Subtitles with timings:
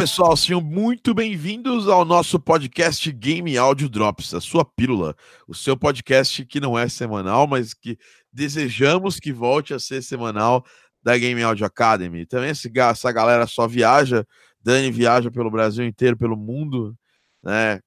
[0.00, 5.14] pessoal, sejam muito bem-vindos ao nosso podcast Game Audio Drops, a sua pílula,
[5.46, 7.98] o seu podcast que não é semanal, mas que
[8.32, 10.64] desejamos que volte a ser semanal
[11.02, 12.24] da Game Audio Academy.
[12.24, 14.26] Também essa galera só viaja,
[14.62, 16.96] Dani viaja pelo Brasil inteiro, pelo mundo,
[17.42, 17.78] né?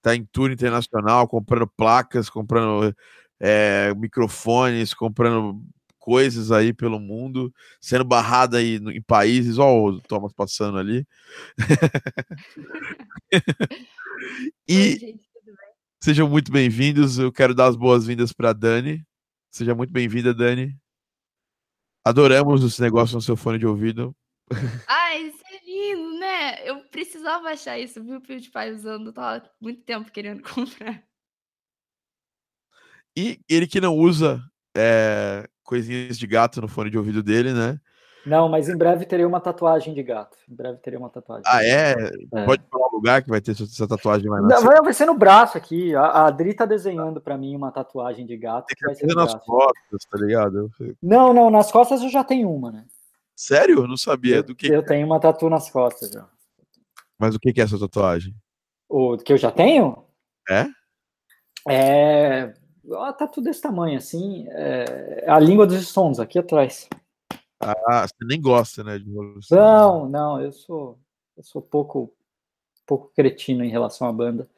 [0.00, 2.96] Tá em tour internacional, comprando placas, comprando
[3.38, 5.62] é, microfones, comprando
[6.02, 11.06] coisas aí pelo mundo, sendo barrada aí em países, ó, o Thomas passando ali.
[14.68, 15.30] e Oi, gente,
[16.02, 17.20] sejam muito bem-vindos.
[17.20, 19.06] Eu quero dar as boas-vindas para Dani.
[19.52, 20.76] Seja muito bem-vinda, Dani.
[22.04, 24.12] Adoramos esse negócio no seu fone de ouvido.
[24.88, 26.68] Ai, isso é lindo, né?
[26.68, 29.06] Eu precisava achar isso, viu, o PewDiePie usando.
[29.06, 31.00] Eu tava muito tempo querendo comprar.
[33.16, 34.42] E ele que não usa
[34.76, 37.78] é, coisinhas de gato no fone de ouvido dele, né?
[38.24, 40.36] Não, mas em breve terei uma tatuagem de gato.
[40.48, 41.42] Em breve terei uma tatuagem.
[41.44, 41.92] Ah, é?
[42.32, 42.44] é.
[42.44, 45.58] Pode falar o lugar que vai ter essa tatuagem mais Não, vai ser no braço
[45.58, 45.94] aqui.
[45.94, 48.66] A, a Adri tá desenhando para mim uma tatuagem de gato.
[48.66, 49.38] Tem que vai ser nas braço.
[49.40, 50.70] costas, tá ligado?
[51.02, 52.84] Não, não, nas costas eu já tenho uma, né?
[53.34, 53.80] Sério?
[53.80, 54.68] Eu não sabia eu, do que.
[54.68, 56.24] Eu tenho uma tatu nas costas já.
[57.18, 58.34] Mas o que é essa tatuagem?
[58.88, 60.04] O que eu já tenho?
[60.48, 60.66] É?
[61.68, 64.46] É ela tá tudo desse tamanho, assim.
[64.48, 66.88] É a língua dos Stones, aqui atrás.
[67.60, 68.98] Ah, você nem gosta, né?
[68.98, 69.08] De
[69.50, 70.98] não, não, eu sou,
[71.36, 72.12] eu sou pouco,
[72.84, 74.48] pouco cretino em relação à banda.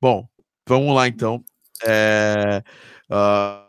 [0.00, 0.26] Bom,
[0.66, 1.44] vamos lá então.
[1.86, 2.62] É,
[3.10, 3.68] uh,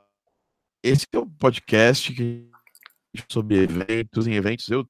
[0.81, 2.49] esse é o podcast que
[3.29, 4.69] sobre eventos em eventos.
[4.69, 4.87] Eu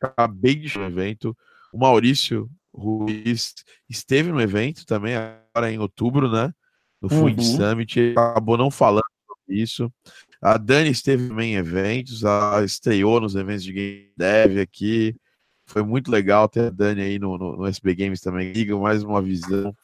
[0.00, 1.36] acabei de um evento.
[1.72, 3.54] O Maurício Ruiz
[3.88, 6.52] esteve no evento também, agora em outubro, né?
[7.00, 7.20] No uhum.
[7.20, 9.92] Food Summit, acabou não falando sobre isso.
[10.40, 15.16] A Dani esteve também em eventos, a estreou nos eventos de Game Dev aqui.
[15.64, 18.52] Foi muito legal ter a Dani aí no, no, no SB Games também.
[18.52, 19.74] Liga mais uma visão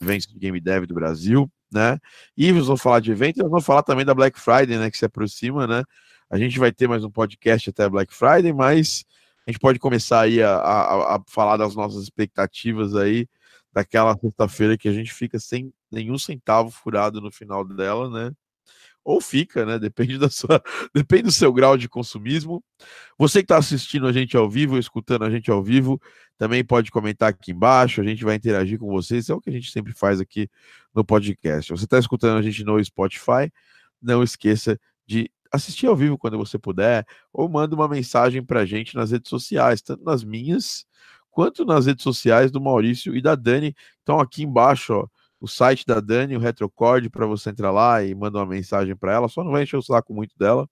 [0.00, 1.98] eventos de Game Dev do Brasil, né?
[2.36, 4.90] E vamos falar de eventos, nós vamos falar também da Black Friday, né?
[4.90, 5.82] Que se aproxima, né?
[6.30, 9.04] A gente vai ter mais um podcast até Black Friday, mas
[9.48, 13.26] a gente pode começar aí a, a, a falar das nossas expectativas aí
[13.72, 18.30] daquela sexta-feira que a gente fica sem nenhum centavo furado no final dela, né?
[19.02, 19.78] Ou fica, né?
[19.78, 20.62] Depende da sua,
[20.94, 22.62] depende do seu grau de consumismo.
[23.18, 25.98] Você que está assistindo a gente ao vivo, escutando a gente ao vivo,
[26.36, 28.02] também pode comentar aqui embaixo.
[28.02, 29.30] A gente vai interagir com vocês.
[29.30, 30.50] É o que a gente sempre faz aqui
[30.94, 31.72] no podcast.
[31.72, 33.50] Você está escutando a gente no Spotify?
[34.02, 38.66] Não esqueça de assistir ao vivo quando você puder, ou manda uma mensagem para a
[38.66, 40.86] gente nas redes sociais, tanto nas minhas
[41.30, 43.74] quanto nas redes sociais do Maurício e da Dani.
[44.02, 45.06] Então, aqui embaixo, ó,
[45.40, 49.12] o site da Dani, o Retrocord, para você entrar lá e mandar uma mensagem para
[49.12, 50.68] ela, só não vai encher o saco muito dela.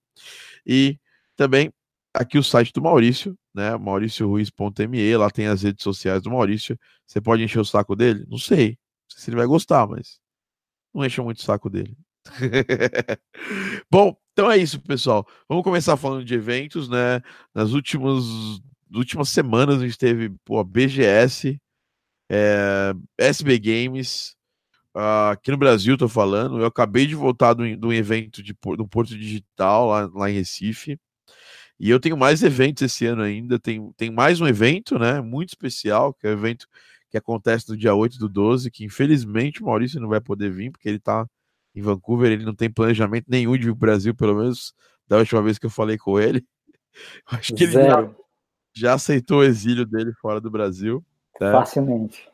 [0.66, 0.98] E
[1.36, 1.72] também
[2.12, 3.76] aqui o site do Maurício, né?
[3.76, 6.78] mauricioruiz.me, lá tem as redes sociais do Maurício.
[7.06, 8.26] Você pode encher o saco dele?
[8.28, 8.70] Não sei.
[8.70, 8.76] Não
[9.10, 10.18] sei se ele vai gostar, mas
[10.92, 11.96] não encha muito o saco dele.
[13.90, 15.26] Bom, então é isso, pessoal.
[15.48, 17.22] Vamos começar falando de eventos, né?
[17.54, 18.22] Nas últimas,
[18.94, 21.58] últimas semanas a gente teve pô, BGS,
[22.28, 24.36] é, SB Games,
[24.94, 26.60] uh, aqui no Brasil, tô falando.
[26.60, 31.00] Eu acabei de voltar do, do evento de, do Porto Digital lá, lá em Recife.
[31.80, 33.58] E eu tenho mais eventos esse ano ainda.
[33.58, 35.18] Tem, tem mais um evento, né?
[35.22, 36.66] Muito especial, que é o evento
[37.10, 40.70] que acontece no dia 8 do 12, que infelizmente o Maurício não vai poder vir,
[40.72, 41.26] porque ele tá
[41.76, 44.74] em Vancouver, ele não tem planejamento nenhum de vir para o Brasil, pelo menos
[45.06, 46.42] da última vez que eu falei com ele.
[47.30, 47.78] Acho que Zero.
[47.78, 48.14] ele já,
[48.74, 51.04] já, aceitou o exílio dele fora do Brasil.
[51.38, 51.52] Né?
[51.52, 52.26] Facilmente.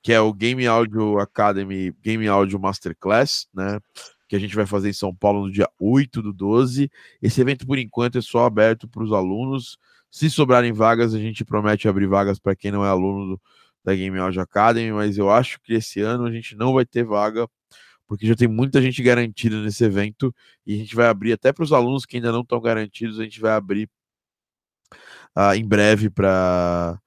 [0.00, 3.80] Que é o Game Audio Academy, Game Audio Masterclass, né?
[4.28, 6.88] Que a gente vai fazer em São Paulo no dia 8 do 12.
[7.20, 9.78] Esse evento, por enquanto, é só aberto para os alunos.
[10.08, 13.40] Se sobrarem vagas, a gente promete abrir vagas para quem não é aluno do,
[13.84, 17.04] da Game Audio Academy, mas eu acho que esse ano a gente não vai ter
[17.04, 17.48] vaga
[18.06, 21.64] porque já tem muita gente garantida nesse evento e a gente vai abrir até para
[21.64, 23.88] os alunos que ainda não estão garantidos, a gente vai abrir
[25.36, 26.98] uh, em breve para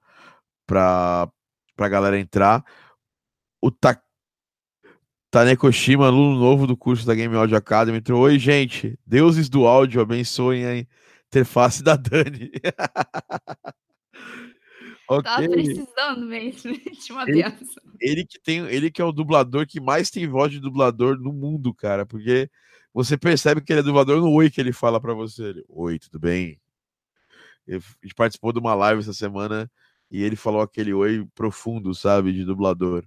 [0.68, 2.64] a galera entrar.
[3.62, 4.00] O Ta
[5.30, 8.22] Tanekoshima, aluno novo do curso da Game Audio Academy, entrou.
[8.22, 10.86] Oi, gente, deuses do áudio abençoem a
[11.28, 12.50] interface da Dani.
[15.10, 15.22] Okay.
[15.24, 16.72] Tava precisando mesmo
[17.04, 17.82] de uma ele, benção.
[18.00, 21.32] Ele que, tem, ele que é o dublador que mais tem voz de dublador no
[21.32, 22.48] mundo, cara, porque
[22.94, 25.46] você percebe que ele é dublador no oi que ele fala para você.
[25.46, 26.60] Ele, oi, tudo bem?
[27.66, 29.68] Ele, a gente participou de uma live essa semana
[30.08, 33.04] e ele falou aquele oi profundo, sabe, de dublador.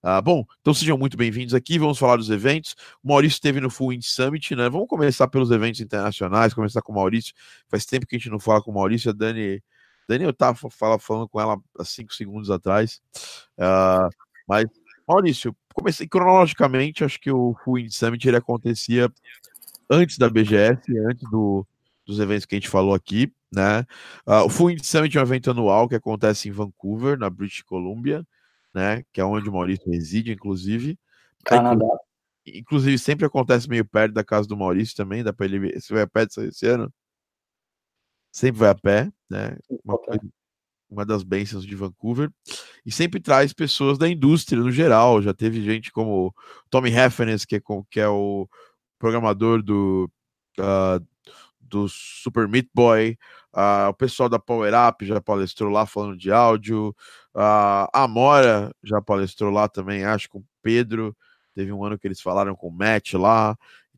[0.00, 1.76] Ah, bom, então sejam muito bem-vindos aqui.
[1.76, 2.76] Vamos falar dos eventos.
[3.02, 4.68] O Maurício esteve no Full Wind Summit, né?
[4.68, 7.34] Vamos começar pelos eventos internacionais, começar com o Maurício.
[7.68, 9.10] Faz tempo que a gente não fala com o Maurício.
[9.10, 9.60] A Dani,
[10.08, 10.58] Dani eu estava
[10.98, 13.00] falando com ela há cinco segundos atrás.
[13.58, 14.08] Uh,
[14.46, 14.66] mas,
[15.06, 19.12] Maurício, comecei cronologicamente, acho que o Full Wind Summit ele acontecia
[19.90, 21.66] antes da BGS, antes do,
[22.06, 23.80] dos eventos que a gente falou aqui, né?
[24.26, 27.62] Uh, o Full Wind Summit é um evento anual que acontece em Vancouver, na British
[27.62, 28.24] Columbia
[28.76, 29.02] né?
[29.10, 30.98] Que é onde o Maurício reside, inclusive.
[31.42, 31.86] Canadá.
[32.46, 35.80] Inclusive, sempre acontece meio perto da casa do Maurício também, dá para ele ver.
[35.80, 36.92] Você vai pé esse ano?
[38.36, 39.56] Sempre vai a pé, né?
[39.82, 39.98] Uma,
[40.90, 42.30] uma das bênçãos de Vancouver.
[42.84, 45.22] E sempre traz pessoas da indústria no geral.
[45.22, 46.34] Já teve gente como
[46.68, 47.60] Tommy Heffernan, que é,
[47.90, 48.46] que é o
[48.98, 50.10] programador do,
[50.58, 51.02] uh,
[51.58, 53.16] do Super Meat Boy,
[53.54, 56.90] uh, o pessoal da Power Up já palestrou lá falando de áudio,
[57.34, 61.16] uh, a Amora já palestrou lá também, acho, com o Pedro,
[61.54, 63.56] teve um ano que eles falaram com o Matt lá,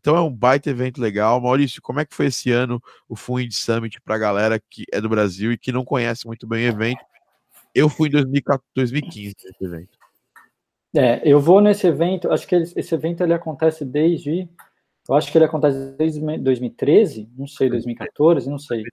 [0.08, 1.38] então é um baita evento legal.
[1.38, 5.02] Maurício, como é que foi esse ano o Fund Summit para a galera que é
[5.02, 7.04] do Brasil e que não conhece muito bem o evento?
[7.74, 8.12] Eu fui em
[8.74, 9.98] 2015 nesse evento.
[10.96, 14.48] É, eu vou nesse evento, acho que esse evento ele acontece desde
[15.06, 18.84] eu acho que ele acontece desde 2013, não sei, 2014, não sei.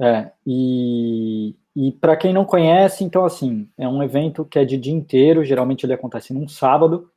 [0.00, 4.76] É, e, e para quem não conhece, então assim, é um evento que é de
[4.76, 7.08] dia inteiro, geralmente ele acontece num sábado.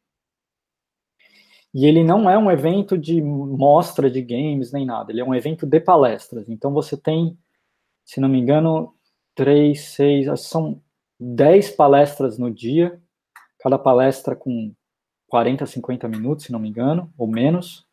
[1.75, 5.35] E ele não é um evento de mostra de games nem nada, ele é um
[5.35, 6.47] evento de palestras.
[6.47, 7.37] Então você tem,
[8.05, 8.93] se não me engano,
[9.35, 10.81] três, seis, são
[11.19, 12.97] dez palestras no dia,
[13.59, 14.73] cada palestra com
[15.27, 17.85] 40, 50 minutos, se não me engano, ou menos.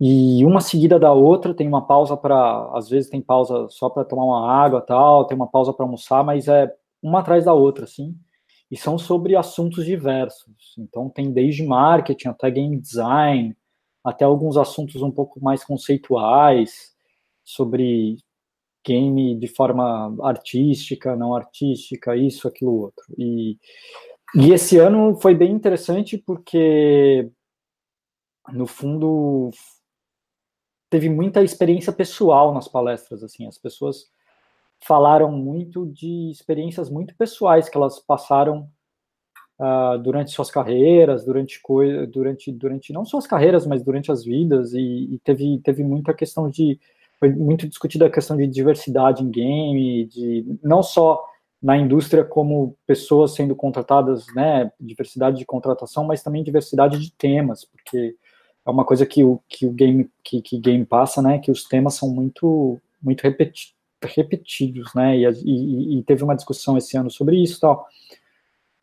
[0.00, 4.04] E uma seguida da outra, tem uma pausa para, às vezes tem pausa só para
[4.04, 7.84] tomar uma água, tal, tem uma pausa para almoçar, mas é uma atrás da outra,
[7.84, 8.16] assim.
[8.70, 10.74] E são sobre assuntos diversos.
[10.78, 13.56] Então tem desde marketing até game design,
[14.04, 16.94] até alguns assuntos um pouco mais conceituais
[17.44, 18.16] sobre
[18.86, 23.04] game de forma artística, não artística, isso, aquilo, outro.
[23.18, 23.58] E
[24.34, 27.28] e esse ano foi bem interessante porque,
[28.52, 29.50] no fundo,
[30.88, 33.24] teve muita experiência pessoal nas palestras.
[33.24, 34.08] Assim, as pessoas
[34.82, 38.68] falaram muito de experiências muito pessoais que elas passaram
[39.58, 41.60] uh, durante suas carreiras, durante
[42.08, 44.72] durante durante não só as carreiras, mas durante as vidas.
[44.72, 46.80] E, e teve teve muita questão de
[47.18, 51.22] foi muito discutida a questão de diversidade em game, de não só
[51.62, 57.66] na indústria como pessoas sendo contratadas, né, diversidade de contratação, mas também diversidade de temas,
[57.66, 58.16] porque
[58.66, 61.64] é uma coisa que o, que o game que, que game passa, né, que os
[61.64, 67.10] temas são muito muito repeti repetidos, né, e, e, e, teve uma discussão esse ano
[67.10, 67.86] sobre isso, tal.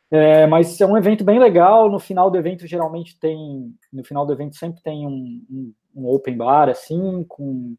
[0.09, 1.89] É, mas é um evento bem legal.
[1.89, 6.07] No final do evento geralmente tem, no final do evento sempre tem um, um, um
[6.07, 7.75] open bar assim com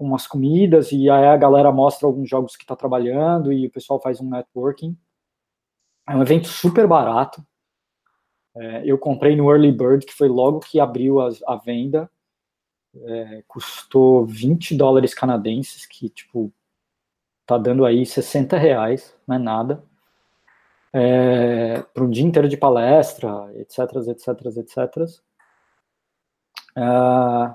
[0.00, 3.70] com umas comidas e aí a galera mostra alguns jogos que está trabalhando e o
[3.70, 4.96] pessoal faz um networking.
[6.08, 7.44] É um evento super barato.
[8.56, 12.10] É, eu comprei no Early Bird, que foi logo que abriu a, a venda.
[12.94, 16.52] É, custou 20 dólares canadenses, que, tipo,
[17.46, 19.84] tá dando aí 60 reais, não é nada.
[20.92, 23.78] É, para um dia inteiro de palestra, etc,
[24.08, 25.20] etc, etc.
[26.76, 27.54] Uh,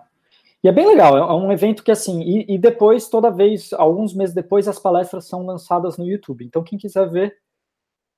[0.64, 4.16] e é bem legal, é um evento que assim, e, e, depois, toda vez, alguns
[4.16, 6.44] meses depois, as palestras são lançadas no YouTube.
[6.44, 7.38] Então, quem quiser ver,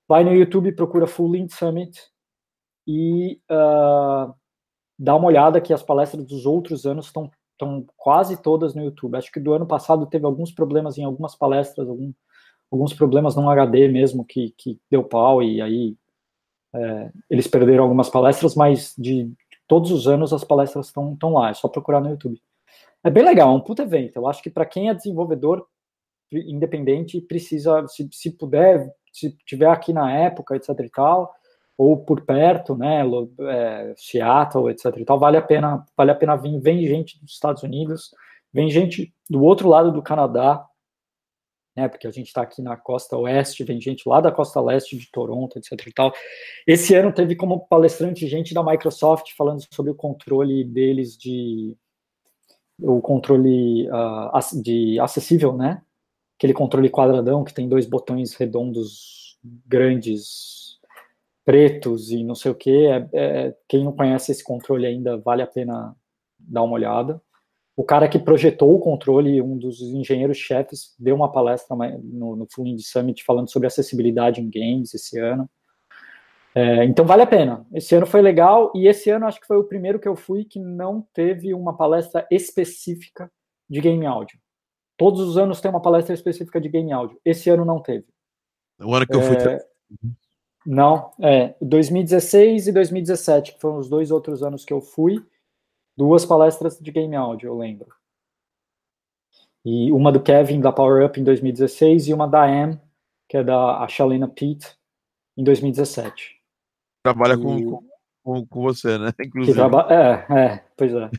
[0.07, 2.01] vai no YouTube, procura Full Link Summit
[2.88, 4.33] e uh,
[4.98, 9.18] dá uma olhada que as palestras dos outros anos estão estão quase todas no YouTube.
[9.18, 12.13] Acho que do ano passado teve alguns problemas em algumas palestras, algum,
[12.72, 15.98] alguns problemas no HD mesmo que, que deu pau e aí
[16.75, 19.32] é, eles perderam algumas palestras, mas de
[19.68, 22.39] todos os anos as palestras estão lá, é só procurar no YouTube.
[23.04, 24.18] É bem legal, é um puta evento.
[24.18, 25.66] Eu acho que para quem é desenvolvedor
[26.32, 31.34] independente, precisa, se, se puder, se tiver aqui na época, etc e tal,
[31.77, 33.03] ou por perto, né,
[33.41, 36.60] é, Seattle, etc e tal, vale a pena, vale a pena vir.
[36.60, 38.12] Vem gente dos Estados Unidos,
[38.51, 40.65] vem gente do outro lado do Canadá,
[41.75, 44.98] né, porque a gente está aqui na costa oeste, vem gente lá da costa leste
[44.98, 46.12] de Toronto, etc e tal.
[46.65, 51.77] Esse ano teve como palestrante gente da Microsoft falando sobre o controle deles de
[52.79, 55.81] o controle uh, de acessível, né?
[56.38, 60.66] Aquele controle quadradão que tem dois botões redondos grandes,
[61.48, 62.88] pretos e não sei o que.
[62.88, 65.96] É, é, quem não conhece esse controle ainda vale a pena
[66.38, 67.22] dar uma olhada
[67.77, 72.82] o cara que projetou o controle, um dos engenheiros-chefes, deu uma palestra no, no Fluid
[72.82, 75.48] Summit falando sobre acessibilidade em games esse ano.
[76.56, 77.63] É, então vale a pena.
[77.72, 80.44] Esse ano foi legal e esse ano acho que foi o primeiro que eu fui
[80.44, 83.32] que não teve uma palestra específica
[83.70, 84.39] de game áudio.
[84.98, 87.22] Todos os anos tem uma palestra específica de game áudio.
[87.24, 88.08] Esse ano não teve.
[88.82, 89.36] O ano que eu fui.
[90.69, 95.25] Não, é 2016 e 2017, que foram os dois outros anos que eu fui,
[95.95, 97.88] duas palestras de game áudio, eu lembro.
[99.63, 102.77] E uma do Kevin da Power Up em 2016 e uma da Am,
[103.29, 103.88] que é da a
[104.27, 104.77] Pete,
[105.38, 106.38] em 2017.
[107.01, 107.41] Trabalha e...
[107.41, 107.83] com,
[108.21, 109.13] com, com, você, né?
[109.21, 109.57] Inclusive.
[109.57, 109.88] Traba...
[109.89, 111.09] É, é, pois é.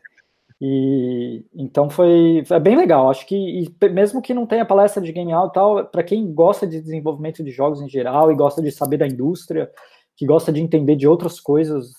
[0.61, 3.09] E então foi é bem legal.
[3.11, 6.67] Acho que e, mesmo que não tenha palestra de game out tal, para quem gosta
[6.67, 9.71] de desenvolvimento de jogos em geral e gosta de saber da indústria,
[10.17, 11.93] que gosta de entender de outras coisas,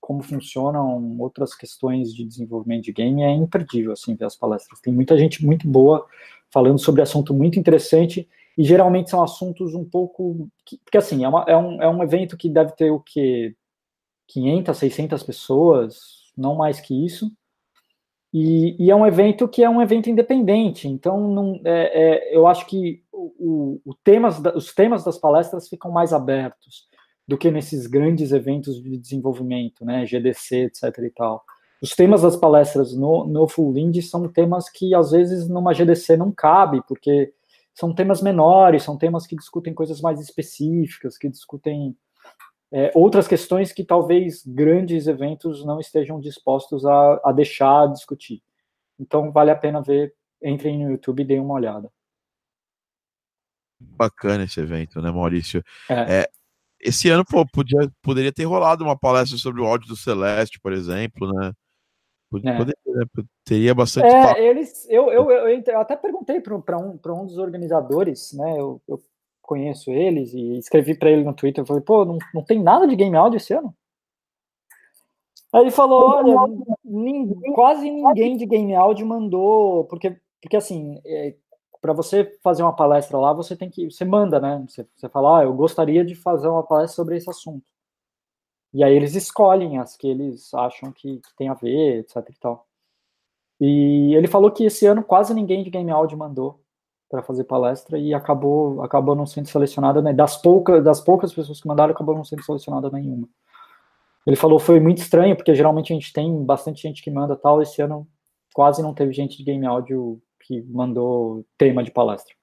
[0.00, 4.80] como funcionam outras questões de desenvolvimento de game, é imperdível assim ver as palestras.
[4.80, 6.06] Tem muita gente muito boa
[6.52, 10.48] falando sobre assunto muito interessante e geralmente são assuntos um pouco
[10.84, 13.56] porque assim é, uma, é, um, é um evento que deve ter o que
[14.28, 15.94] 500, 600 pessoas,
[16.36, 17.28] não mais que isso
[18.36, 22.48] e, e, é um evento que é um evento independente, então não, é, é, eu
[22.48, 26.88] acho que o, o temas, os temas das palestras ficam mais abertos
[27.28, 30.98] do que nesses grandes eventos de desenvolvimento, né, GDC, etc.
[30.98, 31.44] e tal.
[31.80, 36.16] Os temas das palestras no, no Full Indie são temas que às vezes numa GDC
[36.16, 37.32] não cabe, porque
[37.72, 41.96] são temas menores, são temas que discutem coisas mais específicas, que discutem
[42.72, 48.42] é, outras questões que talvez grandes eventos não estejam dispostos a, a deixar discutir.
[48.98, 51.90] Então vale a pena ver, entrem no YouTube e deem uma olhada.
[53.80, 55.62] Bacana esse evento, né, Maurício?
[55.88, 56.20] É.
[56.20, 56.30] É,
[56.80, 60.72] esse ano pô, podia, poderia ter rolado uma palestra sobre o áudio do Celeste, por
[60.72, 61.52] exemplo, né?
[62.44, 62.56] É.
[62.56, 63.24] Poderia, né?
[63.44, 64.06] teria bastante.
[64.06, 68.58] É, eles, eu, eu, eu, eu, até perguntei para um, um dos organizadores, né?
[68.58, 69.00] Eu, eu
[69.44, 72.86] conheço eles e escrevi para ele no Twitter, eu falei, pô, não, não tem nada
[72.86, 73.74] de game áudio esse ano?
[75.52, 76.34] Aí ele falou, olha,
[76.84, 81.36] ninguém, quase ninguém de game áudio mandou, porque, porque assim, é,
[81.80, 84.64] para você fazer uma palestra lá, você tem que, você manda, né?
[84.68, 87.64] Você, você fala, ah, eu gostaria de fazer uma palestra sobre esse assunto.
[88.72, 92.38] E aí eles escolhem as que eles acham que, que tem a ver, etc e
[92.40, 92.66] tal.
[93.60, 96.63] E ele falou que esse ano quase ninguém de game áudio mandou
[97.14, 100.12] para fazer palestra e acabou acabou não sendo selecionada, né?
[100.12, 103.28] Das poucas das poucas pessoas que mandaram, acabou não sendo selecionada nenhuma.
[104.26, 107.62] Ele falou foi muito estranho porque geralmente a gente tem bastante gente que manda tal,
[107.62, 108.08] esse ano
[108.52, 112.34] quase não teve gente de game áudio que mandou tema de palestra.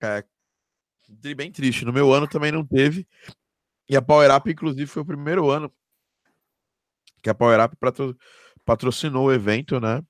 [0.00, 0.22] É,
[1.34, 1.84] bem triste.
[1.84, 3.06] No meu ano também não teve.
[3.88, 5.72] E a Power Up, inclusive, foi o primeiro ano
[7.22, 7.76] que a Power Up
[8.64, 10.02] patrocinou o evento, né?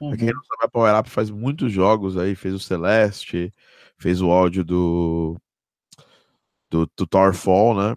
[0.00, 0.10] Uhum.
[0.10, 3.52] Pra quem não sabe, a Power Up faz muitos jogos aí, fez o Celeste,
[3.98, 5.40] fez o áudio do,
[6.70, 7.96] do, do né?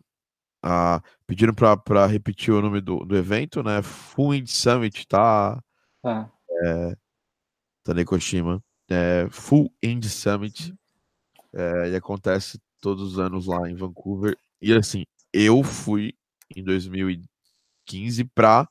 [0.61, 3.81] Ah, pediram pra, pra repetir o nome do, do evento, né?
[3.81, 5.63] Full Indie Summit, tá?
[6.03, 6.29] Ah.
[6.63, 6.97] É,
[7.83, 8.61] Tanekoshima.
[8.89, 10.73] É, Full Indie Summit.
[11.53, 14.37] É, e acontece todos os anos lá em Vancouver.
[14.61, 16.13] E assim, eu fui
[16.55, 18.67] em 2015 pra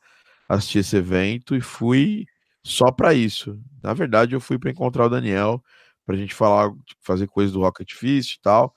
[0.48, 2.26] assistir esse evento e fui
[2.66, 3.60] só para isso.
[3.80, 5.62] Na verdade, eu fui para encontrar o Daniel,
[6.04, 8.74] para a gente falar, fazer coisas do Rocket Fist e tal.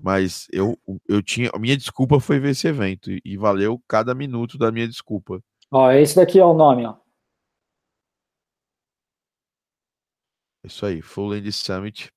[0.00, 1.50] Mas eu, eu tinha.
[1.54, 3.10] A minha desculpa foi ver esse evento.
[3.10, 5.42] E, e valeu cada minuto da minha desculpa.
[5.70, 6.96] Ó, esse daqui é o nome, ó.
[10.64, 12.10] Isso aí, Full End Summit.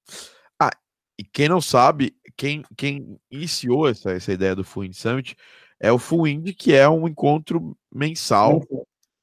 [0.60, 0.72] Ah,
[1.18, 5.36] e quem não sabe, quem, quem iniciou essa, essa ideia do Full End Summit
[5.80, 8.62] é o Full End, que é um encontro mensal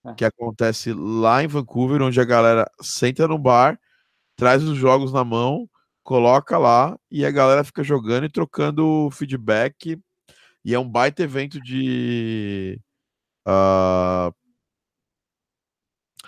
[0.07, 0.15] é.
[0.15, 3.79] que acontece lá em Vancouver, onde a galera senta no bar,
[4.37, 5.69] traz os jogos na mão,
[6.03, 9.99] coloca lá e a galera fica jogando e trocando feedback.
[10.65, 12.81] E é um baita evento de
[13.47, 14.35] uh,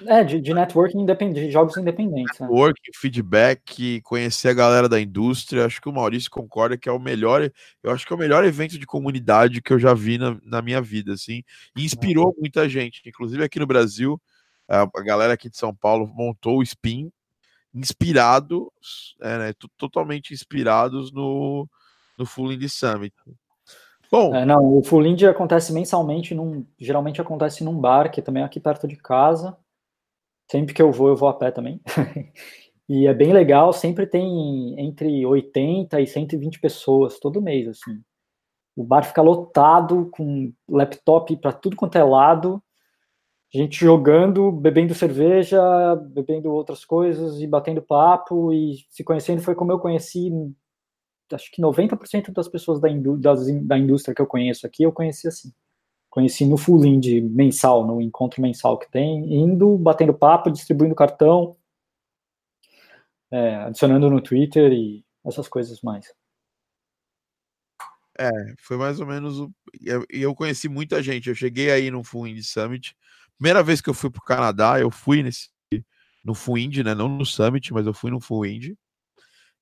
[0.07, 2.39] é, de, de networking independente, de jogos independentes.
[2.39, 2.47] Né?
[2.47, 2.99] Networking, né?
[2.99, 5.65] feedback, conhecer a galera da indústria.
[5.65, 7.51] Acho que o Maurício concorda que é o melhor.
[7.83, 10.63] Eu acho que é o melhor evento de comunidade que eu já vi na, na
[10.63, 11.43] minha vida, assim.
[11.77, 12.41] E inspirou é.
[12.41, 13.03] muita gente.
[13.07, 14.21] Inclusive aqui no Brasil,
[14.69, 17.11] a, a, galera aqui de São Paulo montou o Spin,
[17.75, 18.73] inspirado,
[19.21, 21.69] é, né, totalmente inspirados no,
[22.19, 23.15] no Full Indie Summit.
[24.11, 28.43] Bom, é, não, o Full Indie acontece mensalmente, num, geralmente acontece num bar, que também
[28.43, 29.57] é aqui perto de casa.
[30.51, 31.81] Sempre que eu vou, eu vou a pé também.
[32.89, 38.01] e é bem legal, sempre tem entre 80 e 120 pessoas todo mês, assim.
[38.75, 42.63] O bar fica lotado com laptop para tudo quanto é lado,
[43.53, 45.61] gente jogando, bebendo cerveja,
[45.97, 50.31] bebendo outras coisas e batendo papo e se conhecendo foi como eu conheci
[51.35, 54.93] acho que 90% das pessoas da, indú das, da indústria que eu conheço aqui, eu
[54.93, 55.53] conheci assim.
[56.11, 61.57] Conheci no full indie mensal, no encontro mensal que tem, indo, batendo papo, distribuindo cartão,
[63.31, 66.13] é, adicionando no Twitter e essas coisas mais.
[68.19, 69.39] É, foi mais ou menos.
[69.39, 69.53] O...
[70.11, 71.29] E eu conheci muita gente.
[71.29, 72.97] Eu cheguei aí no Full Indie Summit.
[73.37, 75.51] Primeira vez que eu fui para o Canadá, eu fui nesse
[76.25, 76.95] no Full Indie, né?
[76.95, 78.79] Não no Summit, mas eu fui no Full Indie.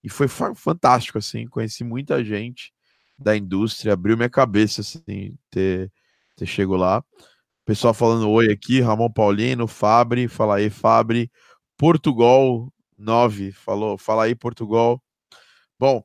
[0.02, 1.46] E foi fantástico, assim.
[1.46, 2.72] Conheci muita gente
[3.18, 5.92] da indústria, abriu minha cabeça, assim, ter,
[6.36, 7.02] ter chego lá.
[7.64, 11.30] Pessoal falando oi aqui, Ramon Paulino, Fabri, fala aí, Fabri.
[11.76, 15.02] Portugal 9, falou, fala aí, Portugal.
[15.78, 16.04] Bom,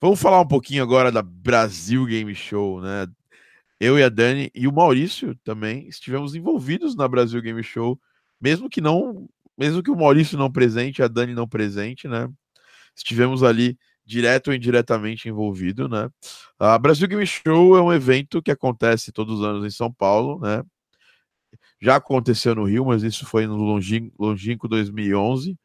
[0.00, 3.08] Vamos falar um pouquinho agora da Brasil Game Show, né?
[3.80, 8.00] Eu e a Dani e o Maurício também estivemos envolvidos na Brasil Game Show,
[8.40, 12.28] mesmo que não, mesmo que o Maurício não presente, a Dani não presente, né?
[12.94, 13.76] Estivemos ali
[14.08, 16.08] direto ou indiretamente envolvido, né?
[16.58, 20.40] A Brasil Game Show é um evento que acontece todos os anos em São Paulo,
[20.40, 20.62] né?
[21.80, 23.56] Já aconteceu no Rio, mas isso foi no
[24.18, 25.56] longínquo 2011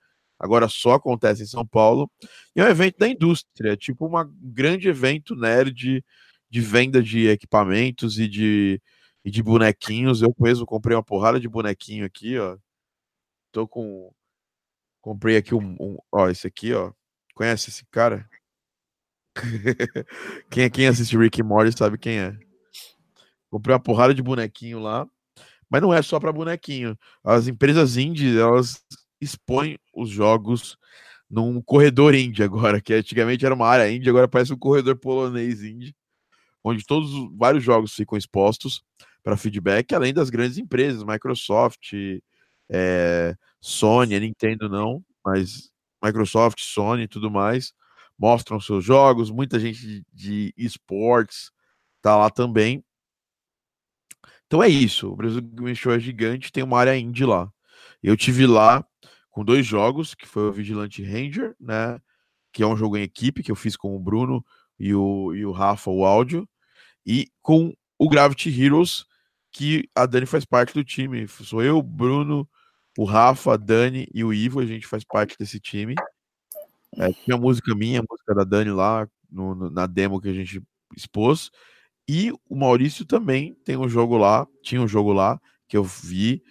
[0.44, 2.12] agora só acontece em São Paulo,
[2.54, 6.04] e é um evento da indústria, tipo um grande evento nerd
[6.50, 8.82] de venda de equipamentos e de,
[9.24, 10.22] e de bonequinhos.
[10.22, 12.58] Eu mesmo comprei uma porrada de bonequinho aqui, ó.
[13.52, 14.14] Tô com.
[15.02, 15.76] Comprei aqui um.
[15.80, 16.92] um ó, esse aqui, ó.
[17.34, 18.30] Conhece esse cara?
[20.50, 22.38] quem, quem assiste Rick e Morty sabe quem é.
[23.50, 25.08] Comprei uma porrada de bonequinho lá.
[25.70, 26.98] Mas não é só para bonequinho.
[27.24, 28.84] As empresas indies, elas
[29.20, 30.78] expõe os jogos
[31.30, 35.64] num corredor indie agora, que antigamente era uma área indie, agora parece um corredor polonês
[35.64, 35.96] indie,
[36.64, 38.84] onde todos vários jogos ficam expostos
[39.24, 41.94] para feedback, além das grandes empresas, Microsoft,
[42.70, 45.73] é, Sony, Nintendo não, mas
[46.04, 47.74] Microsoft, Sony e tudo mais,
[48.18, 51.52] mostram seus jogos, muita gente de esportes
[52.02, 52.84] tá lá também.
[54.46, 57.52] Então é isso, o Brasil Game Show é gigante, tem uma área indie lá.
[58.02, 58.86] Eu tive lá
[59.32, 62.00] com dois jogos, que foi o Vigilante Ranger, né?
[62.52, 64.46] Que é um jogo em equipe que eu fiz com o Bruno
[64.80, 66.48] e o, e o Rafa, o áudio,
[67.06, 69.06] e com o Gravity Heroes,
[69.52, 71.28] que a Dani faz parte do time.
[71.28, 72.48] Sou eu, Bruno,
[72.98, 75.96] o Rafa, a Dani e o Ivo, a gente faz parte desse time.
[76.98, 80.62] É, tinha música minha, música da Dani lá no, no, na demo que a gente
[80.96, 81.50] expôs.
[82.08, 86.44] E o Maurício também tem um jogo lá, tinha um jogo lá que eu vi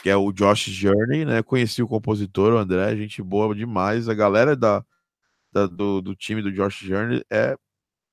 [0.00, 1.42] que é o Josh Journey, né?
[1.42, 4.08] Conheci o compositor, o André, gente boa demais.
[4.08, 4.82] A galera da,
[5.52, 7.56] da do, do, time do Josh Journey é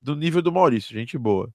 [0.02, 1.48] do nível do Maurício, gente boa.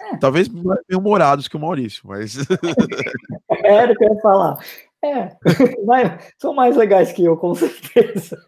[0.00, 0.16] É.
[0.18, 2.36] Talvez mais humorados que o Maurício, mas.
[3.64, 4.58] Era o que eu ia falar.
[5.02, 5.36] É,
[5.86, 8.38] mas são mais legais que eu, com certeza.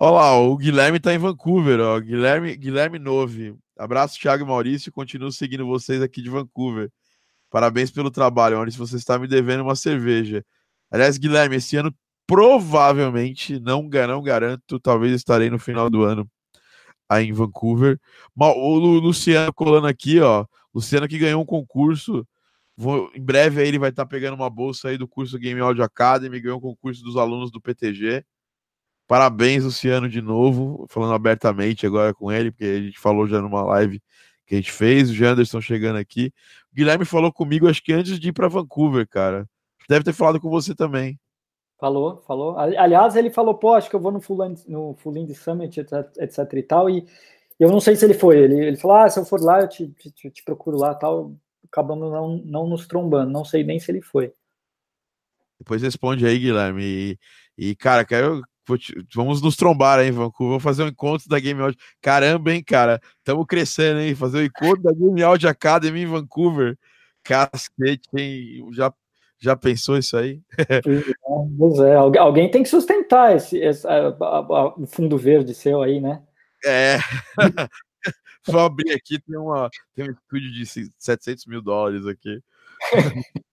[0.00, 1.98] Olha lá, o Guilherme tá em Vancouver, ó.
[1.98, 3.56] Guilherme, Guilherme Nove.
[3.76, 4.92] Abraço, Thiago e Maurício.
[4.92, 6.88] Continuo seguindo vocês aqui de Vancouver.
[7.50, 8.86] Parabéns pelo trabalho, Maurício.
[8.86, 10.44] Você está me devendo uma cerveja.
[10.90, 11.92] Aliás, Guilherme, esse ano
[12.28, 16.30] provavelmente, não, não garanto, talvez estarei no final do ano
[17.08, 17.98] aí em Vancouver.
[18.36, 20.44] O Luciano colando aqui, ó.
[20.78, 22.26] Luciano que ganhou um concurso.
[22.76, 25.82] Vou, em breve aí ele vai estar pegando uma bolsa aí do curso Game Audio
[25.82, 28.24] Academy, ganhou um concurso dos alunos do PTG.
[29.08, 33.62] Parabéns, Luciano, de novo, falando abertamente agora com ele, porque a gente falou já numa
[33.62, 34.00] live
[34.46, 35.10] que a gente fez.
[35.10, 36.32] O Janderson chegando aqui.
[36.70, 39.48] O Guilherme falou comigo, acho que antes de ir para Vancouver, cara.
[39.88, 41.18] Deve ter falado com você também.
[41.80, 42.56] Falou, falou.
[42.58, 44.38] Aliás, ele falou, pô, acho que eu vou no Full,
[44.68, 46.90] no Indie Summit, etc, etc e tal.
[46.90, 47.04] E
[47.58, 48.38] eu não sei se ele foi.
[48.38, 51.34] Ele, ele falou, ah, se eu for lá, eu te, te, te procuro lá tal.
[51.70, 53.30] Acabamos não, não nos trombando.
[53.30, 54.32] Não sei nem se ele foi.
[55.58, 56.82] Depois responde aí, Guilherme.
[56.82, 57.18] E,
[57.56, 58.42] e cara, quero
[59.14, 60.50] Vamos nos trombar aí, Vancouver.
[60.50, 61.78] Vamos fazer um encontro da Game Audio.
[62.02, 63.00] Caramba, hein, cara?
[63.18, 64.14] Estamos crescendo, hein?
[64.14, 66.76] Fazer o um encontro da Game Audio Academy em Vancouver.
[67.22, 68.68] Cacete, hein?
[68.72, 68.92] Já,
[69.38, 70.40] já pensou isso aí?
[71.56, 75.82] Pois é, alguém tem que sustentar esse, esse a, a, a, o fundo verde seu
[75.82, 76.22] aí, né?
[76.64, 76.98] É.
[78.46, 82.42] Vou abrir aqui, tem, uma, tem um estúdio de 700 mil dólares aqui.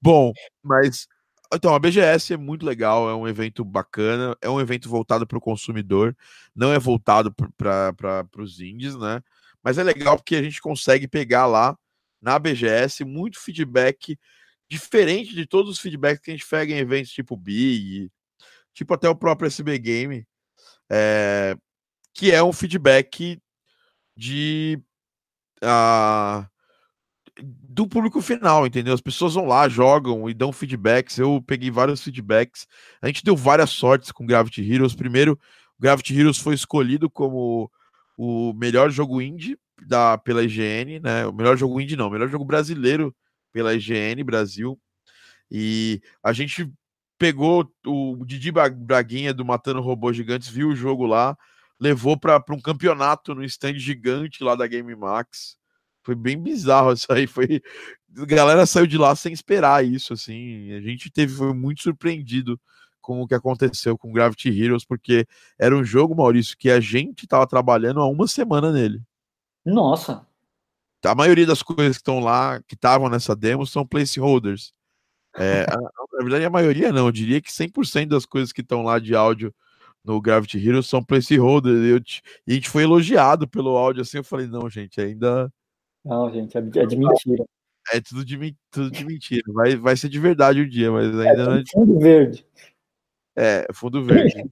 [0.00, 0.32] Bom,
[0.62, 1.06] mas
[1.54, 5.36] então, a BGS é muito legal, é um evento bacana, é um evento voltado para
[5.36, 6.16] o consumidor,
[6.56, 9.22] não é voltado para os indies, né?
[9.62, 11.76] Mas é legal porque a gente consegue pegar lá
[12.22, 14.18] na BGS muito feedback
[14.68, 18.10] diferente de todos os feedbacks que a gente pega em eventos tipo Big,
[18.72, 20.26] tipo até o próprio SB Game,
[20.92, 21.56] é,
[22.12, 23.40] que é um feedback
[24.16, 24.78] de.
[25.62, 26.46] Uh,
[27.42, 28.92] do público final, entendeu?
[28.92, 31.16] As pessoas vão lá, jogam e dão feedbacks.
[31.16, 32.66] Eu peguei vários feedbacks.
[33.00, 34.94] A gente deu várias sortes com Gravity Heroes.
[34.94, 35.40] Primeiro,
[35.80, 37.70] Gravity Heroes foi escolhido como
[38.18, 41.26] o melhor jogo indie da, pela IGN, né?
[41.26, 43.14] O melhor jogo indie não, o melhor jogo brasileiro
[43.50, 44.78] pela IGN Brasil.
[45.50, 46.70] E a gente
[47.22, 51.38] pegou o Didi Braguinha do Matando Robôs Gigantes, viu o jogo lá,
[51.78, 55.56] levou para um campeonato no stand gigante lá da Game Max.
[56.02, 57.28] Foi bem bizarro isso aí.
[57.28, 57.62] Foi...
[58.18, 60.72] A galera saiu de lá sem esperar isso, assim.
[60.72, 62.60] A gente teve, foi muito surpreendido
[63.00, 65.24] com o que aconteceu com Gravity Heroes, porque
[65.56, 69.00] era um jogo, Maurício, que a gente estava trabalhando há uma semana nele.
[69.64, 70.26] Nossa!
[71.04, 74.74] A maioria das coisas que estão lá, que estavam nessa demo, são placeholders.
[75.38, 75.64] É,
[76.12, 77.06] na verdade, a maioria não.
[77.06, 79.54] Eu diria que 100% das coisas que estão lá de áudio
[80.04, 81.84] no Gravity Heroes são placeholders.
[81.84, 81.98] Eu,
[82.46, 84.18] e a gente foi elogiado pelo áudio assim.
[84.18, 85.52] Eu falei, não, gente, ainda.
[86.04, 87.44] Não, gente, é, é de mentira.
[87.92, 89.42] É tudo de, tudo de mentira.
[89.48, 91.62] Vai, vai ser de verdade um dia, mas é, ainda é, não é.
[91.72, 92.46] Fundo verde.
[93.36, 94.44] É, fundo verde.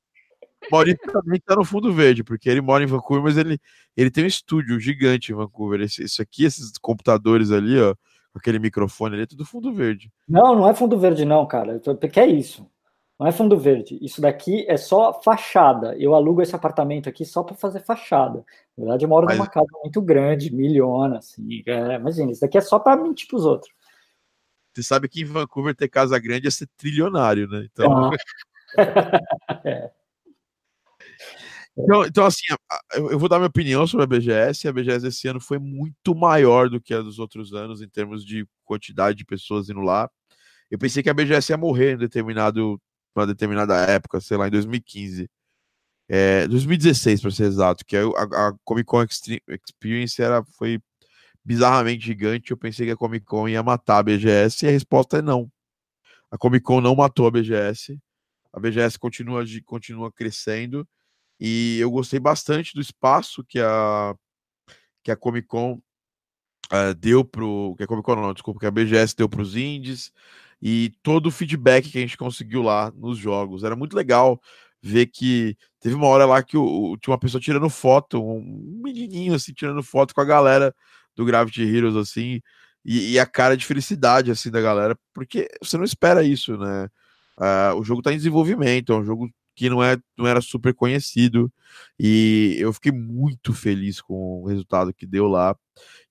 [0.70, 3.58] Maurício também tá no fundo verde, porque ele mora em Vancouver, mas ele,
[3.96, 5.80] ele tem um estúdio gigante em Vancouver.
[5.80, 7.94] Esse, isso aqui, esses computadores ali, ó,
[8.34, 10.12] aquele microfone ali, é tudo fundo verde.
[10.28, 11.80] Não, não é fundo verde, não, cara.
[11.84, 12.66] O que é isso?
[13.18, 13.98] Não é fundo verde.
[14.00, 15.94] Isso daqui é só fachada.
[15.98, 18.44] Eu alugo esse apartamento aqui só para fazer fachada.
[18.76, 19.36] Na verdade, eu moro Mas...
[19.36, 21.62] numa casa muito grande, milhona, assim.
[21.66, 23.72] É, imagina, isso daqui é só para mentir pros outros.
[24.72, 27.66] Você sabe que em Vancouver ter casa grande é ser trilionário, né?
[27.70, 28.10] Então.
[28.10, 28.10] Ah.
[29.64, 29.90] é.
[31.84, 32.42] Então, então, assim,
[32.94, 34.68] eu vou dar minha opinião sobre a BGS.
[34.68, 38.24] A BGS esse ano foi muito maior do que a dos outros anos em termos
[38.24, 40.10] de quantidade de pessoas indo lá.
[40.70, 42.80] Eu pensei que a BGS ia morrer em determinado,
[43.14, 45.28] uma determinada época, sei lá, em 2015.
[46.08, 50.80] É, 2016, para ser exato, que a, a, Comic Con Experience era, foi
[51.44, 52.50] bizarramente gigante.
[52.50, 55.50] Eu pensei que a Comic Con ia matar a BGS e a resposta é não.
[56.30, 57.98] A Comic Con não matou a BGS.
[58.52, 60.86] A BGS continua, continua crescendo
[61.40, 64.14] e eu gostei bastante do espaço que a,
[65.02, 65.80] que a Comic Con
[66.72, 67.74] uh, deu pro.
[67.76, 70.12] Que a Comic Con não, desculpa, que a BGS deu para os indies
[70.62, 73.64] e todo o feedback que a gente conseguiu lá nos jogos.
[73.64, 74.40] Era muito legal
[74.82, 79.34] ver que teve uma hora lá que o, tinha uma pessoa tirando foto, um menininho
[79.34, 80.74] assim, tirando foto com a galera
[81.16, 82.40] do Gravity Heroes, assim,
[82.84, 86.88] e, e a cara de felicidade, assim, da galera, porque você não espera isso, né?
[87.38, 90.72] Uh, o jogo está em desenvolvimento, é um jogo que não, é, não era super
[90.72, 91.52] conhecido.
[91.98, 95.54] E eu fiquei muito feliz com o resultado que deu lá.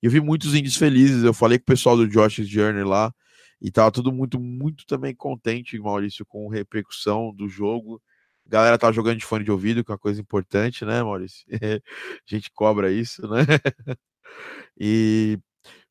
[0.04, 1.24] Eu vi muitos indies felizes.
[1.24, 3.12] Eu falei com o pessoal do Josh's Journey lá.
[3.60, 8.00] E tava todo muito, muito também contente, Maurício, com a repercussão do jogo.
[8.46, 11.44] A galera tava jogando de fone de ouvido, que é uma coisa importante, né, Maurício?
[11.84, 13.42] a gente cobra isso, né?
[14.80, 15.40] e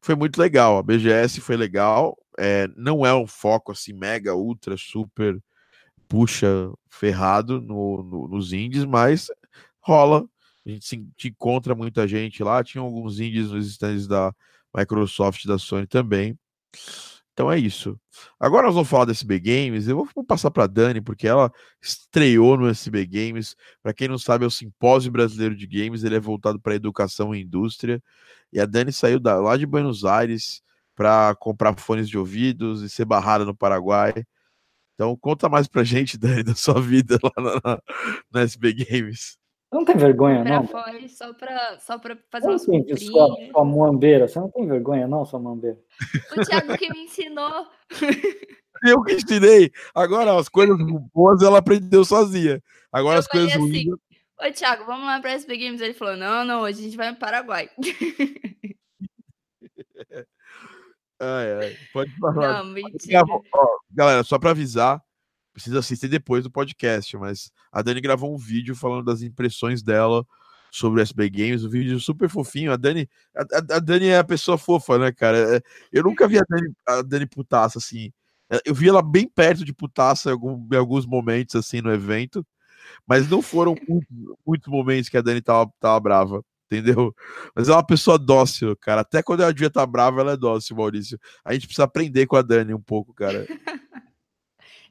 [0.01, 0.79] foi muito legal.
[0.79, 2.17] A BGS foi legal.
[2.39, 5.43] É, não é um foco assim, mega, ultra, super
[6.09, 9.29] puxa ferrado no, no, nos indies, mas
[9.81, 10.29] rola.
[10.67, 12.63] A gente se, encontra muita gente lá.
[12.65, 14.35] Tinha alguns indies nos stands da
[14.75, 16.39] Microsoft da Sony também.
[17.33, 17.99] Então é isso.
[18.39, 19.87] Agora nós vamos falar da SB Games.
[19.87, 23.55] Eu vou passar para Dani, porque ela estreou no SB Games.
[23.81, 26.03] Para quem não sabe, é o Simpósio Brasileiro de Games.
[26.03, 28.03] Ele é voltado para educação e indústria.
[28.53, 30.63] E a Dani saiu da, lá de Buenos Aires
[30.97, 34.13] para comprar fones de ouvidos e ser barrada no Paraguai.
[34.99, 37.83] Então conta mais pra gente, Dani, da sua vida lá na, na,
[38.33, 39.39] na SB Games.
[39.73, 40.67] Não tem vergonha, não?
[40.67, 43.05] Fora, só para só pra fazer umas comprinhas.
[43.05, 45.79] Sua, sua muambeira, você não tem vergonha, não, sua muambeira?
[46.37, 47.69] O Thiago que me ensinou.
[48.83, 49.71] Eu que ensinei.
[49.95, 50.77] Agora, as coisas
[51.13, 52.61] boas ela aprendeu sozinha.
[52.93, 53.99] Agora, eu as coisas assim, ruins.
[54.41, 55.81] Oi, Thiago, vamos lá para SB Games?
[55.81, 57.69] Ele falou: não, não, hoje a gente vai no Paraguai.
[61.21, 61.77] Ai, ai.
[61.93, 62.63] Pode falar.
[62.63, 63.23] Não, mentira.
[63.27, 65.03] Ó, galera, só para avisar,
[65.53, 70.25] precisa assistir depois do podcast, mas a Dani gravou um vídeo falando das impressões dela
[70.71, 72.73] sobre o SB Games, um vídeo super fofinho.
[72.73, 75.57] A Dani, a, a Dani é a pessoa fofa, né, cara?
[75.57, 78.13] É, eu nunca vi a Dani, a Dani putaça assim.
[78.51, 82.47] É, eu vi ela bem perto de putaça em alguns momentos, assim, no evento,
[83.07, 84.09] mas não foram muitos,
[84.47, 87.15] muitos momentos que a Dani tava, tava brava entendeu?
[87.55, 89.01] Mas é uma pessoa dócil, cara.
[89.01, 91.19] Até quando a Dia tá brava, ela é dócil, Maurício.
[91.45, 93.47] A gente precisa aprender com a Dani um pouco, cara.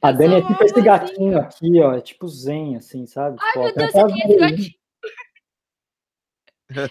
[0.02, 1.94] a Dani é tipo esse gatinho aqui, ó.
[1.94, 3.38] É tipo zen, assim, sabe?
[3.40, 4.70] Ai, Pô, meu Deus, aqui é gatinho.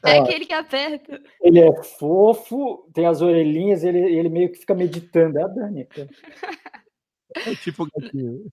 [0.03, 1.21] É aquele que aperta.
[1.39, 5.37] Ele é fofo, tem as orelhinhas, ele, ele meio que fica meditando.
[5.37, 5.85] É a Dani.
[5.85, 6.09] Cara.
[7.35, 8.49] É tipo gatinho.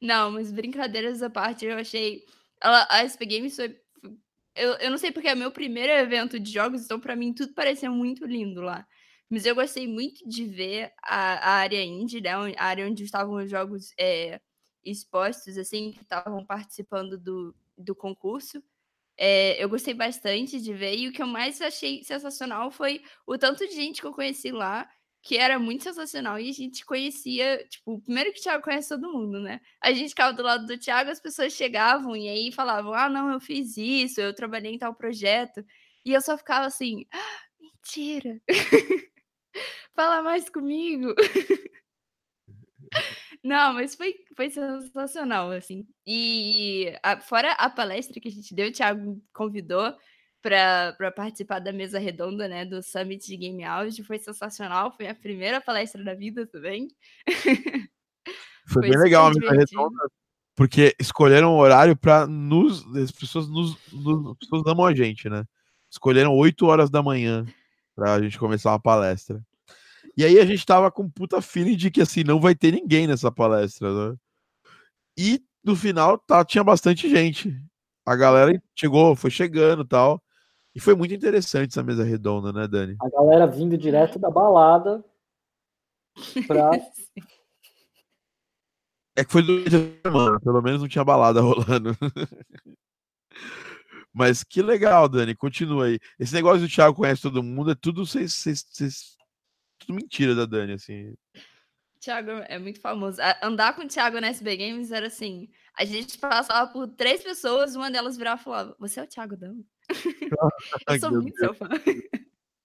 [0.00, 2.22] Não, mas brincadeiras à parte, eu achei.
[2.62, 3.76] Ela, a SP Games foi
[4.58, 7.54] eu, eu não sei porque é meu primeiro evento de jogos, então para mim tudo
[7.54, 8.86] parecia muito lindo lá.
[9.30, 12.30] Mas eu gostei muito de ver a, a área indie, né?
[12.56, 14.40] A área onde estavam os jogos é,
[14.84, 18.62] expostos, assim, que estavam participando do, do concurso.
[19.16, 23.36] É, eu gostei bastante de ver, e o que eu mais achei sensacional foi o
[23.36, 24.88] tanto de gente que eu conheci lá,
[25.28, 29.12] que era muito sensacional, e a gente conhecia, tipo, primeiro que o Thiago conhece todo
[29.12, 29.60] mundo, né?
[29.78, 33.30] A gente ficava do lado do Thiago, as pessoas chegavam e aí falavam, ah, não,
[33.30, 35.62] eu fiz isso, eu trabalhei em tal projeto,
[36.02, 38.40] e eu só ficava assim, ah, mentira!
[39.94, 41.14] Fala mais comigo!
[43.44, 45.86] Não, mas foi, foi sensacional, assim.
[46.06, 49.94] E a, fora a palestra que a gente deu, o Thiago convidou
[50.42, 54.04] para participar da mesa redonda, né, do Summit de Game Audio.
[54.04, 56.88] Foi sensacional, foi a primeira palestra da vida também.
[58.70, 59.96] Foi, foi bem legal a mesa redonda,
[60.54, 65.26] porque escolheram o horário para nos as pessoas nos, nos as pessoas amam a gente,
[65.26, 65.46] né?
[65.90, 67.46] Escolheram 8 horas da manhã
[67.96, 69.42] para a gente começar uma palestra.
[70.14, 73.06] E aí a gente tava com puta feeling de que assim, não vai ter ninguém
[73.06, 74.16] nessa palestra, né?
[75.16, 77.56] E no final tá, tinha bastante gente.
[78.04, 80.22] A galera chegou, foi chegando tal.
[80.74, 82.96] E foi muito interessante essa mesa redonda, né, Dani?
[83.00, 85.04] A galera vindo direto da balada
[86.46, 86.70] pra.
[89.16, 91.90] É que foi durante a semana, pelo menos não tinha balada rolando.
[94.12, 95.98] Mas que legal, Dani, continua aí.
[96.20, 98.44] Esse negócio do Thiago conhece todo mundo, é tudo vocês
[99.76, 101.14] tudo mentira da Dani, assim.
[102.00, 103.18] Thiago é muito famoso.
[103.42, 107.74] Andar com o Thiago na SB Games era assim: a gente passava por três pessoas,
[107.74, 109.62] uma delas virava e falava: Você é o Thiago Dama?
[110.88, 111.68] Eu sou muito seu fã.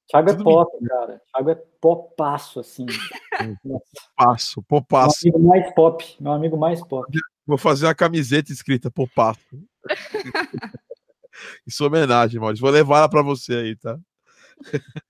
[0.07, 1.21] Thiago é pop, cara.
[1.31, 2.85] Thiago é popaço, assim.
[4.15, 5.19] Popaço, popaço.
[5.23, 6.15] Meu amigo mais pop.
[6.19, 7.17] Meu amigo mais pop.
[7.45, 9.41] Vou fazer uma camiseta escrita popaço.
[11.65, 12.61] Isso é homenagem, Maurício.
[12.61, 13.97] Vou levar ela pra você aí, tá?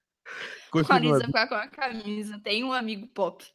[0.89, 2.39] Maurício ficar com a camisa.
[2.39, 3.45] Tem um amigo pop.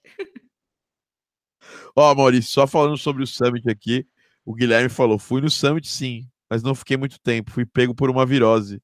[1.97, 4.07] Ó, Maurício, só falando sobre o Summit aqui,
[4.45, 8.11] o Guilherme falou: fui no Summit sim, mas não fiquei muito tempo, fui pego por
[8.11, 8.81] uma virose.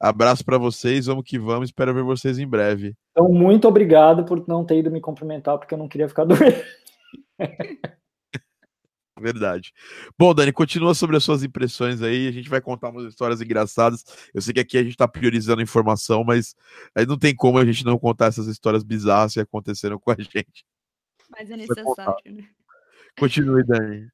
[0.00, 2.94] Abraço para vocês, vamos que vamos, espero ver vocês em breve.
[3.10, 6.64] Então, muito obrigado por não ter ido me cumprimentar, porque eu não queria ficar doente.
[9.20, 9.72] Verdade.
[10.18, 12.26] Bom, Dani, continua sobre as suas impressões aí.
[12.26, 14.02] A gente vai contar umas histórias engraçadas.
[14.32, 16.54] Eu sei que aqui a gente está priorizando informação, mas
[16.94, 20.16] aí não tem como a gente não contar essas histórias bizarras que aconteceram com a
[20.18, 20.64] gente.
[21.30, 22.48] Mas é necessário, né?
[23.18, 24.08] Continue, Dani.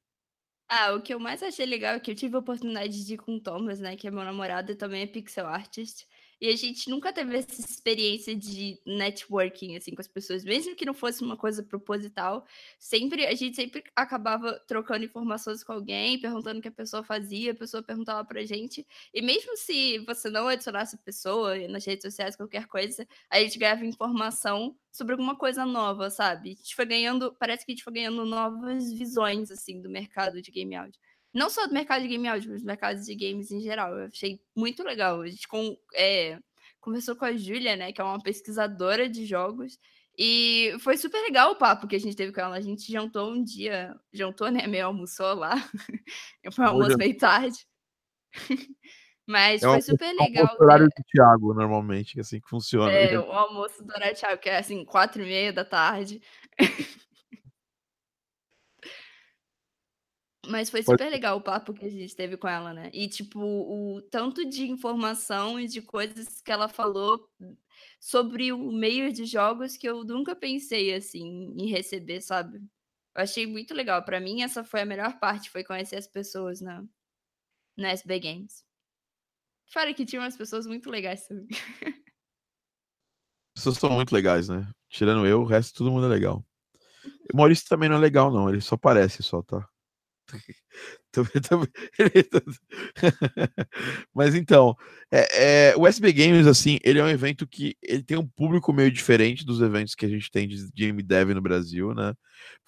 [0.68, 3.18] Ah, o que eu mais achei legal é que eu tive a oportunidade de ir
[3.18, 3.96] com o Thomas, né?
[3.96, 6.06] Que é meu namorado e também é pixel artist.
[6.40, 10.84] E a gente nunca teve essa experiência de networking, assim, com as pessoas, mesmo que
[10.84, 12.44] não fosse uma coisa proposital,
[12.78, 17.52] sempre, a gente sempre acabava trocando informações com alguém, perguntando o que a pessoa fazia,
[17.52, 22.02] a pessoa perguntava pra gente, e mesmo se você não adicionasse a pessoa nas redes
[22.02, 26.50] sociais, qualquer coisa, a gente ganhava informação sobre alguma coisa nova, sabe?
[26.50, 30.42] A gente foi ganhando, parece que a gente foi ganhando novas visões, assim, do mercado
[30.42, 31.00] de game audio
[31.36, 33.94] não só do mercado de game audio, mas do mercado de games em geral.
[33.94, 35.20] Eu achei muito legal.
[35.20, 36.38] A gente com, é,
[36.80, 39.78] conversou com a Júlia, né, que é uma pesquisadora de jogos,
[40.18, 42.56] e foi super legal o papo que a gente teve com ela.
[42.56, 45.56] A gente jantou um dia, jantou, né, meio almoçou lá.
[46.54, 47.58] Foi um almoço meio tarde.
[49.26, 50.46] Mas é foi super legal.
[50.46, 52.92] É o horário do Thiago, normalmente, assim que funciona.
[52.92, 56.22] É, o almoço do horário do Thiago, que é assim, quatro e meia da tarde.
[60.48, 62.90] Mas foi super legal o papo que a gente teve com ela, né?
[62.92, 67.28] E, tipo, o tanto de informação e de coisas que ela falou
[68.00, 72.58] sobre o meio de jogos que eu nunca pensei, assim, em receber, sabe?
[73.14, 74.02] Eu achei muito legal.
[74.04, 76.84] Para mim, essa foi a melhor parte, foi conhecer as pessoas na,
[77.76, 78.64] na SB Games.
[79.72, 81.48] Fora que tinha umas pessoas muito legais também.
[83.56, 84.70] As pessoas são muito legais, né?
[84.88, 86.44] Tirando eu, o resto todo mundo é legal.
[87.32, 88.48] O Maurício também não é legal, não.
[88.48, 89.68] Ele só parece só, tá?
[94.14, 94.76] Mas então,
[95.10, 98.72] é, é, o SB Games, assim, ele é um evento que ele tem um público
[98.72, 102.12] meio diferente dos eventos que a gente tem de game dev no Brasil, né?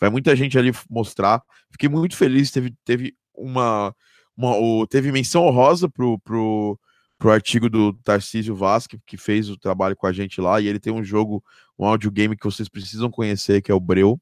[0.00, 1.42] Vai muita gente ali mostrar.
[1.70, 3.94] Fiquei muito feliz, teve, teve uma,
[4.36, 6.78] uma teve menção honrosa pro, pro,
[7.18, 10.80] pro artigo do Tarcísio Vasque, que fez o trabalho com a gente lá, e ele
[10.80, 11.42] tem um jogo,
[11.78, 14.20] um audio game que vocês precisam conhecer, que é o Breu.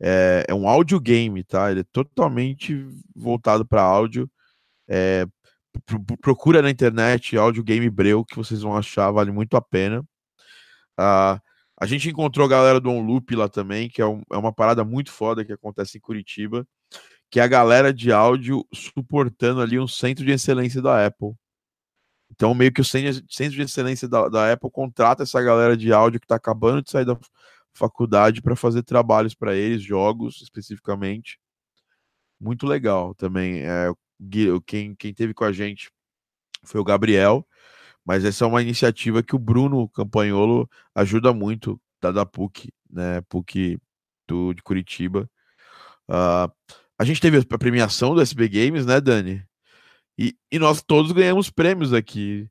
[0.00, 1.70] É, é um áudio game, tá?
[1.70, 4.30] Ele é totalmente voltado para áudio.
[4.88, 5.26] É,
[6.20, 10.04] procura na internet áudio game Breu que vocês vão achar, vale muito a pena.
[10.96, 11.40] Ah,
[11.80, 14.84] a gente encontrou a galera do OnLoop lá também, que é, um, é uma parada
[14.84, 16.66] muito foda que acontece em Curitiba,
[17.30, 21.34] que é a galera de áudio suportando ali um centro de excelência da Apple.
[22.30, 23.22] Então, meio que o centro
[23.56, 27.04] de excelência da, da Apple contrata essa galera de áudio que está acabando de sair
[27.04, 27.16] da
[27.78, 31.38] faculdade para fazer trabalhos para eles, jogos especificamente.
[32.40, 33.62] Muito legal também.
[33.62, 33.92] É,
[34.66, 35.90] quem, quem teve com a gente
[36.64, 37.46] foi o Gabriel,
[38.04, 43.20] mas essa é uma iniciativa que o Bruno Campanholo ajuda muito, da, da PUC, né?
[43.28, 43.78] PUC
[44.26, 45.28] do, de Curitiba.
[46.08, 46.50] Uh,
[46.98, 49.44] a gente teve a premiação do SB Games, né, Dani?
[50.18, 52.48] E, e nós todos ganhamos prêmios aqui.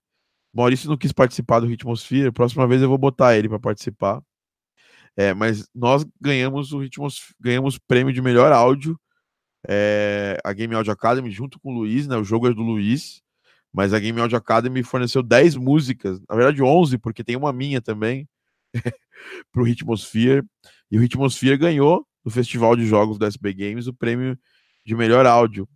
[0.53, 4.21] Maurício não quis participar do Ritmosphere, próxima vez eu vou botar ele para participar.
[5.17, 8.99] É, mas nós ganhamos o Ritmos, ganhamos prêmio de melhor áudio,
[9.67, 12.15] é, a Game Audio Academy junto com o Luiz, né?
[12.15, 13.21] O jogo é do Luiz,
[13.73, 17.81] mas a Game Audio Academy forneceu 10 músicas, na verdade 11, porque tem uma minha
[17.81, 18.29] também,
[19.51, 20.45] para o Ritmosphere.
[20.91, 24.37] E o Ritmosphere ganhou no Festival de Jogos da SB Games o prêmio
[24.85, 25.67] de melhor áudio.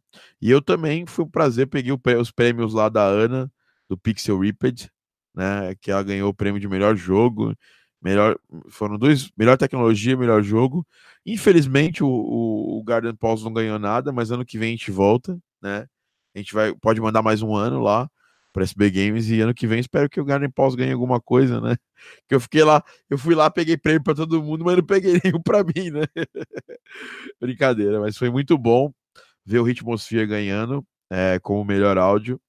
[0.41, 3.51] E eu também foi um prazer, peguei os prêmios lá da Ana,
[3.89, 4.89] do Pixel Ripped,
[5.35, 5.75] né?
[5.81, 7.55] Que ela ganhou o prêmio de melhor jogo
[8.01, 8.37] Melhor,
[8.69, 10.85] foram dois, melhor tecnologia, melhor jogo.
[11.25, 15.37] Infelizmente o, o, Garden Pulse não ganhou nada, mas ano que vem a gente volta,
[15.61, 15.87] né?
[16.33, 18.09] A gente vai, pode mandar mais um ano lá
[18.51, 21.61] para SB Games e ano que vem espero que o Garden Pulse ganhe alguma coisa,
[21.61, 21.75] né?
[22.27, 25.13] Que eu fiquei lá, eu fui lá, peguei prêmio para todo mundo, mas não peguei
[25.23, 26.05] nenhum para mim, né?
[27.39, 28.91] Brincadeira, mas foi muito bom
[29.45, 32.41] ver o Ritmosphere ganhando é, como melhor áudio.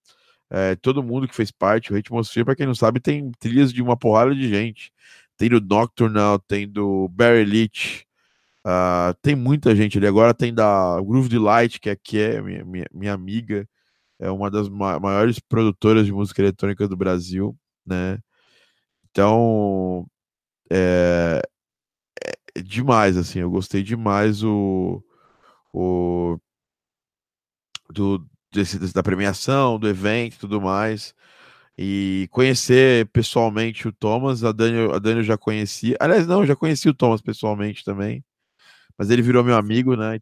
[0.48, 3.82] É, todo mundo que fez parte, o Ritmosphere, para quem não sabe, tem trilhas de
[3.82, 4.90] uma porrada de gente
[5.42, 8.06] tem do Nocturnal, tem do Barry Leach,
[8.64, 10.06] uh, tem muita gente ali.
[10.06, 13.68] Agora tem da Groove Delight, que aqui é minha, minha, minha amiga,
[14.20, 18.20] é uma das ma maiores produtoras de música eletrônica do Brasil, né?
[19.10, 20.06] Então,
[20.70, 21.42] é,
[22.54, 25.02] é demais, assim, eu gostei demais o,
[25.74, 26.38] o
[27.90, 31.14] do, desse, da premiação, do evento e tudo mais
[31.76, 34.44] e conhecer pessoalmente o Thomas.
[34.44, 35.96] A Dani, a Dani eu já conhecia.
[36.00, 38.24] Aliás, não, eu já conheci o Thomas pessoalmente também.
[38.96, 40.18] Mas ele virou meu amigo, né?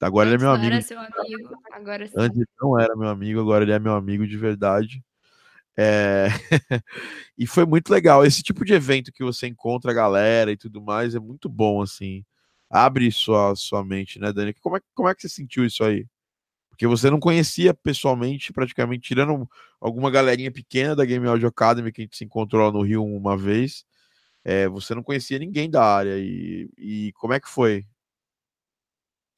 [0.00, 0.74] Agora Antes ele é meu amigo.
[0.74, 2.14] Era seu amigo, agora sim.
[2.16, 5.02] Antes não era meu amigo, agora ele é meu amigo de verdade.
[5.76, 6.28] É...
[7.38, 8.24] e foi muito legal.
[8.24, 11.80] Esse tipo de evento que você encontra a galera e tudo mais é muito bom,
[11.82, 12.24] assim.
[12.70, 14.52] Abre sua, sua mente, né, Dani?
[14.54, 16.06] Como é, como é que você sentiu isso aí?
[16.74, 19.48] Porque você não conhecia pessoalmente, praticamente, tirando
[19.80, 23.04] alguma galerinha pequena da Game Audio Academy que a gente se encontrou lá no Rio
[23.04, 23.86] uma vez,
[24.44, 26.18] é, você não conhecia ninguém da área.
[26.18, 27.86] E, e como é que foi?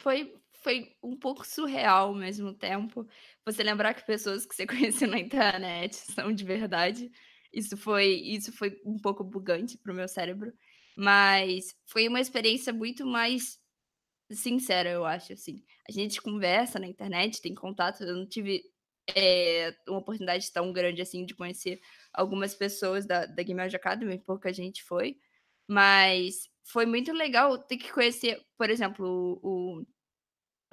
[0.01, 3.07] Foi, foi um pouco surreal ao mesmo tempo.
[3.44, 7.12] Você lembrar que pessoas que você conheceu na internet são de verdade.
[7.53, 10.55] Isso foi, isso foi um pouco bugante para o meu cérebro.
[10.96, 13.59] Mas foi uma experiência muito mais
[14.30, 15.62] sincera, eu acho, assim.
[15.88, 18.62] A gente conversa na internet, tem contato, eu não tive
[19.14, 21.80] é, uma oportunidade tão grande assim de conhecer
[22.12, 25.18] algumas pessoas da, da Game Audio Academy, pouca gente foi,
[25.68, 29.86] mas foi muito legal ter que conhecer, por exemplo, o, o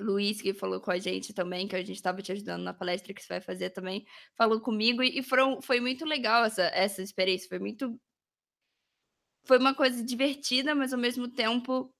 [0.01, 3.13] Luiz, que falou com a gente também, que a gente estava te ajudando na palestra
[3.13, 7.01] que você vai fazer também, falou comigo, e, e foram, foi muito legal essa, essa
[7.01, 7.99] experiência, foi muito.
[9.45, 11.93] Foi uma coisa divertida, mas ao mesmo tempo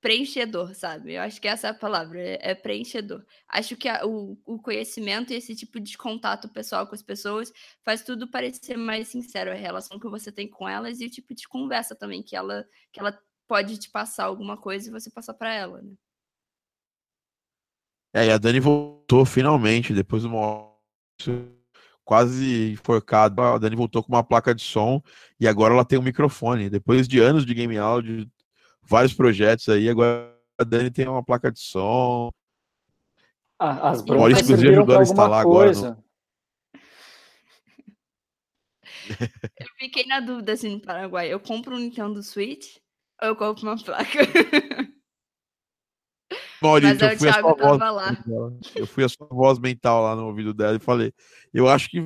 [0.00, 1.14] preenchedor, sabe?
[1.14, 3.24] Eu acho que essa é a palavra, é, é preenchedor.
[3.48, 7.52] Acho que a, o, o conhecimento e esse tipo de contato pessoal com as pessoas
[7.84, 11.34] faz tudo parecer mais sincero, a relação que você tem com elas e o tipo
[11.34, 15.34] de conversa também que ela, que ela pode te passar alguma coisa e você passar
[15.34, 15.92] para ela, né?
[18.12, 20.70] É, e a Dani voltou finalmente, depois de uma
[22.04, 23.40] quase enforcado.
[23.40, 25.00] A Dani voltou com uma placa de som
[25.38, 26.68] e agora ela tem um microfone.
[26.68, 28.28] Depois de anos de game áudio,
[28.82, 29.88] vários projetos aí.
[29.88, 32.30] Agora a Dani tem uma placa de som.
[33.58, 35.88] Ah, as broncas Maurício, inclusive, ajudou a instalar coisa.
[35.88, 35.96] agora.
[35.96, 36.10] No...
[39.60, 41.32] eu fiquei na dúvida assim no Paraguai.
[41.32, 42.76] Eu compro um Nintendo Switch
[43.20, 44.18] ou eu compro uma placa?
[46.62, 47.80] Maurício, eu fui, a sua voz,
[48.76, 51.12] eu fui a sua voz mental lá no ouvido dela e falei:
[51.54, 52.02] eu acho que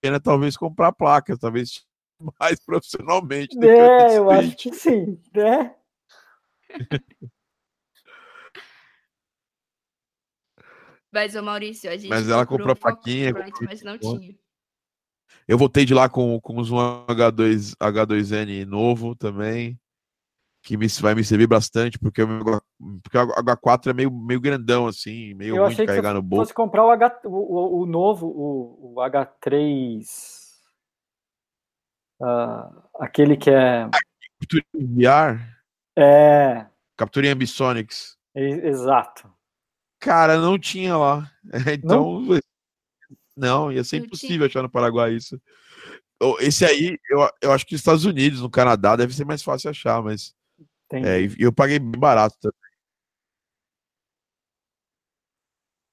[0.00, 1.86] pena talvez comprar placa, talvez
[2.40, 3.56] mais profissionalmente.
[3.64, 5.75] É, eu acho que sim, né?
[11.12, 12.10] Mas, ô Maurício, a gente.
[12.10, 13.32] Mas ela comprou a plaquinha.
[13.62, 14.36] Mas não tinha.
[15.48, 19.78] Eu voltei de lá com, com um H2, H2N novo também,
[20.62, 22.44] que me, vai me servir bastante, porque o, meu,
[23.02, 26.46] porque o H4 é meio, meio grandão, assim, meio eu ruim de carregar no bolso.
[26.46, 30.02] Se fosse comprar o, H, o, o novo, o, o H3.
[32.20, 33.88] Uh, ah, aquele que é.
[34.74, 35.55] VR?
[35.98, 36.66] É.
[36.96, 38.16] Captura em Ambisonics.
[38.34, 39.32] Exato.
[39.98, 41.30] Cara, não tinha lá.
[41.72, 42.20] Então.
[42.20, 42.40] Não?
[43.36, 45.40] Não, ia ser impossível achar no Paraguai isso.
[46.40, 49.68] Esse aí, eu, eu acho que nos Estados Unidos, no Canadá, deve ser mais fácil
[49.70, 50.34] achar, mas.
[50.90, 52.56] É, eu paguei bem barato também.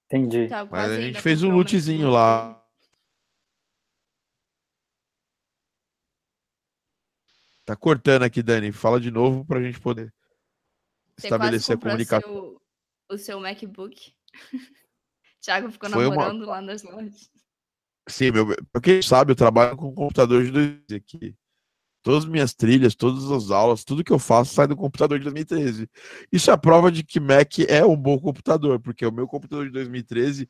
[0.05, 0.47] Entendi.
[0.47, 2.62] Tá, Mas a gente fez um uma lootzinho lá.
[7.65, 8.71] Tá cortando aqui, Dani.
[8.71, 10.13] Fala de novo pra gente poder
[11.17, 12.29] Você estabelecer a comunicação.
[12.29, 12.61] Seu,
[13.11, 14.13] o seu MacBook.
[15.41, 17.29] Thiago ficou Foi uma- namorando lá nas lojas.
[18.09, 21.35] Sim, meu, pra quem sabe, eu trabalho com computador de 2013 aqui.
[22.01, 25.23] Todas as minhas trilhas, todas as aulas, tudo que eu faço sai do computador de
[25.23, 25.89] 2013.
[26.29, 29.65] Isso é a prova de que Mac é um bom computador, porque o meu computador
[29.67, 30.49] de 2013,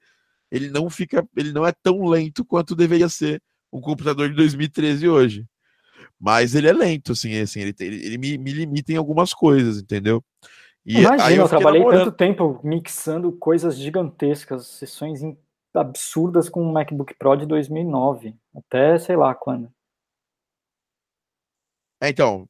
[0.49, 3.39] ele não fica, ele não é tão lento quanto deveria ser
[3.71, 5.45] um computador de 2013 hoje.
[6.25, 9.33] Mas ele é lento, assim, assim ele, tem- ele, ele me, me limita em algumas
[9.33, 10.23] coisas, entendeu?
[10.85, 12.05] E Imagina, aí eu, fiquei trabalhei namorando.
[12.05, 15.19] tanto tempo mixando coisas gigantescas, sessões
[15.73, 19.69] absurdas com o MacBook Pro de 2009, até sei lá quando.
[22.01, 22.47] É, então,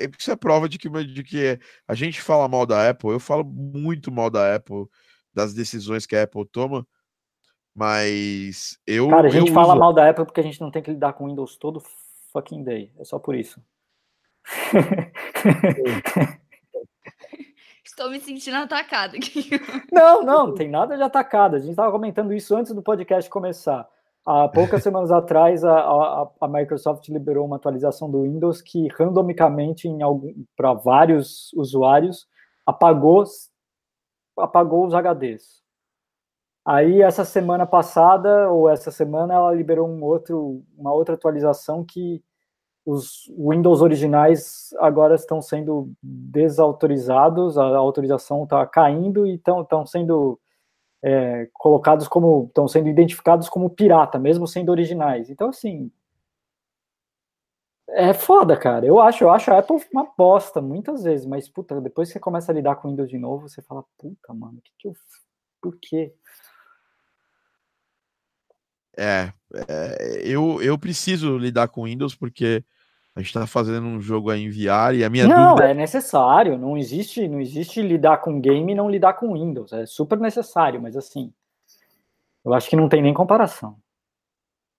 [0.00, 3.20] é- isso é prova de que, de que a gente fala mal da Apple, eu
[3.20, 4.86] falo muito mal da Apple,
[5.34, 6.86] das decisões que a Apple toma,
[7.74, 9.08] mas eu.
[9.08, 10.90] Cara, a eu gente fala uso- mal da Apple porque a gente não tem que
[10.90, 11.82] lidar com Windows todo
[12.32, 12.92] fucking day.
[12.98, 13.62] É só por isso.
[17.84, 19.50] Estou me sentindo atacada aqui.
[19.92, 21.56] Não, não, não tem nada de atacada.
[21.56, 23.88] A gente estava comentando isso antes do podcast começar.
[24.24, 29.88] Há poucas semanas atrás, a, a, a Microsoft liberou uma atualização do Windows que, randomicamente,
[30.56, 32.28] para vários usuários,
[32.66, 33.24] apagou,
[34.38, 35.59] apagou os HDs.
[36.64, 42.22] Aí, essa semana passada, ou essa semana, ela liberou um outro, uma outra atualização que
[42.84, 50.40] os Windows originais agora estão sendo desautorizados, a autorização está caindo e estão sendo
[51.02, 55.30] é, colocados como, estão sendo identificados como pirata, mesmo sendo originais.
[55.30, 55.90] Então, assim,
[57.88, 58.86] é foda, cara.
[58.86, 62.20] Eu acho, eu acho a Apple uma bosta, muitas vezes, mas, puta, depois que você
[62.20, 64.94] começa a lidar com Windows de novo, você fala, puta, mano, o que que eu...
[65.62, 66.14] Por quê?
[69.02, 69.32] É,
[69.66, 72.62] é, eu, eu preciso lidar com Windows porque
[73.16, 75.74] a gente tá fazendo um jogo aí em VR e a minha não, dúvida é
[75.74, 76.58] necessário.
[76.58, 79.72] Não existe, não existe lidar com game e não lidar com Windows.
[79.72, 81.32] É super necessário, mas assim,
[82.44, 83.78] eu acho que não tem nem comparação.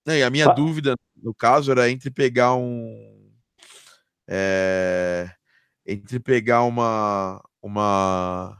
[0.06, 3.28] E a minha dúvida, no caso, era entre pegar um.
[4.28, 5.28] é,
[5.84, 7.42] entre pegar uma.
[7.60, 8.56] Uma.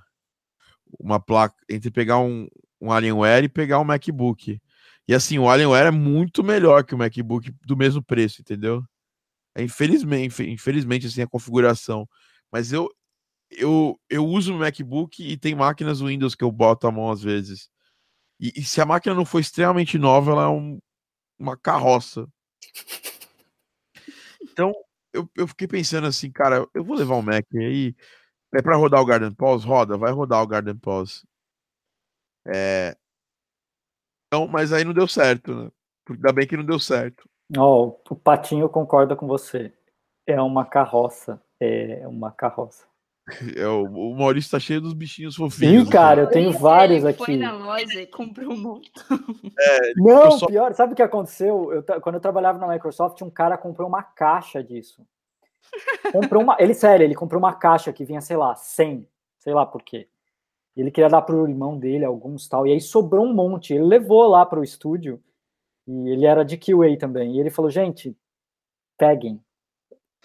[0.98, 1.54] Uma placa.
[1.68, 2.48] Entre pegar um,
[2.80, 4.60] um Alienware e pegar um MacBook.
[5.08, 8.84] E assim, o Alienware é muito melhor que o MacBook do mesmo preço, entendeu?
[9.56, 12.08] É, infelizmente, infelizmente, assim, a configuração.
[12.52, 12.88] Mas eu,
[13.50, 17.22] eu, eu uso o MacBook e tem máquinas Windows que eu boto a mão às
[17.22, 17.68] vezes.
[18.40, 20.78] E, e se a máquina não for extremamente nova, ela é um,
[21.38, 22.28] uma carroça.
[24.40, 24.72] Então,
[25.12, 27.94] eu, eu fiquei pensando assim, cara, eu vou levar um Mac aí.
[28.54, 29.66] É para rodar o Garden Pause?
[29.66, 31.22] Roda, vai rodar o Garden Pause.
[32.46, 32.96] É.
[34.32, 35.70] Não, mas aí não deu certo, né?
[36.08, 37.28] Ainda bem que não deu certo.
[37.54, 39.70] Ó, o Patinho concorda com você.
[40.26, 41.38] É uma carroça.
[41.60, 42.86] É uma carroça.
[43.54, 45.84] É, o, o Maurício tá cheio dos bichinhos fofinhos.
[45.84, 47.36] Sim, cara, eu tenho Ele vários Foi aqui.
[47.36, 49.04] na loja e comprou um montão.
[49.94, 51.72] Não, eu só- pior, sabe o que aconteceu?
[51.72, 55.06] Eu, quando eu trabalhava na Microsoft, um cara comprou uma caixa disso.
[56.10, 59.06] Comprou uma, ele, sério, ele comprou uma caixa que vinha, sei lá, 100,
[59.38, 60.08] sei lá por quê.
[60.76, 63.74] Ele queria dar pro irmão dele alguns tal, e aí sobrou um monte.
[63.74, 65.22] Ele levou lá pro estúdio,
[65.86, 67.36] e ele era de QA também.
[67.36, 68.16] E ele falou: gente,
[68.98, 69.40] peguem.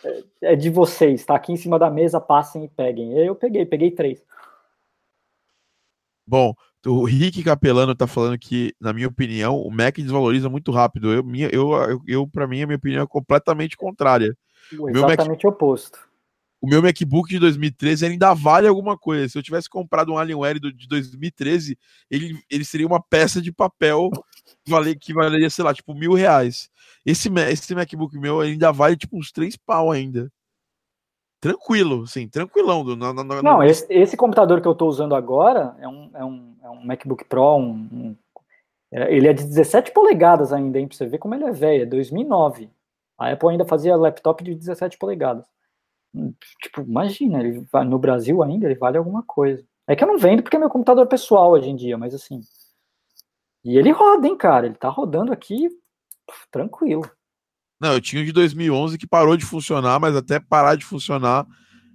[0.04, 0.24] É-
[0.54, 3.14] É de vocês, tá aqui em cima da mesa, passem e peguem.
[3.14, 4.24] E aí eu peguei, peguei três.
[6.26, 6.54] Bom,
[6.86, 11.12] o Rick Capelano tá falando que, na minha opinião, o Mac desvaloriza muito rápido.
[11.12, 14.38] Eu, minha, eu, eu, eu para mim, a minha opinião é completamente contrária.
[14.72, 16.07] meu Mac- Exatamente o oposto.
[16.68, 19.30] O meu MacBook de 2013 ainda vale alguma coisa.
[19.30, 21.78] Se eu tivesse comprado um Alienware de 2013,
[22.11, 24.09] ele, ele seria uma peça de papel
[24.65, 26.70] que, vale, que valeria, sei lá, tipo, mil reais.
[27.05, 30.30] Esse, esse MacBook meu ainda vale, tipo, uns três pau ainda.
[31.39, 32.84] Tranquilo, assim, tranquilão.
[32.84, 36.11] do- na- na- na- Não, esse, esse computador que eu estou usando agora é um,
[36.15, 38.15] é um, é um MacBook Pro, um, um-
[38.91, 41.84] é- ele é de 17 polegadas ainda, hein, pra você ver como ele é velho,
[41.84, 42.70] é 2009.
[43.18, 45.45] A Apple ainda fazia laptop de 17 polegadas.
[46.61, 49.63] Tipo, imagina, ele va- no Brasil ainda ele vale alguma coisa.
[49.88, 52.41] É que eu não vendo porque é meu computador pessoal hoje em dia, mas assim.
[53.63, 55.70] E ele roda, hein, cara, ele tá rodando aqui
[56.28, 57.09] pff, tranquilo.
[57.80, 61.45] Não, eu tinha um de 2011 que parou de funcionar, mas até parar de funcionar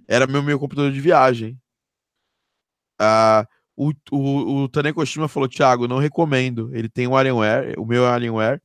[0.07, 1.57] era meu, meu computador de viagem.
[2.99, 3.45] Ah,
[3.75, 6.69] O, o, o Tanekoshima falou, Thiago, não recomendo.
[6.75, 8.61] Ele tem um Alienware, o meu é Alienware.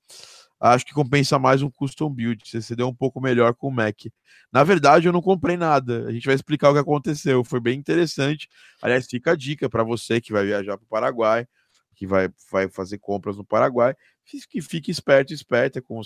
[0.61, 2.43] Acho que compensa mais um custom build.
[2.45, 4.07] Você deu um pouco melhor com o Mac.
[4.53, 6.07] Na verdade, eu não comprei nada.
[6.09, 7.45] A gente vai explicar o que aconteceu.
[7.45, 8.49] Foi bem interessante.
[8.83, 11.47] Aliás, fica a dica para você que vai viajar para o Paraguai,
[11.95, 13.95] que vai, vai fazer compras no Paraguai,
[14.25, 16.01] que fique esperto, esperta com,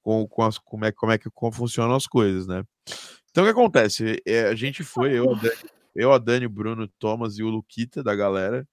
[0.00, 2.62] com, com as, como, é, como é que como funcionam as coisas, né?
[3.30, 4.22] Então, o que acontece?
[4.26, 5.26] É, a gente foi, eu,
[5.94, 8.66] eu, a Dani, o Bruno, o Thomas e o Luquita da galera.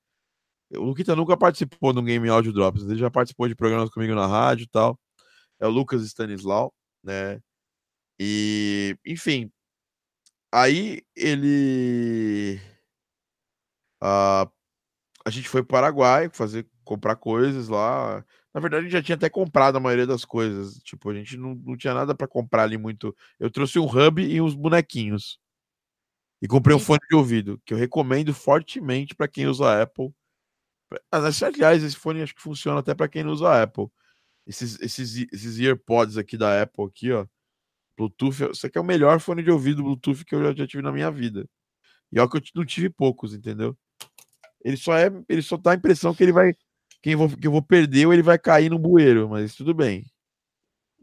[0.76, 4.28] O Luquita nunca participou do Game Audio Drops, ele já participou de programas comigo na
[4.28, 5.00] rádio e tal.
[5.60, 7.42] É o Lucas Stanislau, né?
[8.20, 9.52] E, enfim,
[10.52, 12.60] aí ele.
[14.02, 14.50] Uh,
[15.26, 18.26] a gente foi para o Paraguai fazer comprar coisas lá.
[18.54, 20.80] Na verdade, a gente já tinha até comprado a maioria das coisas.
[20.84, 23.16] Tipo, a gente não, não tinha nada para comprar ali muito.
[23.40, 25.40] Eu trouxe um hub e uns bonequinhos.
[26.42, 30.14] E comprei um fone de ouvido, que eu recomendo fortemente para quem usa Apple.
[31.12, 33.88] Aliás, esse fone acho que funciona até para quem não usa Apple.
[34.46, 37.26] Esses, esses, esses EarPods aqui da Apple, aqui, ó.
[37.96, 40.82] Bluetooth, isso aqui é o melhor fone de ouvido Bluetooth que eu já, já tive
[40.82, 41.48] na minha vida.
[42.12, 43.78] E olha que eu não tive poucos, entendeu?
[44.64, 46.54] Ele só é, ele só dá a impressão que ele vai,
[47.02, 50.06] quem vou, que eu vou perder ou ele vai cair no bueiro, mas tudo bem.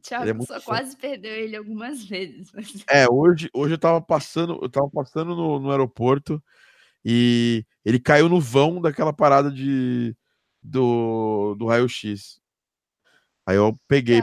[0.03, 2.51] Thiago é só quase perdeu ele algumas vezes.
[2.53, 2.85] Mas...
[2.89, 6.43] É, hoje, hoje eu tava passando, eu tava passando no, no aeroporto
[7.05, 10.13] e ele caiu no vão daquela parada de
[10.61, 12.41] do, do raio-x.
[13.47, 14.21] Aí eu peguei,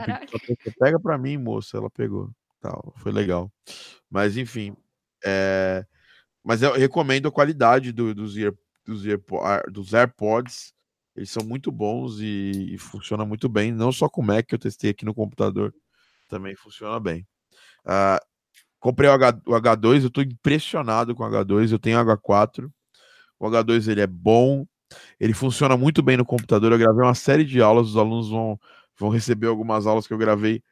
[0.78, 2.30] pega para mim, moça, ela pegou.
[2.60, 3.50] Tal, foi legal.
[4.10, 4.76] Mas enfim,
[5.24, 5.86] é...
[6.44, 8.54] mas eu recomendo a qualidade do, dos, Ear,
[8.86, 9.40] dos, Earpo,
[9.72, 10.74] dos AirPods.
[11.16, 13.72] Eles são muito bons e, e funciona muito bem.
[13.72, 15.74] Não só com o Mac, que eu testei aqui no computador,
[16.28, 17.26] também funciona bem.
[17.86, 18.20] Uh,
[18.78, 21.72] comprei o, H, o H2, eu estou impressionado com o H2.
[21.72, 22.70] Eu tenho H4.
[23.40, 24.66] O H2 ele é bom,
[25.20, 26.72] ele funciona muito bem no computador.
[26.72, 28.60] Eu gravei uma série de aulas, os alunos vão,
[28.98, 30.64] vão receber algumas aulas que eu gravei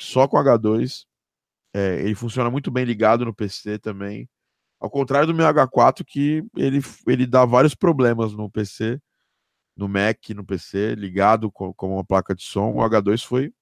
[0.00, 1.04] só com H2.
[1.74, 4.28] É, ele funciona muito bem ligado no PC também.
[4.80, 9.00] Ao contrário do meu H4, que ele, ele dá vários problemas no PC,
[9.76, 12.72] no Mac, no PC, ligado com, com uma placa de som.
[12.72, 13.52] O H2 foi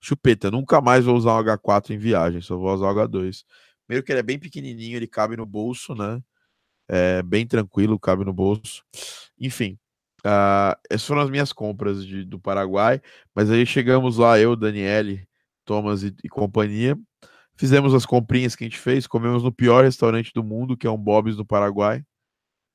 [0.00, 0.50] chupeta.
[0.50, 3.44] Nunca mais vou usar o H4 em viagem, só vou usar o H2.
[3.86, 6.20] Primeiro que ele é bem pequenininho, ele cabe no bolso, né?
[6.94, 8.84] É bem tranquilo, cabe no bolso.
[9.40, 9.78] Enfim,
[10.26, 13.00] uh, essas foram as minhas compras de, do Paraguai.
[13.34, 15.26] Mas aí chegamos lá, eu, Daniele,
[15.64, 16.94] Thomas e, e companhia.
[17.56, 20.90] Fizemos as comprinhas que a gente fez, comemos no pior restaurante do mundo, que é
[20.90, 22.04] um Bob's do Paraguai.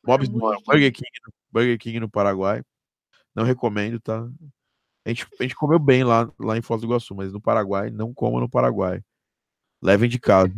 [0.04, 1.12] Bob's não, é Burger King,
[1.52, 2.64] Burger King no Paraguai.
[3.36, 4.28] Não recomendo, tá?
[5.06, 7.92] A gente, a gente comeu bem lá, lá em Foz do Iguaçu, mas no Paraguai,
[7.92, 9.00] não coma no Paraguai.
[9.80, 10.52] Levem de casa.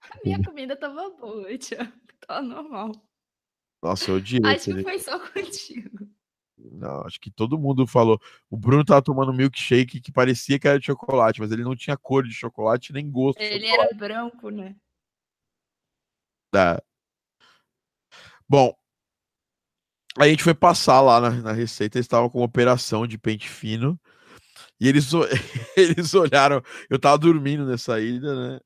[0.00, 1.92] A minha comida tava boa, Tiago.
[2.26, 2.92] Tava normal.
[3.82, 4.40] Nossa, eu odiei.
[4.44, 6.08] Acho que foi só contigo.
[6.58, 8.20] Não, acho que todo mundo falou.
[8.50, 11.96] O Bruno tava tomando milkshake que parecia que era de chocolate, mas ele não tinha
[11.96, 13.40] cor de chocolate nem gosto.
[13.40, 14.74] Ele era branco, né?
[16.54, 16.82] É.
[18.48, 18.74] Bom,
[20.18, 23.48] a gente foi passar lá na, na receita, eles estavam com uma operação de pente
[23.48, 23.98] fino.
[24.80, 25.10] E eles,
[25.76, 26.62] eles olharam.
[26.90, 28.60] Eu tava dormindo nessa ida, né?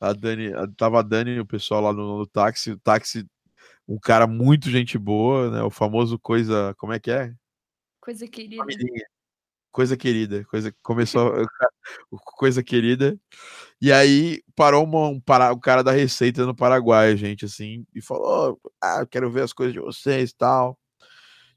[0.00, 2.72] A Dani, tava a Dani e o pessoal lá no, no táxi.
[2.72, 3.26] O táxi
[3.86, 5.62] um cara muito gente boa, né?
[5.62, 7.34] O famoso coisa, como é que é?
[8.00, 8.64] Coisa querida.
[9.72, 11.32] Coisa querida, coisa começou
[12.36, 13.18] coisa querida.
[13.80, 18.02] E aí parou uma, um, para, o cara da receita no Paraguai, gente, assim, e
[18.02, 20.78] falou: "Ah, quero ver as coisas de vocês, tal".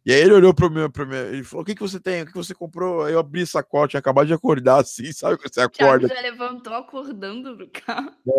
[0.05, 2.23] E aí ele olhou para mim, para mim, ele falou: "O que que você tem?
[2.23, 3.03] O que você comprou?".
[3.03, 6.07] Aí eu abri sacote, tinha acabado de acordar assim, sabe quando você acorda?
[6.07, 8.11] já levantou acordando no carro.
[8.27, 8.31] É,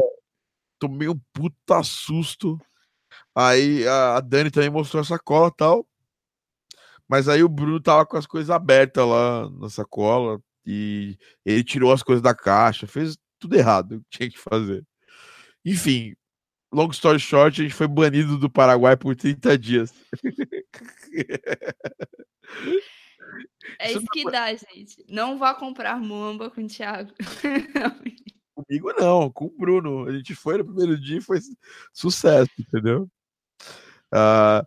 [0.79, 2.61] tomei um puta susto.
[3.35, 5.87] Aí a Dani também mostrou a sacola e tal.
[7.09, 10.41] Mas aí o Bruno tava com as coisas abertas lá na sacola.
[10.67, 14.85] E ele tirou as coisas da caixa, fez tudo errado que tinha que fazer.
[15.65, 16.15] Enfim,
[16.75, 19.95] long story short, a gente foi banido do Paraguai por 30 dias.
[23.79, 25.05] É isso que dá, gente.
[25.09, 27.13] Não vá comprar muamba com o Thiago.
[28.55, 30.07] Comigo não, com o Bruno.
[30.07, 31.39] A gente foi no primeiro dia e foi
[31.93, 33.09] sucesso, entendeu?
[34.13, 34.65] Uh,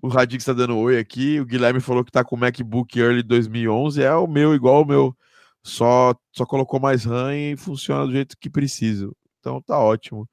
[0.00, 1.40] o Radix está dando oi aqui.
[1.40, 4.02] O Guilherme falou que está com o MacBook Early 2011.
[4.02, 5.16] É o meu, igual o meu.
[5.62, 9.14] Só, só colocou mais RAM e funciona do jeito que preciso.
[9.38, 10.28] Então tá ótimo.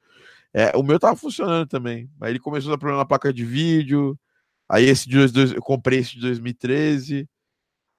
[0.54, 2.10] É, o meu tava funcionando também.
[2.22, 4.18] Aí ele começou a dar problema na placa de vídeo.
[4.70, 7.28] Aí esse de dois, dois, eu comprei esse de 2013.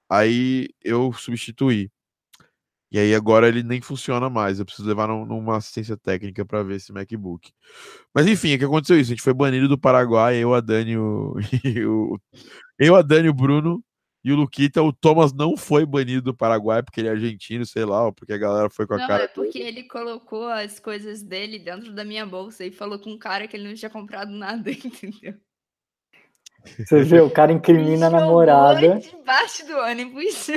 [0.09, 1.91] Aí eu substituí.
[2.91, 4.59] E aí agora ele nem funciona mais.
[4.59, 7.51] Eu preciso levar num, numa assistência técnica para ver esse MacBook.
[8.13, 9.11] Mas enfim, o que aconteceu isso?
[9.11, 11.35] A gente foi banido do Paraguai, eu, a Dani, o,
[11.87, 12.19] o,
[12.77, 13.83] eu, a Dani, o Bruno
[14.23, 14.81] e o Luquita.
[14.81, 18.33] O Thomas não foi banido do Paraguai porque ele é argentino, sei lá, ou porque
[18.33, 19.23] a galera foi com a não, cara.
[19.23, 23.17] É porque ele colocou as coisas dele dentro da minha bolsa e falou com um
[23.17, 25.33] cara que ele não tinha comprado nada, entendeu?
[26.77, 28.99] Você vê, o cara incrimina a namorada.
[28.99, 30.51] debaixo do ônibus.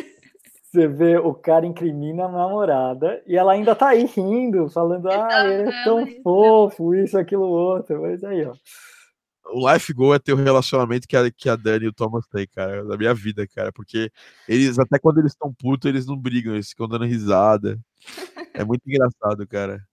[0.63, 5.47] Você vê, o cara incrimina a namorada e ela ainda tá aí rindo, falando, ah,
[5.47, 8.03] ele é tão fofo, isso, aquilo, outro.
[8.03, 8.53] Mas aí, ó.
[9.47, 12.27] O life goal é ter o relacionamento que a, que a Dani e o Thomas
[12.27, 13.73] têm, cara, da minha vida, cara.
[13.73, 14.11] Porque
[14.49, 17.79] eles, até quando eles estão putos, eles não brigam, eles ficam dando risada.
[18.55, 19.87] É muito engraçado, cara.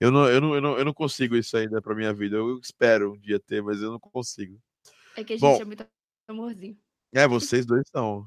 [0.00, 2.36] Eu não, eu, não, eu, não, eu não consigo isso ainda pra minha vida.
[2.36, 4.60] Eu espero um dia ter, mas eu não consigo.
[5.16, 5.86] É que a gente Bom, é muito
[6.28, 6.76] amorzinho.
[7.12, 8.26] É, vocês dois são.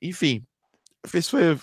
[0.00, 0.44] Enfim,
[1.14, 1.58] esse foi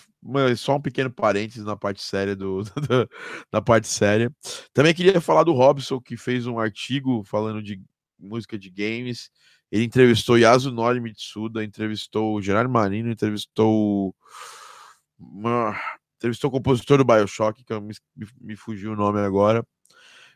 [0.55, 2.63] só um pequeno parênteses na parte séria do,
[3.51, 4.31] na parte séria.
[4.73, 7.81] Também queria falar do Robson, que fez um artigo falando de
[8.19, 9.29] música de games.
[9.71, 14.15] Ele entrevistou Yasunori Mitsuda, entrevistou Gerard Marino, entrevistou
[15.19, 15.75] uma,
[16.17, 17.93] entrevistou o compositor do Bioshock, que me,
[18.39, 19.65] me fugiu o nome agora.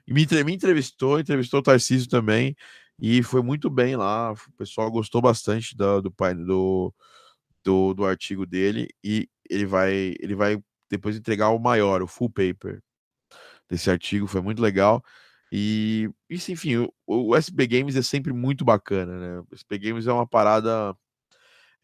[0.08, 2.56] E me, me entrevistou, entrevistou o Tarcísio também,
[3.00, 4.32] e foi muito bem lá.
[4.32, 6.14] O pessoal gostou bastante do, do,
[6.46, 6.94] do
[7.68, 10.58] do, do artigo dele e ele vai, ele vai
[10.90, 12.82] depois entregar o maior, o full paper
[13.70, 15.04] desse artigo, foi muito legal.
[15.52, 19.40] E isso, enfim, o, o SB Games é sempre muito bacana, né?
[19.52, 20.96] O SB Games é uma parada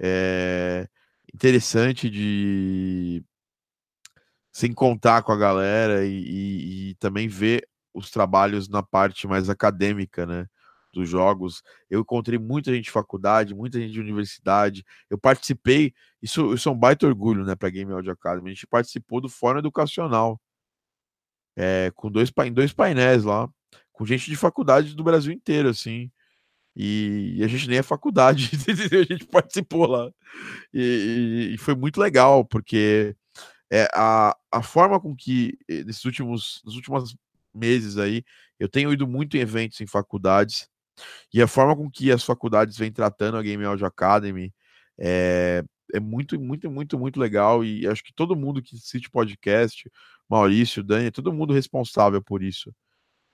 [0.02, 0.88] é,
[1.34, 3.22] interessante de
[4.54, 9.50] se encontrar com a galera e, e, e, também ver os trabalhos na parte mais
[9.50, 10.48] acadêmica, né?
[10.94, 11.64] Dos jogos.
[11.90, 14.86] Eu encontrei muita gente de faculdade, muita gente de universidade.
[15.10, 18.52] Eu participei, isso, isso é um baita orgulho, né, para Game Audio Academy.
[18.52, 20.40] A gente participou do Fórum Educacional,
[21.56, 23.50] é, com dois, em dois painéis lá,
[23.92, 26.12] com gente de faculdade do Brasil inteiro, assim.
[26.76, 30.12] E, e a gente nem é faculdade, a gente participou lá.
[30.74, 33.16] E, e, e foi muito legal, porque
[33.72, 37.16] é, a, a forma com que, eh, nesses últimos, nos últimos
[37.54, 38.24] meses aí,
[38.60, 40.70] eu tenho ido muito em eventos em faculdades
[41.34, 44.54] e a forma com que as faculdades vêm tratando a Game Audio Academy
[44.98, 45.64] é,
[45.94, 47.64] é muito, muito, muito, muito legal.
[47.64, 49.90] E acho que todo mundo que assiste podcast,
[50.30, 52.74] Maurício, Dani, é todo mundo responsável por isso.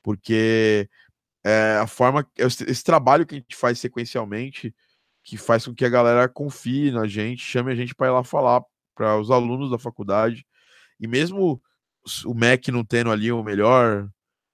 [0.03, 0.89] Porque
[1.43, 4.74] é, a forma, esse, trabalho que a gente faz sequencialmente,
[5.24, 8.24] que faz com que a galera confie na gente, chame a gente para ir lá
[8.24, 8.62] falar
[8.95, 10.45] para os alunos da faculdade.
[10.99, 11.62] E mesmo
[12.26, 14.10] o MEC não tendo ali o melhor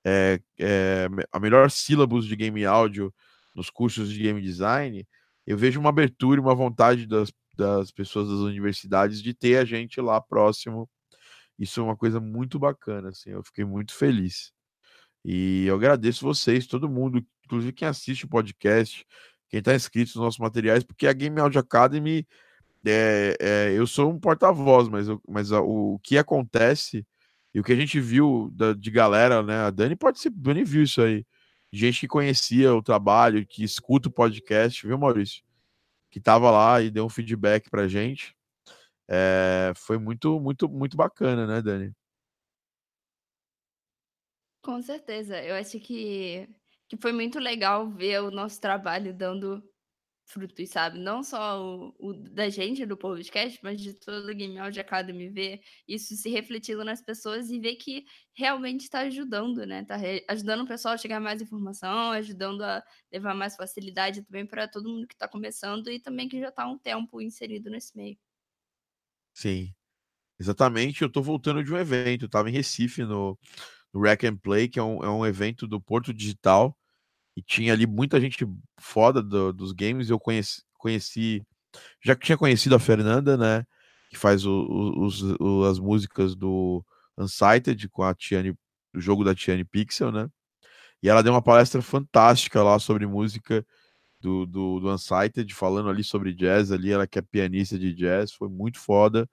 [0.05, 3.11] é, é, a melhor sílabus de game áudio
[3.55, 5.07] nos cursos de game design,
[5.47, 9.65] eu vejo uma abertura e uma vontade das, das pessoas das universidades de ter a
[9.65, 10.87] gente lá próximo.
[11.57, 14.51] Isso é uma coisa muito bacana, assim, eu fiquei muito feliz.
[15.23, 19.05] E eu agradeço vocês, todo mundo, inclusive quem assiste o podcast,
[19.49, 22.27] quem está inscrito nos nossos materiais, porque a Game Audio Academy,
[22.85, 27.05] é, é, eu sou um porta-voz, mas, eu, mas a, o, o que acontece
[27.55, 29.55] e o que a gente viu da, de galera, né?
[29.59, 31.25] A Dani pode ser, Dani viu isso aí.
[31.71, 35.41] Gente que conhecia o trabalho, que escuta o podcast, viu, Maurício?
[36.11, 38.35] Que tava lá e deu um feedback pra gente.
[39.07, 41.93] É, foi muito, muito, muito bacana, né, Dani?
[44.61, 45.41] Com certeza.
[45.41, 46.49] Eu acho que,
[46.89, 49.63] que foi muito legal ver o nosso trabalho dando
[50.26, 50.99] frutos, sabe?
[50.99, 55.30] Não só o, o, da gente, do podcast, mas de todo o Game Audio Academy,
[55.30, 59.82] ver isso se refletindo nas pessoas e ver que realmente está ajudando, né?
[59.82, 59.97] Está
[60.30, 64.89] ajudando o pessoal a chegar mais informação, ajudando a levar mais facilidade também para todo
[64.89, 68.17] mundo que está começando e também que já está há um tempo inserido nesse meio.
[69.34, 69.73] Sim,
[70.39, 71.01] exatamente.
[71.01, 73.38] Eu estou voltando de um evento, estava em Recife, no,
[73.93, 76.76] no Rack and Play, que é um, é um evento do Porto Digital,
[77.36, 78.47] e tinha ali muita gente
[78.79, 80.09] foda do, dos games.
[80.09, 81.43] Eu conheci, conheci,
[82.03, 83.65] já que tinha conhecido a Fernanda, né?
[84.09, 86.83] Que faz o, o, os, o, as músicas do
[87.17, 88.51] Unsighted com a Tiane,
[88.95, 90.29] o jogo da Tiane Pixel, né?
[91.03, 93.65] E ela deu uma palestra fantástica lá sobre música
[94.19, 98.33] do, do, do Unsighted, falando ali sobre jazz ali, ela que é pianista de jazz,
[98.33, 99.29] foi muito foda.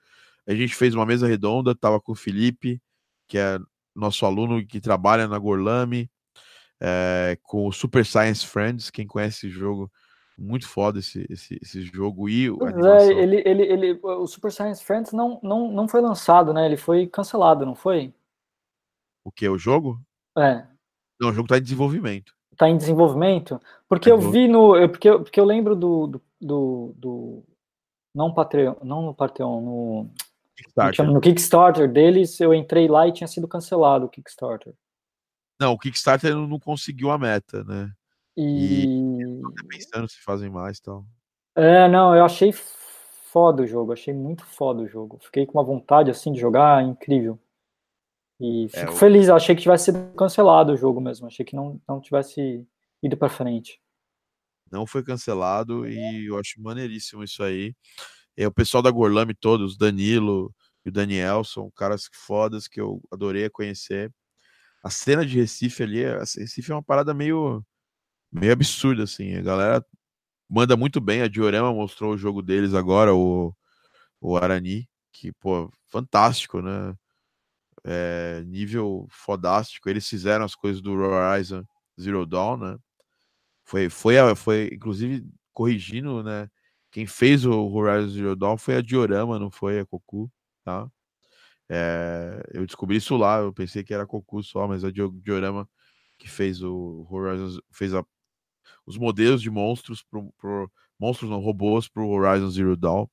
[0.46, 2.80] A gente fez uma mesa redonda, tava com o Felipe,
[3.28, 3.59] que é
[3.94, 6.11] nosso aluno que trabalha na Gorlame,
[6.85, 9.89] é, com o Super Science Friends, quem conhece esse jogo,
[10.37, 15.12] muito foda esse, esse, esse jogo e é, ele, ele, ele, o Super Science Friends
[15.12, 16.66] não, não, não foi lançado, né?
[16.66, 18.12] Ele foi cancelado, não foi?
[19.24, 19.49] O que?
[19.49, 20.01] O jogo?
[20.37, 20.66] É.
[21.20, 22.35] Não, o jogo está em desenvolvimento.
[22.51, 23.61] Está em desenvolvimento?
[23.89, 24.72] Porque é eu vi no.
[24.89, 27.45] Porque, eu, porque eu lembro do, do, do, do
[28.12, 30.11] não Patreon, não no Patreon, no
[30.57, 31.07] Kickstarter.
[31.07, 34.74] No Kickstarter deles, eu entrei lá e tinha sido cancelado o Kickstarter.
[35.62, 37.88] Não, o Kickstarter não conseguiu a meta, né?
[38.36, 38.84] E.
[38.84, 41.06] e pensando se fazem mais e tal.
[41.54, 45.20] É, não, eu achei foda o jogo, achei muito foda o jogo.
[45.22, 47.38] Fiquei com uma vontade assim de jogar incrível.
[48.40, 51.54] E é, fico é, feliz, achei que tivesse sido cancelado o jogo mesmo, achei que
[51.54, 52.66] não, não tivesse
[53.00, 53.80] ido para frente.
[54.68, 57.72] Não foi cancelado e eu acho maneiríssimo isso aí.
[58.36, 60.52] É, o pessoal da Gorlame todos, Danilo
[60.84, 64.12] e o Daniel, são caras fodas que eu adorei conhecer.
[64.83, 67.64] A cena de Recife ali, Recife é uma parada meio,
[68.33, 69.37] meio absurda, assim.
[69.37, 69.87] A galera
[70.49, 71.22] manda muito bem.
[71.22, 73.55] A Diorama mostrou o jogo deles agora, o,
[74.20, 76.95] o Arani, que, pô, fantástico, né?
[77.85, 79.89] É, nível fodástico.
[79.89, 81.64] Eles fizeram as coisas do Horizon
[82.01, 82.78] Zero Dawn, né?
[83.64, 86.49] Foi, foi, foi inclusive, corrigindo, né?
[86.91, 90.30] Quem fez o Horizon Zero Dawn foi a Diorama, não foi a Cocu,
[90.64, 90.89] tá?
[91.74, 95.66] É, eu descobri isso lá, eu pensei que era Cocu só, mas a Diorama
[96.18, 98.04] que fez o Horizon, fez a
[98.86, 100.70] os modelos de monstros pro, pro
[101.00, 103.06] monstros não robôs para o Horizon Zero Dawn.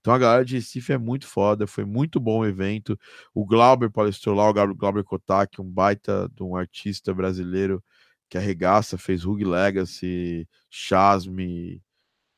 [0.00, 2.98] Então a galera de Recife é muito foda, foi muito bom o evento.
[3.34, 7.82] O Glauber palestrou lá, o Glauber Kotak, um baita de um artista brasileiro
[8.28, 11.82] que arregaça, fez Rogue Legacy, Chasme,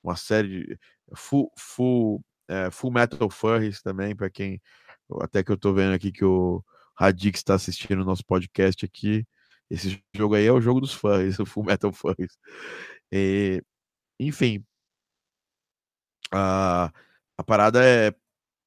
[0.02, 0.78] uma série de
[1.14, 4.60] Full, full, é, full Metal Furries também, para quem
[5.20, 9.26] até que eu tô vendo aqui que o Radix está assistindo o nosso podcast aqui.
[9.70, 12.38] Esse jogo aí é o jogo dos fãs, o Full Metal Fãs.
[13.12, 13.62] E,
[14.20, 14.64] enfim,
[16.32, 16.92] a,
[17.38, 18.14] a parada é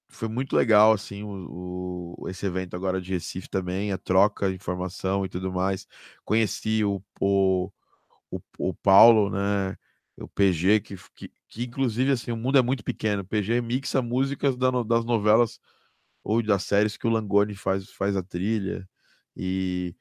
[0.09, 4.55] foi muito legal assim o, o, esse evento agora de Recife também, a troca de
[4.55, 5.87] informação e tudo mais.
[6.25, 7.71] Conheci o, o,
[8.31, 9.77] o, o Paulo, né?
[10.17, 13.21] O PG, que, que, que, inclusive assim, o mundo é muito pequeno.
[13.21, 15.59] O PG mixa músicas da, das novelas
[16.23, 18.87] ou das séries que o Langoni faz, faz a trilha.
[19.35, 19.95] E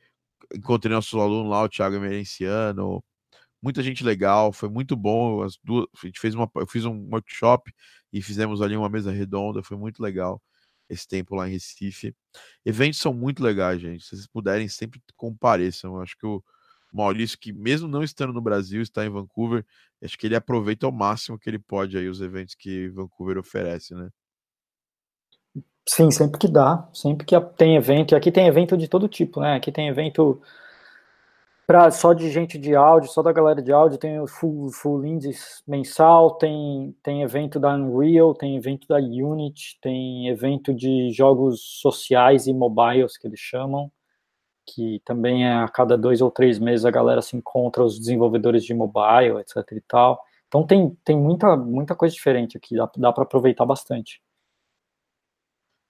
[0.54, 3.02] encontrei nosso aluno lá, o Thiago Emerenciano,
[3.62, 5.42] muita gente legal, foi muito bom.
[5.42, 7.72] As duas, a gente fez uma, eu fiz um workshop
[8.12, 10.42] e fizemos ali uma mesa redonda, foi muito legal
[10.88, 12.14] esse tempo lá em Recife.
[12.64, 14.04] Eventos são muito legais, gente.
[14.04, 15.96] Se vocês puderem, sempre compareçam.
[15.96, 16.42] Eu acho que o
[16.92, 19.64] Maurício, que mesmo não estando no Brasil, está em Vancouver,
[20.02, 23.94] acho que ele aproveita ao máximo que ele pode aí os eventos que Vancouver oferece,
[23.94, 24.08] né?
[25.88, 29.40] Sim, sempre que dá, sempre que tem evento, e aqui tem evento de todo tipo,
[29.40, 29.54] né?
[29.54, 30.38] Aqui tem evento
[31.66, 35.06] pra, só de gente de áudio, só da galera de áudio, tem o Full, full
[35.06, 41.60] Indies mensal, tem, tem evento da Unreal, tem evento da Unity, tem evento de jogos
[41.80, 43.90] sociais e mobiles, que eles chamam,
[44.66, 48.64] que também é a cada dois ou três meses a galera se encontra, os desenvolvedores
[48.64, 50.22] de mobile, etc e tal.
[50.48, 54.20] Então tem, tem muita, muita coisa diferente aqui, dá, dá para aproveitar bastante.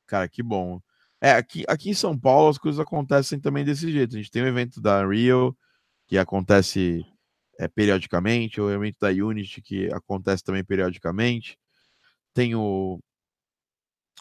[0.08, 0.80] Cara, que bom.
[1.20, 4.16] É, aqui, aqui em São Paulo as coisas acontecem também desse jeito.
[4.16, 5.56] A gente tem o um evento da Rio,
[6.08, 7.04] que acontece
[7.58, 11.58] é, periodicamente, o evento da Unity, que acontece também periodicamente.
[12.34, 12.98] Tem o,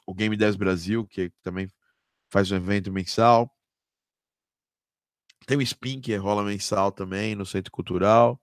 [0.06, 1.70] o Game 10 Brasil, que também
[2.32, 3.50] faz um evento mensal.
[5.46, 8.42] Tem o Spin, que rola mensal também no Centro Cultural.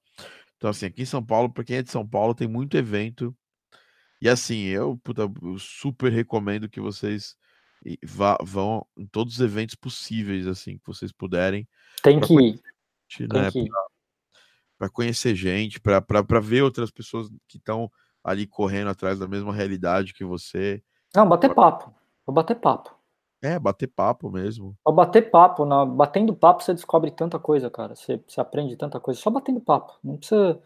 [0.57, 3.37] Então, assim, aqui em São Paulo, para quem é de São Paulo, tem muito evento
[4.21, 7.37] e assim, eu, puta, eu super recomendo que vocês
[8.05, 11.69] vá, vão em todos os eventos possíveis, assim, que vocês puderem.
[12.03, 12.61] Tem que ir.
[13.21, 13.51] Né,
[14.79, 17.91] para conhecer gente, para ver outras pessoas que estão
[18.25, 20.83] ali correndo atrás da mesma realidade que você.
[21.15, 21.95] Não, bater papo.
[22.27, 22.95] Vou bater papo.
[23.45, 24.75] É, bater papo mesmo.
[24.83, 27.95] Ao bater papo, na, batendo papo você descobre tanta coisa, cara.
[27.95, 29.99] Você, você aprende tanta coisa, só batendo papo.
[30.03, 30.59] Não precisa.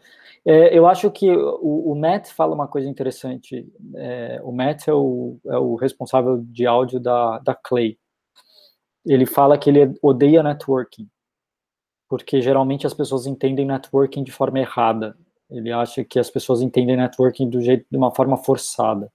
[0.45, 3.67] É, eu acho que o, o, Matt fala uma coisa interessante.
[3.95, 7.99] É, o Matt é o, é o responsável de áudio da, da Clay.
[9.05, 11.05] Ele fala que ele odeia networking,
[12.07, 15.17] porque geralmente as pessoas entendem networking de forma errada.
[15.49, 19.11] Ele acha que as pessoas entendem networking do jeito de uma forma forçada.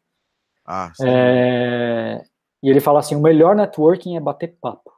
[0.66, 1.04] Ah, sim.
[1.06, 2.22] É,
[2.64, 4.90] e ele fala assim: o melhor networking é bater papo.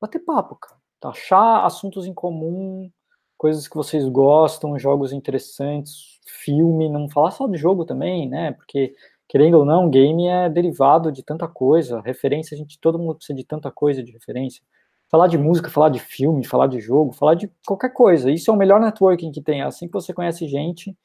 [0.00, 0.78] Bater papo, cara.
[1.02, 2.88] Achar assuntos em comum,
[3.36, 8.52] coisas que vocês gostam, jogos interessantes, filme, não falar só de jogo também, né?
[8.52, 8.94] Porque,
[9.26, 13.36] querendo ou não, game é derivado de tanta coisa, referência, a gente, todo mundo precisa
[13.36, 14.62] de tanta coisa de referência.
[15.08, 18.30] Falar de música, falar de filme, falar de jogo, falar de qualquer coisa.
[18.30, 19.62] Isso é o melhor networking que tem.
[19.62, 20.96] É assim que você conhece gente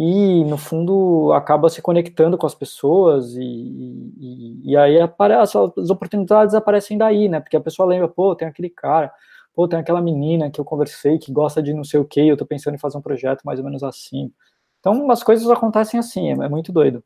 [0.00, 5.90] e no fundo acaba se conectando com as pessoas e, e, e aí aparece, as
[5.90, 7.40] oportunidades aparecem daí, né?
[7.40, 9.12] Porque a pessoa lembra, pô, tem aquele cara,
[9.52, 12.36] pô, tem aquela menina que eu conversei que gosta de não sei o que, eu
[12.36, 14.32] tô pensando em fazer um projeto mais ou menos assim.
[14.78, 17.02] Então as coisas acontecem assim, é, é muito doido.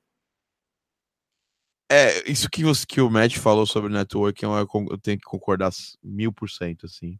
[1.90, 4.44] É, isso que, você, que o Matt falou sobre networking,
[4.90, 5.70] eu tenho que concordar
[6.02, 7.18] mil por cento, assim.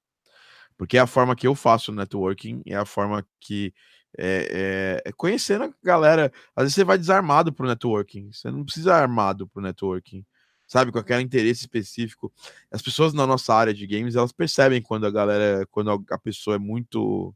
[0.76, 3.72] Porque é a forma que eu faço networking, é a forma que.
[4.18, 6.32] É, é, é conhecendo a galera.
[6.54, 8.30] Às vezes você vai desarmado pro networking.
[8.32, 10.24] Você não precisa armado pro networking.
[10.66, 12.32] Sabe, com aquele interesse específico.
[12.70, 16.56] As pessoas na nossa área de games, elas percebem quando a galera, quando a pessoa
[16.56, 17.34] é muito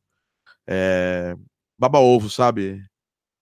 [0.67, 1.37] é,
[1.79, 2.83] baba-ovo, sabe?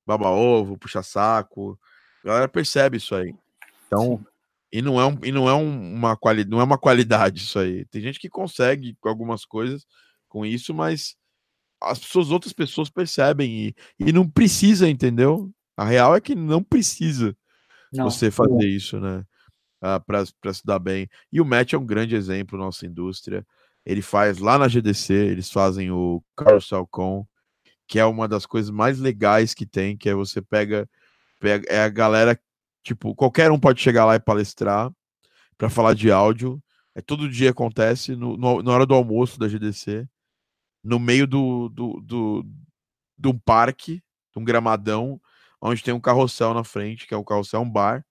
[0.05, 1.79] Baba-ovo, puxa-saco.
[2.25, 3.35] A galera percebe isso aí.
[3.87, 4.25] Então,
[4.73, 7.61] e não é, um, e não é um, uma qualidade, não é uma qualidade isso
[7.61, 7.85] aí.
[7.85, 9.87] Tem gente que consegue algumas coisas
[10.29, 11.17] com isso, mas
[11.85, 15.51] as pessoas, outras pessoas percebem e, e não precisa, entendeu?
[15.77, 17.37] A real é que não precisa
[17.93, 19.25] não, você fazer isso, né?
[19.81, 21.09] Ah, para se dar bem.
[21.33, 23.47] E o Matt é um grande exemplo na nossa indústria.
[23.85, 27.27] Ele faz lá na GDC, eles fazem o Carousel Con,
[27.87, 30.89] que é uma das coisas mais legais que tem, que é você pega,
[31.39, 32.39] pega é a galera
[32.85, 34.93] Tipo, qualquer um pode chegar lá e palestrar
[35.57, 36.63] para falar de áudio.
[36.95, 40.07] É todo dia acontece no, no, na hora do almoço da GDC,
[40.85, 42.47] no meio do, do, do,
[43.19, 45.19] de um parque, de um gramadão,
[45.61, 48.05] onde tem um carrossel na frente, que é o carrossel um bar.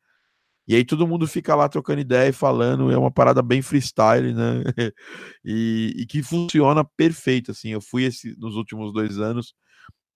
[0.67, 4.33] E aí todo mundo fica lá trocando ideia e falando, é uma parada bem freestyle,
[4.33, 4.63] né?
[5.45, 7.69] e, e, que funciona perfeito, assim.
[7.69, 9.53] Eu fui esse, nos últimos dois anos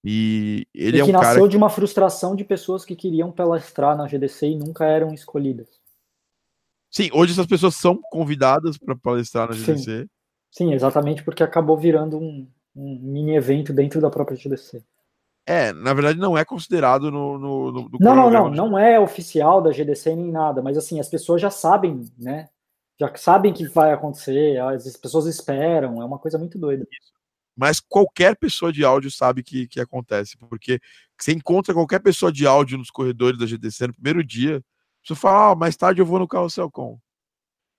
[0.03, 1.49] e ele e é um que nasceu cara...
[1.49, 5.67] de uma frustração de pessoas que queriam palestrar na GDC e nunca eram escolhidas.
[6.89, 10.01] Sim, hoje essas pessoas são convidadas para palestrar na GDC.
[10.03, 10.09] Sim.
[10.51, 14.83] Sim, exatamente porque acabou virando um, um, mini evento dentro da própria GDC.
[15.45, 17.37] É, na verdade não é considerado no.
[17.37, 21.07] no, no não, não, não, não é oficial da GDC nem nada, mas assim, as
[21.07, 22.49] pessoas já sabem, né?
[22.99, 26.85] Já sabem que vai acontecer, as pessoas esperam, é uma coisa muito doida.
[27.55, 30.79] Mas qualquer pessoa de áudio sabe que, que acontece, porque
[31.17, 34.63] você encontra qualquer pessoa de áudio nos corredores da GDC no primeiro dia,
[35.03, 36.99] você fala, ah, mais tarde eu vou no Carrossel Com.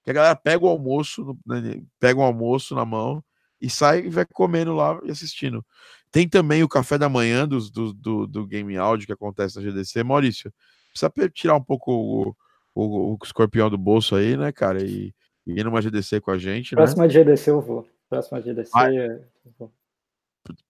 [0.08, 3.22] Que a galera pega o almoço, né, pega um almoço na mão
[3.60, 5.62] e sai e vai comendo lá e assistindo.
[6.10, 9.62] Tem também o café da manhã do, do, do, do Game Áudio que acontece na
[9.62, 10.02] GDC.
[10.02, 10.50] Maurício,
[10.90, 12.34] precisa tirar um pouco o,
[12.74, 14.82] o, o escorpião do bolso aí, né, cara?
[14.82, 15.12] E,
[15.46, 16.74] e ir numa GDC com a gente.
[16.74, 17.10] Próxima né?
[17.10, 17.86] GDC eu vou.
[18.08, 18.70] Próxima GDC.
[18.74, 18.88] Ah,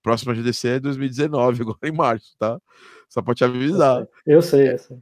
[0.03, 2.61] próxima GDC é 2019, agora em março, tá?
[3.09, 4.05] Só pra te avisar.
[4.27, 4.99] Eu sei, eu sei.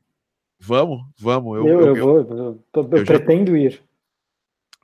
[0.61, 1.57] Vamos, vamos.
[1.57, 3.86] Eu, eu, eu, eu vou, eu, eu, eu pretendo já, ir.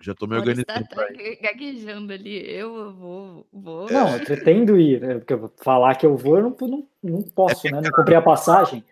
[0.02, 0.66] Já tô me organizando.
[0.66, 1.06] Tá, tá
[1.40, 2.38] gaguejando ali.
[2.50, 3.90] Eu vou, vou.
[3.90, 5.00] Não, eu pretendo ir.
[5.00, 5.18] Né?
[5.18, 7.80] Porque falar que eu vou, eu não, não, não posso, né?
[7.80, 8.84] Não comprei a passagem.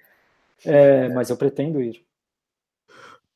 [0.64, 2.04] É, mas eu pretendo ir.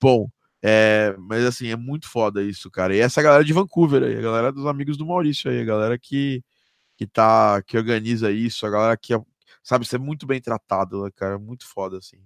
[0.01, 0.29] Bom,
[0.63, 2.95] é, mas assim, é muito foda isso, cara.
[2.95, 5.99] E essa galera de Vancouver aí, a galera dos amigos do Maurício aí, a galera
[5.99, 6.43] que,
[6.97, 9.21] que tá, que organiza isso, a galera que, é,
[9.63, 12.19] sabe, ser muito bem tratado, cara, muito foda, assim.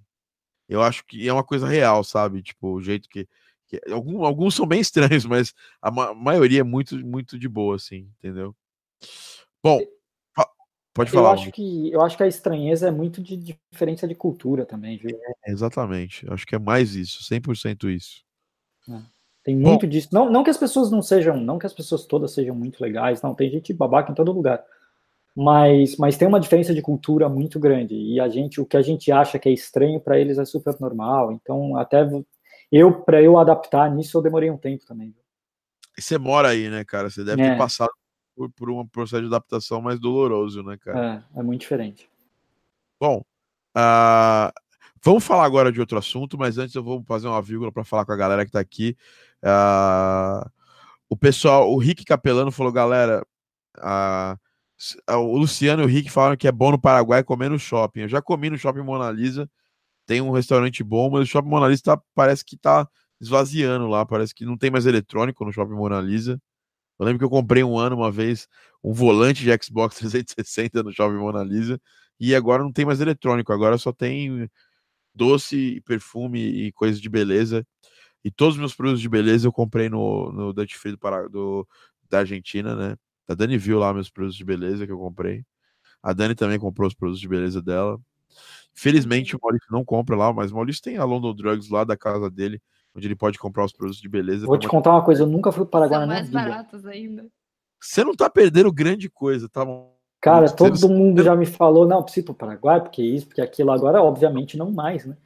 [0.69, 2.43] Eu acho que é uma coisa real, sabe?
[2.43, 3.27] Tipo, o jeito que.
[3.69, 7.77] Que alguns, alguns são bem estranhos, mas a ma maioria é muito, muito de boa,
[7.77, 8.55] assim, entendeu?
[9.63, 9.81] Bom,
[10.95, 11.29] pode falar.
[11.29, 13.37] Eu acho, que, eu acho que a estranheza é muito de
[13.71, 15.17] diferença de cultura também, viu?
[15.47, 16.27] É, exatamente.
[16.33, 18.25] Acho que é mais isso, 100% isso.
[18.89, 19.01] É.
[19.45, 20.09] Tem muito Bom, disso.
[20.13, 23.23] Não, não que as pessoas não sejam, não que as pessoas todas sejam muito legais,
[23.23, 24.63] não, tem gente babaca em todo lugar.
[25.35, 27.95] Mas, mas tem uma diferença de cultura muito grande.
[27.95, 30.75] E a gente, o que a gente acha que é estranho para eles é super
[30.81, 31.33] normal.
[31.33, 32.05] Então, até
[32.71, 35.15] eu, para eu adaptar nisso, eu demorei um tempo também.
[35.97, 37.11] E você mora aí, né, cara?
[37.11, 37.51] Você deve é.
[37.51, 37.91] ter passado
[38.37, 41.25] por, por um processo de adaptação mais doloroso, né, cara?
[41.35, 42.09] É, é muito diferente.
[43.01, 43.25] Bom,
[43.77, 44.53] uh,
[45.05, 48.05] Vamos falar agora de outro assunto, mas antes eu vou fazer uma vírgula para falar
[48.05, 48.97] com a galera que está aqui.
[49.43, 50.51] Uh,
[51.09, 53.25] o pessoal, o Rick Capelano falou, galera,
[53.79, 58.01] uh, o Luciano e o Rick falaram que é bom no Paraguai comer no shopping.
[58.01, 59.49] Eu já comi no shopping Mona Lisa,
[60.09, 62.89] tem um restaurante bom, mas o shopping Mona Lisa tá, parece que está
[63.21, 66.41] esvaziando lá, parece que não tem mais eletrônico no shopping Mona Lisa.
[66.99, 68.49] Eu lembro que eu comprei um ano, uma vez,
[68.83, 71.81] um volante de Xbox 360 no shopping Mona Lisa,
[72.19, 74.51] e agora não tem mais eletrônico, agora só tem
[75.15, 77.67] doce, perfume e coisas de beleza.
[78.25, 81.69] E todos os meus produtos de beleza eu comprei no, no Dutch Free do, do,
[82.11, 82.97] da Argentina, né?
[83.29, 85.45] A Dani viu lá meus produtos de beleza que eu comprei.
[86.03, 88.01] A Dani também comprou os produtos de beleza dela.
[88.75, 91.97] Felizmente o Maurício não compra lá, mas o Maurício tem a London Drugs lá da
[91.97, 92.63] casa dele,
[92.95, 94.47] onde ele pode comprar os produtos de beleza.
[94.47, 97.27] Vou te contar uma coisa, eu nunca fui para Paraguai São mais baratos ainda.
[97.81, 99.97] Você não tá perdendo grande coisa, tá bom?
[100.21, 103.41] Cara, todo mundo já me falou, não, preciso ir para o Paraguai, porque isso, porque
[103.41, 103.71] aquilo.
[103.71, 105.17] Agora, obviamente, não mais, né?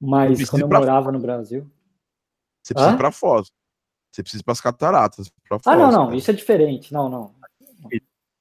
[0.00, 1.70] Mas quando eu morava no Brasil.
[2.62, 3.50] Você precisa ir para Foz.
[4.10, 5.30] Você precisa ir para as cataratas.
[5.46, 6.16] Foz, ah, não, não, cara.
[6.16, 6.92] isso é diferente.
[6.92, 7.34] Não, não.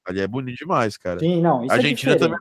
[0.06, 1.20] Ali é bonito demais, cara.
[1.20, 1.64] Sim, não.
[1.64, 2.38] Isso a é Argentina é também.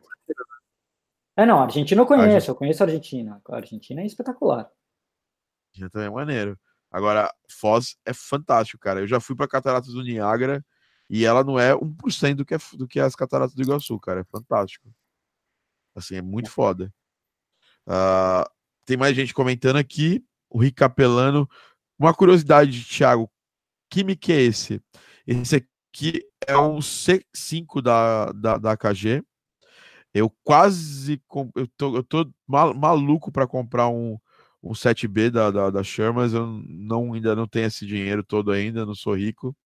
[1.36, 3.40] É, não, a Argentina eu conheço, eu conheço a Argentina.
[3.48, 4.70] A Argentina é espetacular.
[5.72, 6.58] Já também é maneiro.
[6.90, 9.00] Agora, Foz é fantástico, cara.
[9.00, 10.64] Eu já fui para Cataratas do Niágara
[11.08, 14.20] e ela não é 1% do que, é, do que as Cataratas do Iguaçu, cara.
[14.20, 14.92] É fantástico.
[15.94, 16.92] Assim, é muito foda.
[17.86, 18.48] Uh,
[18.84, 20.22] tem mais gente comentando aqui.
[20.50, 21.48] O Rick Capelano.
[21.98, 23.30] Uma curiosidade, Thiago.
[23.88, 24.82] Que mic é esse?
[25.26, 29.24] Esse aqui é um C5 da, da, da KG.
[30.14, 31.22] Eu quase.
[31.54, 34.18] Eu tô, eu tô maluco para comprar um,
[34.62, 38.52] um 7B da, da, da Shure, mas eu não, ainda não tenho esse dinheiro todo
[38.52, 39.56] ainda, não sou rico.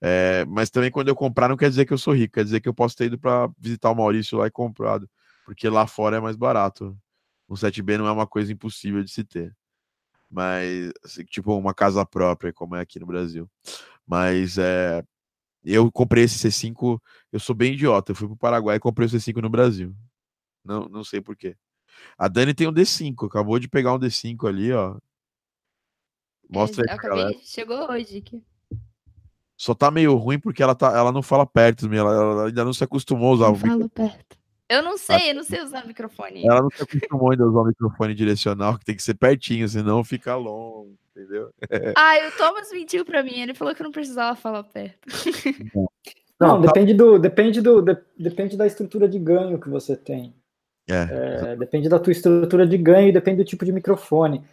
[0.00, 2.60] É, mas também quando eu comprar não quer dizer que eu sou rico, quer dizer
[2.60, 5.08] que eu posso ter ido para visitar o Maurício lá e comprado,
[5.46, 6.96] porque lá fora é mais barato.
[7.48, 9.54] Um 7B não é uma coisa impossível de se ter.
[10.30, 13.48] Mas, assim, tipo, uma casa própria, como é aqui no Brasil.
[14.06, 15.04] Mas é,
[15.64, 17.00] eu comprei esse C5,
[17.32, 18.12] eu sou bem idiota.
[18.12, 19.94] Eu fui pro Paraguai e comprei o C5 no Brasil.
[20.64, 21.56] Não, não sei porquê.
[22.18, 24.96] A Dani tem um D5, acabou de pegar um D5 ali, ó.
[26.48, 28.44] Mostra aí, acabei, Chegou hoje aqui.
[29.56, 32.72] Só tá meio ruim porque ela, tá, ela não fala perto, ela, ela ainda não
[32.72, 33.88] se acostumou a usar não o microfone.
[33.88, 34.38] perto.
[34.68, 36.44] Eu não sei, eu não sei usar microfone.
[36.44, 39.68] Ela não se acostumou ainda a usar o microfone direcional, que tem que ser pertinho,
[39.68, 41.50] senão fica longo, entendeu?
[41.96, 44.98] Ah, o Thomas mentiu pra mim, ele falou que eu não precisava falar perto.
[46.40, 46.66] Não, não tá...
[46.66, 50.34] depende, do, depende, do, de, depende da estrutura de ganho que você tem.
[50.90, 51.52] É.
[51.52, 54.44] É, depende da tua estrutura de ganho e depende do tipo de microfone.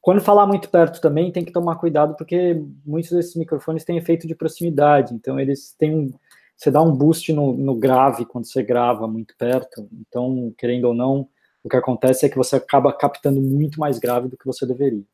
[0.00, 4.26] Quando falar muito perto também, tem que tomar cuidado, porque muitos desses microfones têm efeito
[4.26, 6.12] de proximidade, então eles têm um.
[6.56, 10.94] Você dá um boost no, no grave quando você grava muito perto, então, querendo ou
[10.94, 11.28] não,
[11.62, 15.04] o que acontece é que você acaba captando muito mais grave do que você deveria.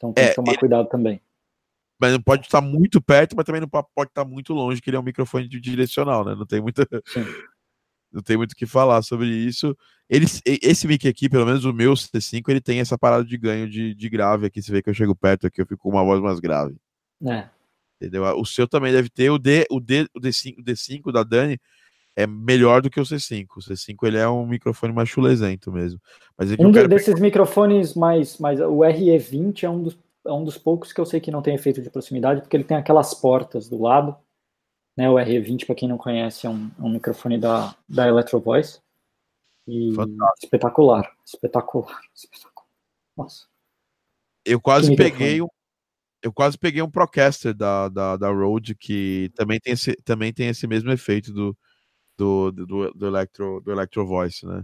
[0.00, 0.58] Então tem é, que tomar ele...
[0.58, 1.20] cuidado também.
[2.00, 4.96] Mas não pode estar muito perto, mas também não pode estar muito longe, que ele
[4.96, 6.34] é um microfone direcional, né?
[6.34, 6.88] Não tem muita.
[7.06, 7.24] Sim
[8.12, 9.76] não tem muito o que falar sobre isso.
[10.08, 13.68] Eles, esse mic aqui, pelo menos o meu C5, ele tem essa parada de ganho
[13.68, 14.60] de, de grave aqui.
[14.60, 16.76] Você vê que eu chego perto aqui, eu fico com uma voz mais grave.
[17.24, 17.48] É.
[17.96, 18.24] Entendeu?
[18.36, 19.30] O seu também deve ter.
[19.30, 21.60] O, D, o, D, o, D5, o D5 da Dani
[22.22, 23.46] é melhor do que o C5.
[23.56, 26.00] O C5 ele é um microfone mais chulesento mesmo.
[26.36, 27.20] Mas um desses pegar...
[27.20, 28.60] microfones mais, mais.
[28.60, 31.54] O RE20 é um, dos, é um dos poucos que eu sei que não tem
[31.54, 34.16] efeito de proximidade, porque ele tem aquelas portas do lado
[34.96, 38.38] né, o RE20, para quem não conhece, é um, é um, microfone da, da Electro
[38.38, 38.80] Voice.
[39.66, 39.90] E
[40.42, 42.68] espetacular, espetacular, espetacular.
[43.16, 43.46] Nossa.
[44.44, 45.48] Eu quase peguei um,
[46.22, 50.48] eu quase peguei um Procaster da, da, da Rode que também tem esse, também tem
[50.48, 51.56] esse mesmo efeito do,
[52.20, 54.62] do, do, do, Electro, do Electro Voice, né?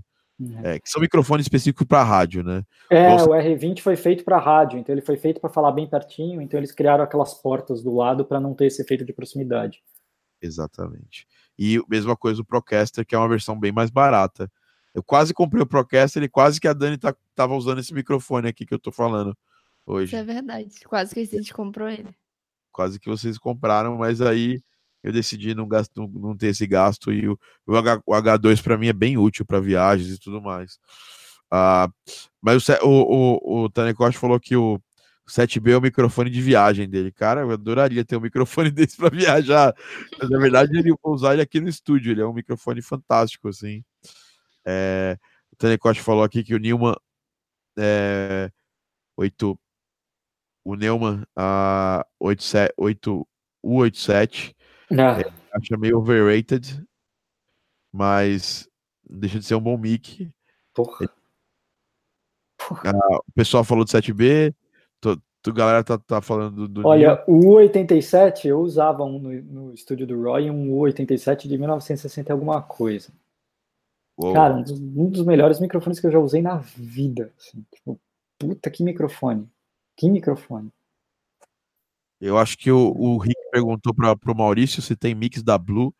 [0.63, 0.75] É.
[0.75, 2.63] É, que são microfones específicos para rádio, né?
[2.91, 6.43] É, o R20 foi feito para rádio, então ele foi feito para falar bem pertinho,
[6.43, 9.83] então eles criaram aquelas portas do lado para não ter esse efeito de proximidade.
[10.43, 11.27] Exatamente.
[11.59, 14.53] E mesma coisa o Procaster, que é uma versão bem mais barata.
[14.95, 18.49] Eu quase comprei o Procaster e quase que a Dani tá, tava usando esse microfone
[18.49, 19.35] aqui que eu tô falando
[19.87, 20.15] hoje.
[20.15, 20.75] Isso é verdade.
[20.87, 22.15] Quase que a gente comprou ele.
[22.71, 24.61] Quase que vocês compraram, mas aí
[25.07, 28.77] eu decidi não, gasto, não ter esse gasto e o, o, H, o H2 para
[28.77, 30.81] mim é bem útil para viagens e tudo mais.
[31.49, 31.89] Ah,
[32.43, 36.89] mas o, o, o, o falou que o, o 7B é o microfone de viagem
[36.91, 37.13] dele.
[37.13, 39.73] Cara, eu adoraria ter um microfone desse para viajar.
[40.19, 42.11] Mas na verdade, ele vou usar ele aqui no estúdio.
[42.11, 43.85] Ele é um microfone fantástico, assim.
[44.67, 45.17] É,
[45.53, 46.97] o Tânia Costa falou aqui que o Newman
[47.79, 48.51] é,
[49.17, 49.57] 8,
[50.65, 53.29] o Neumann a 87, 8,
[53.65, 54.56] U87
[54.91, 55.21] ah.
[55.21, 56.83] é, acha meio overrated,
[57.93, 58.69] mas
[59.09, 60.31] deixa de ser um bom mic.
[60.75, 61.09] Porra.
[62.57, 62.93] Porra.
[62.95, 64.55] Ah, o pessoal falou do 7B,
[65.01, 66.87] Tu, tu galera tá, tá falando do.
[66.87, 72.33] Olha, o U87 eu usava um no, no estúdio do Roy, um U87 de 1960
[72.33, 73.13] alguma coisa.
[74.19, 74.33] Uou.
[74.33, 77.33] Cara, um dos, um dos, melhores microfones que eu já usei na vida.
[77.39, 78.01] Assim, tipo,
[78.39, 79.49] puta que microfone.
[79.95, 80.71] Que microfone.
[82.21, 85.95] Eu acho que o, o Rick perguntou para o Maurício se tem mix da Blue.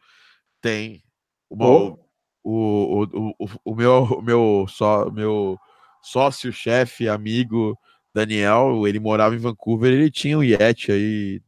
[0.61, 1.03] Tem.
[1.51, 1.99] o,
[2.43, 5.59] o, o, o, o, meu, o meu, só, meu
[6.03, 7.79] sócio-chefe, amigo,
[8.15, 11.43] Daniel, ele morava em Vancouver, ele tinha o um Yeti aí,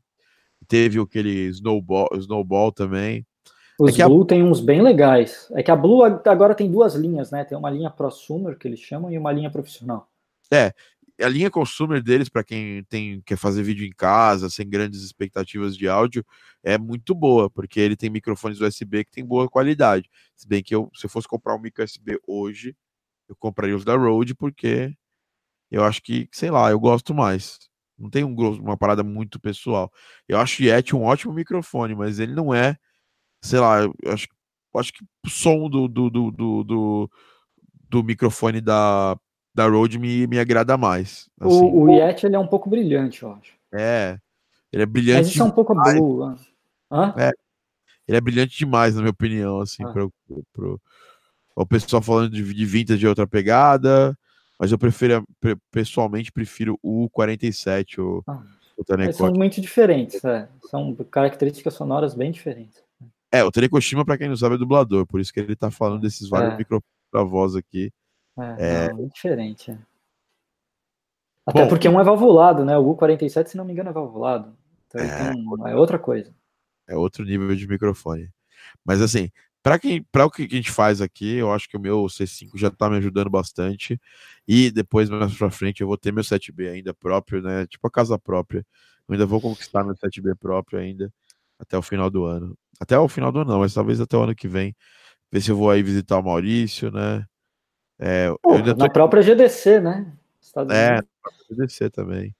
[0.66, 3.26] teve aquele Snowball, Snowball também.
[3.78, 4.26] Os é Blue a...
[4.26, 5.48] tem uns bem legais.
[5.52, 7.44] É que a Blue agora tem duas linhas, né?
[7.44, 10.08] Tem uma linha prosumer que eles chamam e uma linha profissional.
[10.52, 10.72] É,
[11.20, 15.76] a linha consumer deles para quem tem quer fazer vídeo em casa, sem grandes expectativas
[15.76, 16.24] de áudio,
[16.62, 20.08] é muito boa, porque ele tem microfones USB que tem boa qualidade.
[20.36, 22.76] Se bem que eu, se eu fosse comprar um micro USB hoje,
[23.28, 24.94] eu compraria os da Rode porque
[25.70, 27.58] eu acho que, sei lá, eu gosto mais.
[27.98, 29.92] Não tem um, uma parada muito pessoal.
[30.28, 32.76] Eu acho o Yeti um ótimo microfone, mas ele não é,
[33.42, 34.28] sei lá, eu acho,
[34.76, 37.10] acho que o som do, do, do, do, do,
[37.90, 39.18] do microfone da,
[39.58, 41.28] da Rode me, me agrada mais.
[41.40, 41.64] Assim.
[41.64, 43.54] O, o Yeti ele é um pouco brilhante, eu acho.
[43.74, 44.16] É,
[44.72, 45.18] ele é brilhante.
[45.18, 46.36] Mas isso é um pouco blue.
[46.88, 47.12] Hã?
[47.18, 47.32] É,
[48.06, 49.88] ele é brilhante demais, na minha opinião, assim, ah.
[49.88, 50.12] pro,
[50.52, 50.80] pro,
[51.56, 54.16] o pessoal falando de, de vintage de outra pegada,
[54.60, 55.24] mas eu prefiro,
[55.72, 58.40] pessoalmente, prefiro o 47, o, ah.
[58.76, 60.48] o São muito diferentes, é.
[60.70, 62.80] são características sonoras bem diferentes.
[63.32, 66.00] É, o Tanekoshima, para quem não sabe, é dublador, por isso que ele tá falando
[66.00, 66.56] desses vários é.
[66.56, 67.92] microfones pra voz aqui.
[68.38, 68.92] É, é...
[68.92, 69.70] muito diferente.
[69.70, 69.78] É.
[71.46, 72.76] Até Bom, porque um é valvulado, né?
[72.76, 74.54] O U47, se não me engano, é valvulado.
[74.86, 76.34] Então é, é outra coisa.
[76.86, 78.28] É outro nível de microfone.
[78.84, 79.30] Mas assim,
[79.62, 82.50] para quem para o que a gente faz aqui, eu acho que o meu C5
[82.56, 84.00] já está me ajudando bastante.
[84.46, 87.66] E depois mais para frente eu vou ter meu 7B ainda próprio, né?
[87.66, 88.64] Tipo a casa própria.
[89.08, 91.12] Eu ainda vou conquistar meu 7B próprio ainda
[91.58, 92.56] até o final do ano.
[92.80, 94.76] Até o final do ano, não, mas talvez até o ano que vem.
[95.32, 97.26] Ver se eu vou aí visitar o Maurício, né?
[97.98, 98.74] É, Pô, tô...
[98.74, 100.12] Na própria GDC, né?
[100.40, 102.34] Estados é, na própria GDC também.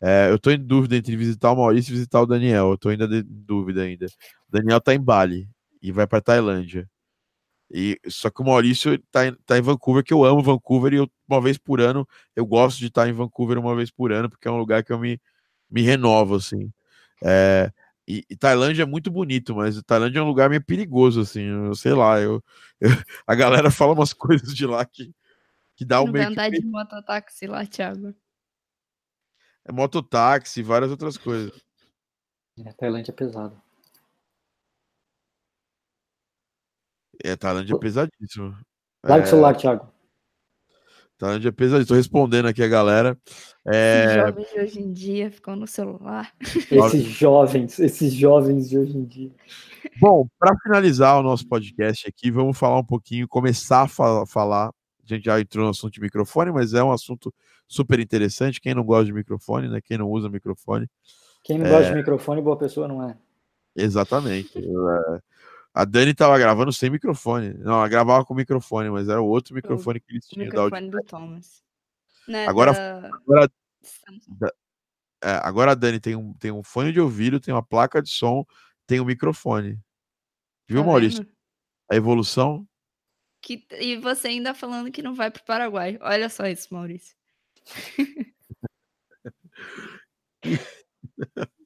[0.00, 2.70] É, eu tô em dúvida entre visitar o Maurício e visitar o Daniel.
[2.70, 4.06] Eu tô ainda em dúvida ainda.
[4.48, 5.48] O Daniel tá em Bali
[5.80, 6.88] e vai para Tailândia.
[7.70, 11.10] E só que o Maurício tá, tá em Vancouver, que eu amo Vancouver e eu,
[11.28, 12.06] uma vez por ano
[12.36, 14.92] eu gosto de estar em Vancouver uma vez por ano, porque é um lugar que
[14.92, 15.20] eu me,
[15.70, 16.70] me renovo assim.
[17.22, 17.72] É,
[18.06, 21.42] e, e, Tailândia é muito bonito, mas Tailândia é um lugar meio perigoso assim.
[21.42, 22.42] Eu sei lá, eu,
[22.80, 22.88] eu
[23.26, 25.14] a galera fala umas coisas de lá que
[25.76, 26.60] que dá um meio andar que...
[26.60, 28.14] de mototáxi lá, Thiago.
[29.64, 31.52] É mototáxi, várias outras coisas.
[32.58, 33.60] É, Tailândia é pesado.
[37.24, 38.56] É, Tailândia é pesadíssimo.
[39.02, 39.26] Larga é...
[39.26, 39.93] o celular, Thiago.
[41.18, 41.88] Tailândia é pesadíssimo.
[41.88, 43.18] Tô respondendo aqui a galera.
[43.66, 44.04] É...
[44.04, 46.32] Esses jovens de hoje em dia ficam no celular.
[46.70, 49.30] Esses jovens, esses jovens de hoje em dia.
[50.00, 54.70] Bom, para finalizar o nosso podcast aqui, vamos falar um pouquinho, começar a falar
[55.04, 57.32] a gente já entrou no assunto de microfone, mas é um assunto
[57.68, 58.60] super interessante.
[58.60, 59.80] Quem não gosta de microfone, né?
[59.82, 60.88] Quem não usa microfone.
[61.42, 61.70] Quem não é...
[61.70, 63.16] gosta de microfone, boa pessoa não é.
[63.76, 64.52] Exatamente.
[64.64, 65.20] É,
[65.74, 67.52] a Dani estava gravando sem microfone.
[67.54, 70.44] Não, ela gravava com microfone, mas era o outro microfone que eles tinham.
[70.44, 71.64] O microfone do Thomas.
[72.28, 73.08] Né, agora, da...
[73.08, 73.50] agora,
[74.28, 74.52] da,
[75.22, 78.08] é, agora a Dani tem um, tem um fone de ouvido, tem uma placa de
[78.08, 78.46] som,
[78.86, 79.78] tem um microfone.
[80.68, 81.24] Viu, tá Maurício?
[81.24, 81.34] Vendo?
[81.90, 82.66] A evolução
[83.42, 85.98] que, e você ainda falando que não vai para o Paraguai.
[86.00, 87.14] Olha só isso, Maurício.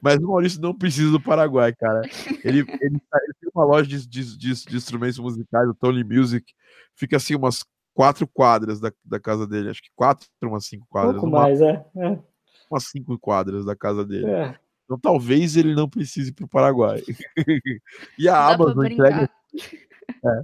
[0.00, 2.02] Mas o Maurício não precisa do Paraguai, cara.
[2.44, 3.00] Ele, ele, ele
[3.40, 6.44] tem uma loja de, de, de, de, instrumentos musicais, o Tony Music,
[6.94, 7.64] fica assim umas
[7.94, 9.70] quatro quadras da, da casa dele.
[9.70, 11.16] Acho que quatro, umas cinco quadras.
[11.16, 11.84] Pouco uma, mais, é.
[11.96, 12.18] é.
[12.70, 14.26] Umas cinco quadras da casa dele.
[14.26, 14.58] É.
[14.84, 17.02] Então talvez ele não precise para o Paraguai.
[18.18, 19.30] e a Amazon entrega.
[20.24, 20.42] É.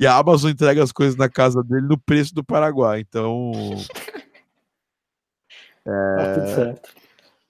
[0.00, 3.00] E a Amazon entrega as coisas na casa dele no preço do Paraguai.
[3.00, 3.52] Então.
[5.86, 6.16] É...
[6.16, 6.94] Tá tudo certo.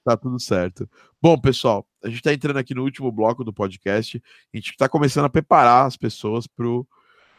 [0.04, 0.90] Tá tudo certo.
[1.24, 4.22] Bom, pessoal, a gente está entrando aqui no último bloco do podcast.
[4.52, 6.46] A gente está começando a preparar as pessoas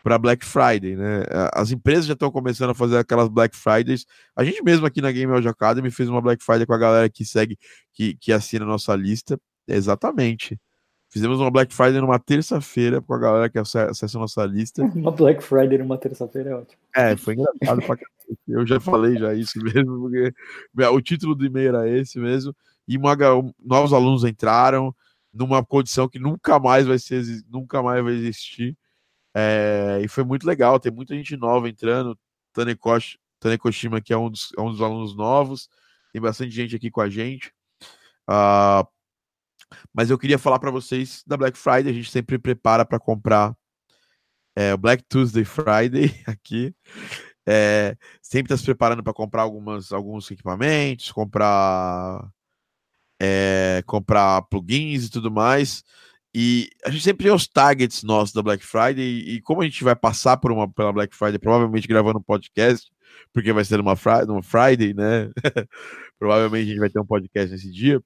[0.04, 1.22] para Black Friday, né?
[1.54, 4.08] As empresas já estão começando a fazer aquelas Black Fridays.
[4.36, 7.08] A gente mesmo aqui na Game Audio Academy fez uma Black Friday com a galera
[7.08, 7.60] que segue,
[7.94, 9.40] que, que assina a nossa lista.
[9.68, 10.60] Exatamente.
[11.08, 14.82] Fizemos uma Black Friday numa terça-feira com a galera que acessa a nossa lista.
[14.98, 16.82] Uma Black Friday numa terça-feira é ótimo.
[16.96, 17.98] É, foi engraçado pra
[18.48, 20.34] Eu já falei já isso mesmo, porque
[20.92, 22.54] o título do e-mail era esse mesmo.
[22.88, 23.16] E uma,
[23.60, 24.96] novos alunos entraram
[25.34, 28.78] numa condição que nunca mais vai ser, nunca mais vai existir.
[29.36, 32.18] É, e foi muito legal, tem muita gente nova entrando.
[32.54, 35.70] Tanekoshi, Tanekoshima, que é um dos, é um dos alunos novos,
[36.14, 37.52] tem bastante gente aqui com a gente.
[38.30, 38.88] Uh,
[39.94, 41.92] mas eu queria falar para vocês da Black Friday.
[41.92, 43.56] A gente sempre prepara para comprar
[44.56, 46.74] é, Black Tuesday Friday aqui.
[47.48, 52.28] É, sempre está se preparando para comprar algumas, alguns equipamentos, comprar
[53.20, 55.84] é, comprar plugins e tudo mais.
[56.34, 59.20] E a gente sempre tem os targets nossos da Black Friday.
[59.36, 62.92] E, como a gente vai passar por uma pela Black Friday, provavelmente gravando um podcast,
[63.34, 65.30] porque vai ser uma, Friday, uma Friday, né?
[66.20, 68.02] provavelmente a gente vai ter um podcast nesse dia.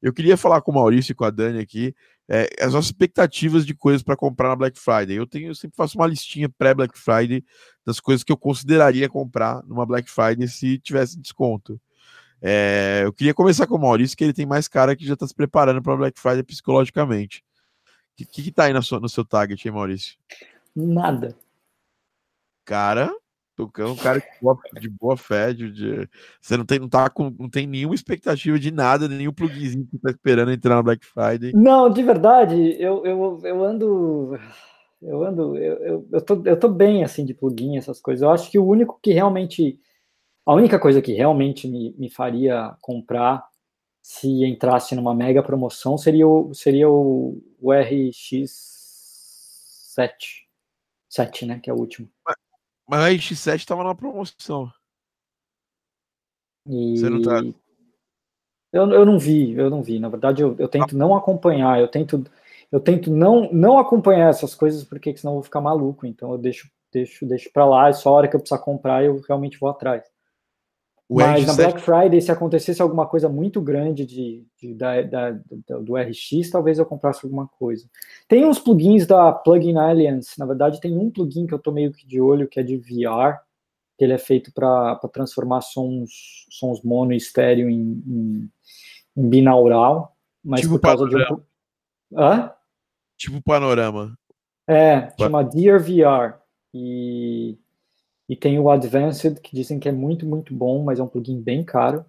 [0.00, 1.94] Eu queria falar com o Maurício e com a Dani aqui
[2.28, 5.16] é, as nossas expectativas de coisas para comprar na Black Friday.
[5.16, 7.44] Eu tenho, eu sempre faço uma listinha pré-Black Friday
[7.84, 11.80] das coisas que eu consideraria comprar numa Black Friday se tivesse desconto.
[12.40, 15.26] É, eu queria começar com o Maurício, que ele tem mais cara que já está
[15.26, 17.42] se preparando para Black Friday psicologicamente.
[18.12, 20.16] O que, que, tá aí no seu, no seu target, hein, Maurício?
[20.74, 21.36] Nada.
[22.64, 23.12] Cara,
[23.58, 26.08] é um cara de boa, de boa fé, de, de,
[26.40, 29.98] você não tem, não, tá com, não tem nenhuma expectativa de nada, nenhum pluginzinho que
[29.98, 31.52] tá esperando entrar na Black Friday.
[31.54, 34.38] Não, de verdade, eu, eu, eu ando.
[35.00, 38.22] eu ando, eu, eu, eu, tô, eu tô bem assim de plugin, essas coisas.
[38.22, 39.80] Eu acho que o único que realmente,
[40.46, 43.44] a única coisa que realmente me, me faria comprar
[44.00, 48.46] se entrasse numa mega promoção seria o, seria o, o RX7.
[51.08, 51.58] 7, né?
[51.60, 52.08] Que é o último.
[52.24, 52.36] Mas,
[52.88, 54.70] mas o RX7 tava na promoção.
[56.68, 56.96] E...
[56.96, 57.42] Você não tá.
[58.72, 59.98] Eu, eu não vi, eu não vi.
[59.98, 62.24] Na verdade, eu, eu tento não acompanhar, eu tento,
[62.70, 66.06] eu tento não, não acompanhar essas coisas, porque senão eu vou ficar maluco.
[66.06, 69.02] Então eu deixo, deixo, deixo para lá, e só a hora que eu precisar comprar,
[69.02, 70.04] eu realmente vou atrás.
[71.08, 75.30] O Mas na Black Friday, se acontecesse alguma coisa muito grande de, de da, da,
[75.80, 77.88] do RX, talvez eu comprasse alguma coisa.
[78.26, 81.92] Tem uns plugins da Plugin Alliance, na verdade tem um plugin que eu tô meio
[81.92, 83.38] que de olho, que é de VR,
[83.96, 88.50] que ele é feito para transformar sons, sons mono e estéreo em, em,
[89.16, 91.36] em binaural, mas tipo por causa panorama.
[91.36, 92.20] de um...
[92.20, 92.52] Hã?
[93.16, 94.18] Tipo panorama.
[94.68, 96.40] É, chama Dear VR.
[96.74, 97.56] E,
[98.28, 101.40] e tem o Advanced, que dizem que é muito, muito bom, mas é um plugin
[101.40, 102.04] bem caro.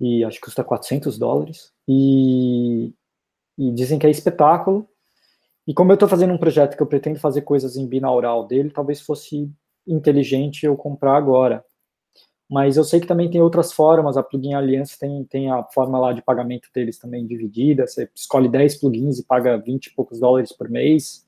[0.00, 1.72] E acho que custa 400 dólares.
[1.88, 2.92] E,
[3.56, 4.86] e dizem que é espetáculo.
[5.66, 8.70] E como eu estou fazendo um projeto que eu pretendo fazer coisas em binaural dele,
[8.70, 9.50] talvez fosse
[9.86, 11.64] inteligente eu comprar agora.
[12.50, 15.98] Mas eu sei que também tem outras formas, a Plugin Alliance tem, tem a forma
[15.98, 20.20] lá de pagamento deles também dividida, você escolhe 10 plugins e paga 20 e poucos
[20.20, 21.26] dólares por mês,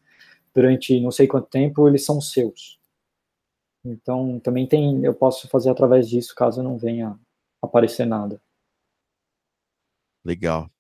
[0.55, 2.79] durante não sei quanto tempo, eles são seus.
[3.91, 7.19] Então, também tem, eu posso fazer através disso, caso não venha
[7.63, 8.41] aparecer nada.
[10.25, 10.71] Legal.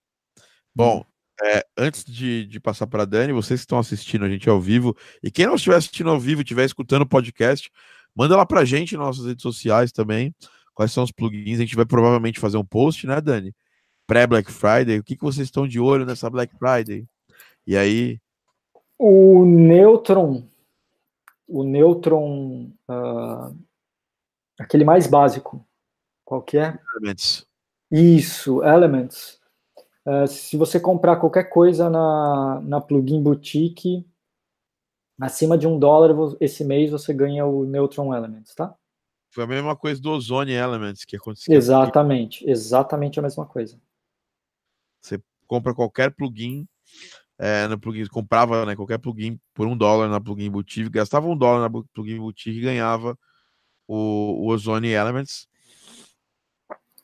[0.75, 1.05] Bom,
[1.43, 4.61] é, antes de, de passar para a Dani, vocês que estão assistindo a gente ao
[4.61, 7.71] vivo, e quem não estiver assistindo ao vivo, estiver escutando o podcast,
[8.15, 10.35] manda lá para a gente nas nossas redes sociais também,
[10.75, 11.59] quais são os plugins.
[11.59, 13.55] A gente vai provavelmente fazer um post, né, Dani?
[14.07, 14.99] Pré-Black Friday.
[14.99, 17.07] O que, que vocês estão de olho nessa Black Friday?
[17.67, 18.19] E aí.
[18.99, 20.45] O Neutron.
[21.47, 22.73] O Neutron.
[22.89, 23.57] Uh,
[24.59, 25.65] aquele mais básico.
[26.25, 26.79] Qual que é?
[26.97, 27.47] Elements.
[27.91, 29.41] Isso, Elements.
[30.05, 34.07] Uh, se você comprar qualquer coisa na, na Plugin Boutique,
[35.21, 38.75] acima de um dólar esse mês você ganha o Neutron Elements, tá?
[39.31, 41.55] Foi a mesma coisa do Ozone Elements que aconteceu.
[41.55, 43.79] Exatamente, exatamente a mesma coisa.
[45.01, 46.67] Você compra qualquer plugin,
[47.39, 51.37] é, no plugin, comprava né, qualquer plugin por um dólar na Plugin Boutique, gastava um
[51.37, 53.19] dólar na Plugin Boutique e ganhava
[53.87, 55.49] o, o Ozone Elements.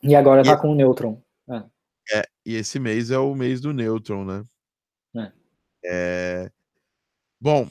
[0.02, 1.22] E agora e tá com o Neutron.
[1.48, 2.18] É.
[2.18, 4.42] É, e esse mês é o mês do Neutron, né?
[5.14, 5.32] É.
[5.84, 6.50] é...
[7.40, 7.68] Bom,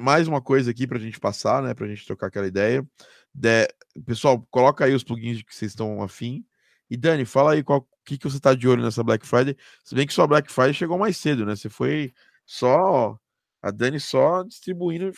[0.00, 1.74] mais uma coisa aqui para a gente passar, né?
[1.74, 2.86] Para a gente trocar aquela ideia.
[3.34, 3.68] De...
[4.06, 6.44] Pessoal, coloca aí os plugins que vocês estão afim.
[6.90, 9.56] E Dani, fala aí qual que, que você está de olho nessa Black Friday.
[9.84, 11.54] Se bem que sua Black Friday chegou mais cedo, né?
[11.54, 12.12] Você foi
[12.46, 13.18] só
[13.60, 15.12] a Dani só distribuindo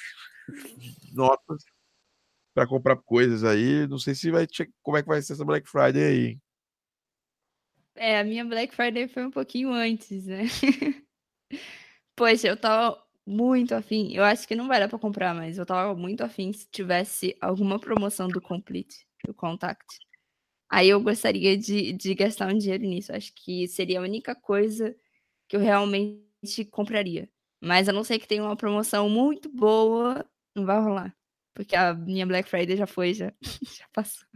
[1.14, 1.64] notas
[2.52, 3.86] para comprar coisas aí.
[3.86, 4.46] Não sei se vai
[4.82, 6.38] como é que vai ser essa Black Friday aí.
[7.94, 10.44] É, a minha Black Friday foi um pouquinho antes, né?
[12.16, 14.12] Poxa, eu tava muito afim.
[14.12, 17.36] Eu acho que não vai dar pra comprar, mas eu tava muito afim se tivesse
[17.40, 19.84] alguma promoção do Complete, do Contact.
[20.70, 23.12] Aí eu gostaria de, de gastar um dinheiro nisso.
[23.12, 24.94] Acho que seria a única coisa
[25.48, 27.28] que eu realmente compraria.
[27.60, 30.24] Mas a não ser que tenha uma promoção muito boa,
[30.54, 31.14] não vai rolar.
[31.54, 33.32] Porque a minha Black Friday já foi, já,
[33.76, 34.26] já passou.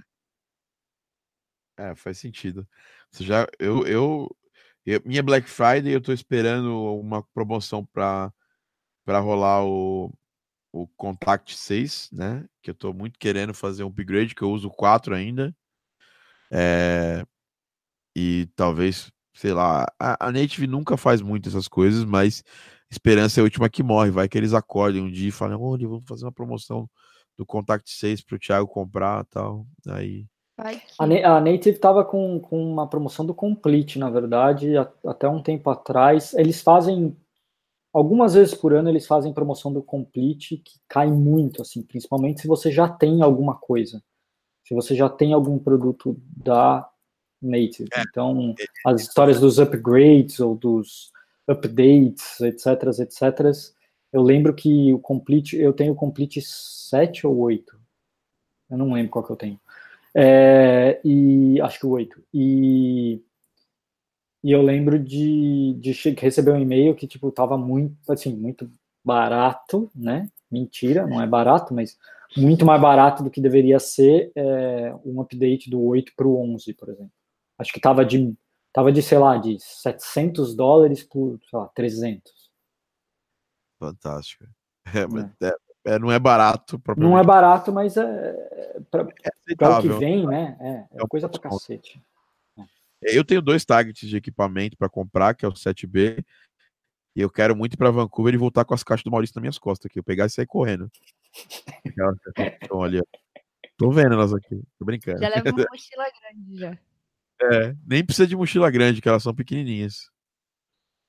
[1.76, 2.68] É, faz sentido.
[3.10, 4.36] Você já, eu, eu,
[4.84, 8.32] eu, minha Black Friday eu tô esperando uma promoção para
[9.04, 10.12] para rolar o,
[10.72, 12.48] o Contact 6, né?
[12.62, 15.54] Que eu tô muito querendo fazer um upgrade, que eu uso 4 ainda.
[16.50, 17.24] É,
[18.16, 22.42] e talvez, sei lá, a, a Native nunca faz muito essas coisas, mas
[22.90, 24.10] esperança é a última que morre.
[24.10, 26.88] Vai que eles acordem um dia e falem, olha, vamos fazer uma promoção
[27.36, 29.66] do Contact 6 para o Thiago comprar tal.
[29.88, 30.26] Aí
[31.24, 35.68] a, Native estava com, com uma promoção do Complete, na verdade, a, até um tempo
[35.68, 36.32] atrás.
[36.34, 37.16] Eles fazem,
[37.92, 42.46] algumas vezes por ano, eles fazem promoção do Complete, que cai muito, assim, principalmente se
[42.46, 44.02] você já tem alguma coisa.
[44.64, 46.88] Se você já tem algum produto da
[47.40, 47.88] Native.
[47.94, 48.02] É.
[48.08, 48.54] Então,
[48.86, 51.12] as histórias dos upgrades ou dos
[51.46, 52.66] updates, etc,
[53.00, 53.50] etc.
[54.12, 57.78] Eu lembro que o Complete, eu tenho o Complete 7 ou 8.
[58.70, 59.60] Eu não lembro qual que eu tenho.
[60.14, 62.22] É, e acho que o 8.
[62.32, 63.20] E,
[64.42, 68.70] e eu lembro de, de receber um e-mail que tipo tava muito assim, muito
[69.04, 70.30] barato, né?
[70.50, 71.98] Mentira, não é barato, mas
[72.36, 76.74] muito mais barato do que deveria ser é, um update do 8 para o 11,
[76.74, 77.12] por exemplo.
[77.58, 78.34] Acho que tava de
[78.72, 82.32] tava de, sei lá, de 700 dólares por, sei lá, 300.
[83.78, 84.44] Fantástico.
[84.86, 85.54] É, é.
[85.86, 86.80] É, não é barato.
[86.96, 90.56] Não é barato, mas é, para é o que vem, né?
[90.58, 92.02] É, é coisa pra cacete.
[93.02, 96.24] Eu tenho dois targets de equipamento para comprar, que é o 7B,
[97.14, 99.42] e eu quero muito ir para Vancouver e voltar com as caixas do Maurício nas
[99.42, 99.98] minhas costas aqui.
[99.98, 100.90] Eu pegar e sair correndo.
[101.84, 103.00] Estão ali,
[103.76, 104.62] Tô vendo elas aqui.
[104.78, 105.18] Tô brincando.
[105.18, 106.78] Já leva uma mochila grande já.
[107.42, 110.10] É, nem precisa de mochila grande, que elas são pequenininhas.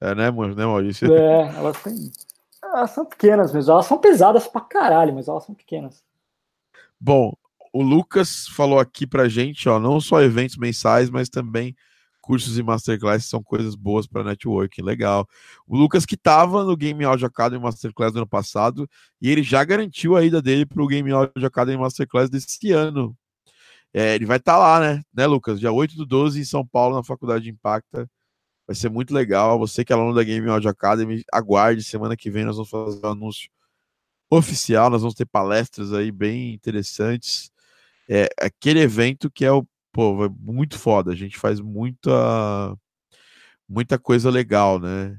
[0.02, 1.14] É, né, né Maurício?
[1.14, 2.12] É, elas têm.
[2.64, 3.72] Elas são pequenas mesmo.
[3.72, 6.04] Elas são pesadas pra caralho, mas elas são pequenas.
[7.00, 7.34] Bom,
[7.72, 11.76] o Lucas falou aqui pra gente, ó, não só eventos mensais, mas também
[12.26, 15.28] cursos e masterclass são coisas boas para networking, legal.
[15.68, 18.90] O Lucas que estava no Game Audio Academy Masterclass do ano passado
[19.22, 23.16] e ele já garantiu a ida dele para o Game Audio Academy Masterclass desse ano.
[23.94, 25.04] É, ele vai estar tá lá, né?
[25.14, 25.60] Né, Lucas?
[25.60, 28.10] Dia 8 do 12 em São Paulo, na Faculdade de Impacta.
[28.68, 29.60] Vai ser muito legal.
[29.60, 31.84] Você que é aluno da Game Audio Academy, aguarde.
[31.84, 33.50] Semana que vem nós vamos fazer um anúncio
[34.30, 34.90] oficial.
[34.90, 37.52] Nós vamos ter palestras aí bem interessantes
[38.08, 39.66] é aquele evento que é o
[39.96, 41.14] pô, muito foda.
[41.14, 42.12] A gente faz muita
[43.68, 45.18] muita coisa legal, né?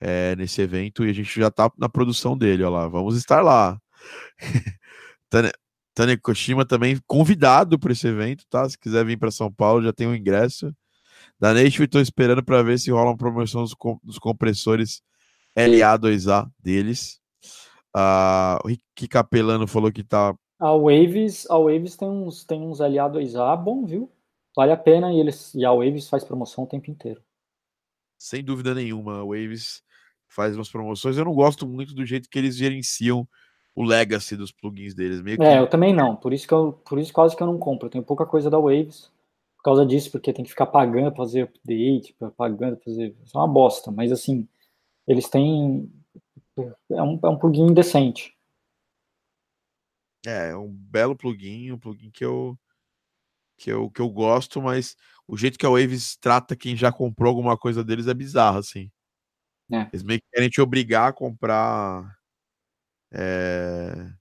[0.00, 2.88] É, nesse evento e a gente já tá na produção dele, ó lá.
[2.88, 3.78] Vamos estar lá.
[5.94, 8.68] Tânia Koshima também convidado para esse evento, tá?
[8.68, 10.74] Se quiser vir para São Paulo, já tem o um ingresso.
[11.38, 15.02] Da Native, estou esperando para ver se rola uma promoção dos, dos compressores
[15.56, 17.20] LA2A deles.
[17.96, 22.80] Uh, o Rick Capelano falou que tá a Waves, a Waves tem uns, tem uns
[22.80, 24.12] LA2A bom, viu?
[24.54, 27.22] Vale a pena e, eles, e a Waves faz promoção o tempo inteiro.
[28.18, 29.82] Sem dúvida nenhuma, a Waves
[30.28, 31.16] faz umas promoções.
[31.16, 33.26] Eu não gosto muito do jeito que eles gerenciam
[33.74, 35.22] o legacy dos plugins deles.
[35.22, 35.44] Meio que...
[35.44, 36.14] É, eu também não.
[36.14, 37.86] Por isso que eu, por isso quase que eu não compro.
[37.86, 39.10] Eu tenho pouca coisa da Waves
[39.56, 43.16] por causa disso, porque tem que ficar pagando para fazer update, pagando para fazer.
[43.24, 43.90] Isso é uma bosta.
[43.90, 44.46] Mas assim,
[45.06, 45.90] eles têm.
[46.90, 48.34] É um, é um plugin decente.
[50.26, 52.58] É, é um belo plugin, um plugin que eu,
[53.56, 57.28] que eu, que eu gosto, mas o jeito que a Waves trata quem já comprou
[57.28, 58.90] alguma coisa deles é bizarro, assim.
[59.72, 59.82] É.
[59.92, 62.18] Eles meio que querem te obrigar a comprar
[63.12, 64.12] é,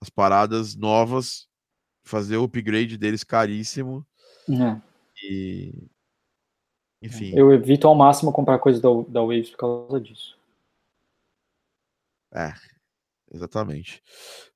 [0.00, 1.48] as paradas novas,
[2.04, 4.06] fazer o upgrade deles caríssimo.
[4.48, 4.80] É.
[5.24, 5.90] E.
[7.02, 7.32] Enfim.
[7.34, 10.38] Eu evito ao máximo comprar coisas da, da Waves por causa disso.
[12.32, 12.52] É,
[13.32, 14.02] exatamente.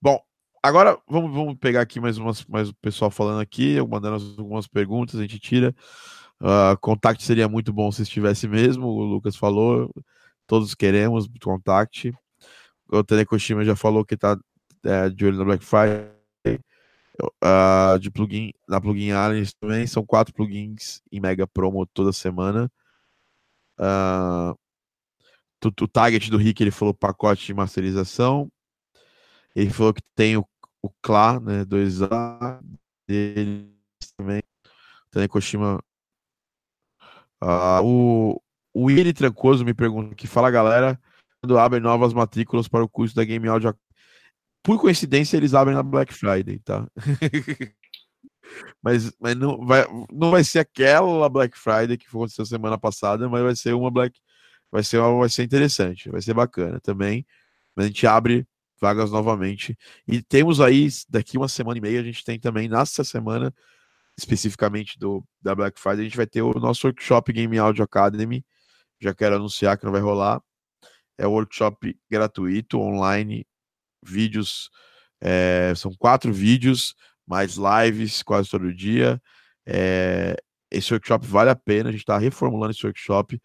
[0.01, 0.23] Bom,
[0.65, 5.17] Agora, vamos, vamos pegar aqui mais, umas, mais o pessoal falando aqui, mandando algumas perguntas,
[5.17, 5.75] a gente tira.
[6.41, 9.93] Uh, contact seria muito bom se estivesse mesmo, o Lucas falou.
[10.47, 12.15] Todos queremos contact.
[12.89, 14.39] O Telekoshima já falou que está
[14.85, 16.09] é, de olho na Black Friday.
[17.43, 22.73] Uh, de plugin, na plugin Aliens também, são quatro plugins em mega promo toda semana.
[23.79, 24.57] Uh,
[25.63, 28.51] o target do Rick ele falou pacote de masterização.
[29.55, 30.45] Ele falou que tem o
[30.85, 32.61] o Clá, né, 2A
[33.09, 33.75] dele
[34.19, 34.43] também.
[35.11, 35.83] Também Koshima.
[37.41, 38.39] Ah, o,
[38.75, 41.01] o Willi Trancoso me pergunta que fala galera
[41.41, 43.75] quando abrem novas matrículas para o curso da Game Audio.
[44.63, 46.87] Por coincidência, eles abrem na Black Friday, tá?
[48.83, 53.43] mas mas não, vai, não vai ser aquela Black Friday que aconteceu semana passada, mas
[53.43, 54.21] vai ser uma Black.
[54.71, 57.27] Vai ser, vai ser interessante, vai ser bacana também.
[57.77, 58.47] A gente abre
[58.85, 59.79] vagas novamente.
[60.07, 63.53] E temos aí, daqui uma semana e meia, a gente tem também, nessa semana,
[64.19, 68.45] especificamente do da Black Friday, a gente vai ter o nosso workshop Game Audio Academy.
[69.01, 70.43] Já quero anunciar que não vai rolar.
[71.17, 73.47] É um workshop gratuito, online,
[74.05, 74.69] vídeos.
[75.19, 76.95] É, são quatro vídeos,
[77.27, 79.19] mais lives quase todo dia.
[79.67, 80.37] É,
[80.71, 83.41] esse workshop vale a pena, a gente está reformulando esse workshop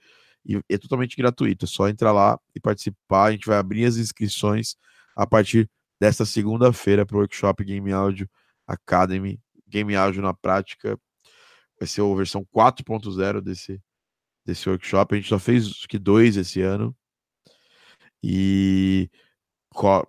[0.45, 1.63] e é totalmente gratuito.
[1.63, 3.25] É só entrar lá e participar.
[3.25, 4.75] A gente vai abrir as inscrições
[5.19, 5.69] a partir
[5.99, 8.29] desta segunda-feira para o workshop Game Audio
[8.65, 9.37] Academy,
[9.67, 10.97] Game Audio na prática.
[11.77, 13.81] Vai ser a versão 4.0 desse,
[14.45, 15.13] desse workshop.
[15.13, 16.95] A gente só fez que dois esse ano.
[18.23, 19.09] E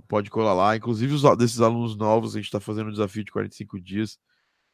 [0.07, 0.77] pode colar lá.
[0.77, 4.17] Inclusive, os, desses alunos novos, a gente está fazendo um desafio de 45 dias.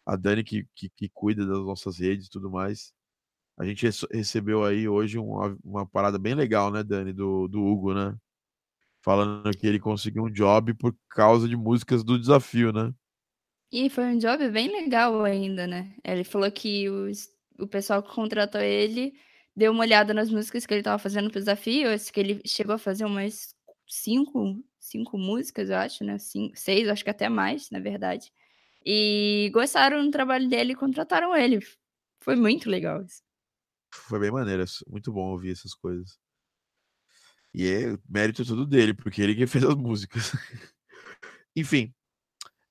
[0.04, 2.92] A Dani, que, que, que cuida das nossas redes e tudo mais.
[3.58, 7.94] A gente recebeu aí hoje uma, uma parada bem legal, né, Dani, do, do Hugo,
[7.94, 8.14] né?
[9.06, 12.92] Falando que ele conseguiu um job por causa de músicas do desafio, né?
[13.70, 15.94] E foi um job bem legal ainda, né?
[16.02, 19.14] Ele falou que os, o pessoal que contratou ele
[19.54, 22.74] deu uma olhada nas músicas que ele estava fazendo pro desafio, acho que ele chegou
[22.74, 23.54] a fazer umas
[23.86, 26.18] cinco, cinco músicas, eu acho, né?
[26.18, 28.32] Cinco, seis, acho que até mais, na verdade.
[28.84, 31.60] E gostaram do trabalho dele e contrataram ele.
[32.20, 33.22] Foi muito legal isso.
[33.92, 36.18] Foi bem maneiro, muito bom ouvir essas coisas.
[37.56, 40.30] E é mérito tudo dele, porque ele que fez as músicas.
[41.56, 41.90] Enfim,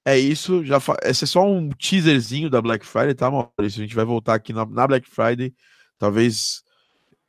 [0.06, 0.64] é isso.
[0.64, 0.96] Já fa...
[1.02, 3.82] Esse é só um teaserzinho da Black Friday, tá, Maurício?
[3.82, 5.56] A gente vai voltar aqui na, na Black Friday.
[5.98, 6.64] Talvez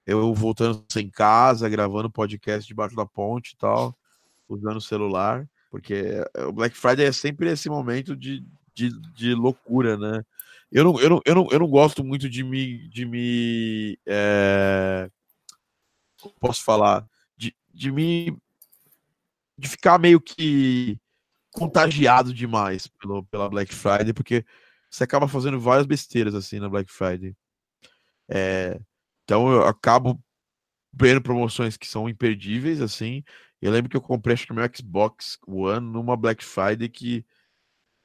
[0.06, 3.96] eu voltando sem casa, gravando podcast debaixo da ponte e tal,
[4.46, 9.96] usando o celular, porque o Black Friday é sempre esse momento de, de, de loucura,
[9.96, 10.22] né?
[10.70, 12.86] Eu não, eu, não, eu, não, eu não gosto muito de me.
[12.88, 15.08] De me é...
[16.38, 17.08] Posso falar?
[17.76, 18.36] De, me.
[19.58, 20.98] De ficar meio que
[21.52, 24.44] contagiado demais pelo, pela Black Friday, porque
[24.90, 27.34] você acaba fazendo várias besteiras assim na Black Friday.
[28.28, 28.78] É,
[29.24, 30.20] então eu acabo
[30.92, 33.22] vendo promoções que são imperdíveis, assim.
[33.60, 37.24] Eu lembro que eu comprei acho que meu Xbox One numa Black Friday que,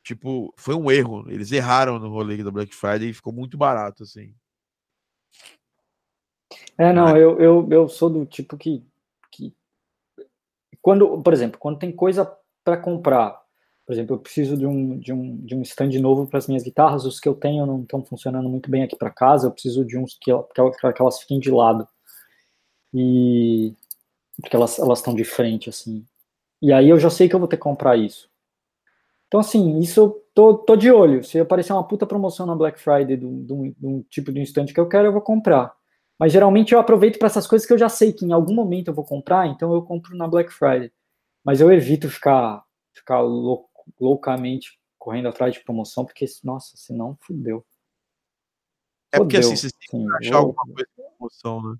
[0.03, 1.29] tipo, foi um erro.
[1.29, 4.33] Eles erraram no rolê da Black Friday e ficou muito barato, assim.
[6.77, 8.85] É, não, eu, eu, eu sou do tipo que.
[10.81, 12.31] Quando, por exemplo, quando tem coisa
[12.63, 13.41] para comprar
[13.91, 16.63] por exemplo, eu preciso de um, de um, de um stand novo para as minhas
[16.63, 19.83] guitarras, os que eu tenho não estão funcionando muito bem aqui para casa, eu preciso
[19.83, 21.85] de uns que, que, que elas fiquem de lado.
[22.93, 23.73] E
[24.39, 26.05] porque elas elas estão de frente assim.
[26.61, 28.29] E aí eu já sei que eu vou ter que comprar isso.
[29.27, 31.21] Então assim, isso eu tô, tô de olho.
[31.21, 34.39] Se aparecer uma puta promoção na Black Friday de um, um, de um tipo de
[34.39, 35.75] instante que eu quero, eu vou comprar.
[36.21, 38.89] Mas geralmente eu aproveito para essas coisas que eu já sei que em algum momento
[38.89, 40.93] eu vou comprar, então eu compro na Black Friday.
[41.43, 43.21] Mas eu evito ficar ficar
[43.99, 47.65] loucamente correndo atrás de promoção, porque, nossa, senão fudeu.
[49.11, 51.77] É porque assim, você tem que achar alguma coisa de promoção, né?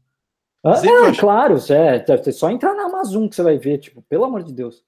[0.64, 1.20] Ah, é, achar...
[1.20, 4.54] claro, é, é só entrar na Amazon que você vai ver, tipo, pelo amor de
[4.54, 4.84] Deus.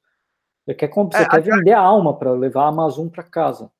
[0.65, 3.71] Você quer, você é, quer aliás, vender a alma para levar a Amazon para casa.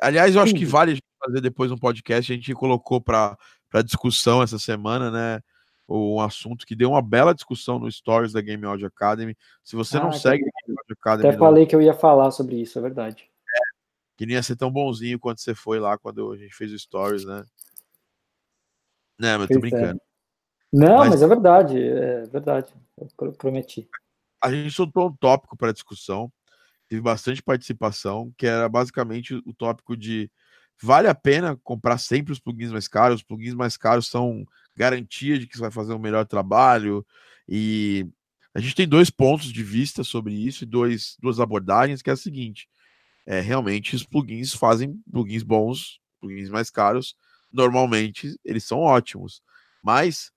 [0.00, 3.36] Aliás, eu acho que vale fazer depois um podcast, a gente colocou para
[3.84, 5.40] discussão essa semana, né?
[5.88, 9.34] um assunto que deu uma bela discussão no Stories da Game Audio Academy.
[9.64, 11.28] Se você ah, não segue a Game Audio Academy.
[11.28, 11.68] Até falei não...
[11.68, 13.24] que eu ia falar sobre isso, é verdade.
[13.24, 13.58] É,
[14.16, 16.78] que nem ia ser tão bonzinho quando você foi lá, quando a gente fez o
[16.78, 17.42] Stories, né?
[19.18, 19.60] Não, mas tô é.
[19.60, 20.00] brincando.
[20.70, 21.10] Não, mas...
[21.10, 21.22] mas...
[21.22, 22.74] é verdade, é verdade.
[23.20, 23.88] Eu prometi.
[24.42, 26.30] A gente soltou um tópico para discussão,
[26.86, 30.30] teve bastante participação, que era basicamente o tópico de
[30.82, 33.16] vale a pena comprar sempre os plugins mais caros?
[33.16, 34.44] Os plugins mais caros são
[34.76, 37.04] garantia de que você vai fazer um melhor trabalho.
[37.48, 38.06] E
[38.54, 42.12] a gente tem dois pontos de vista sobre isso e dois, duas abordagens, que é
[42.12, 42.68] a seguinte:
[43.26, 47.14] é, realmente os plugins fazem plugins bons, plugins mais caros.
[47.52, 49.42] Normalmente eles são ótimos,
[49.82, 50.30] mas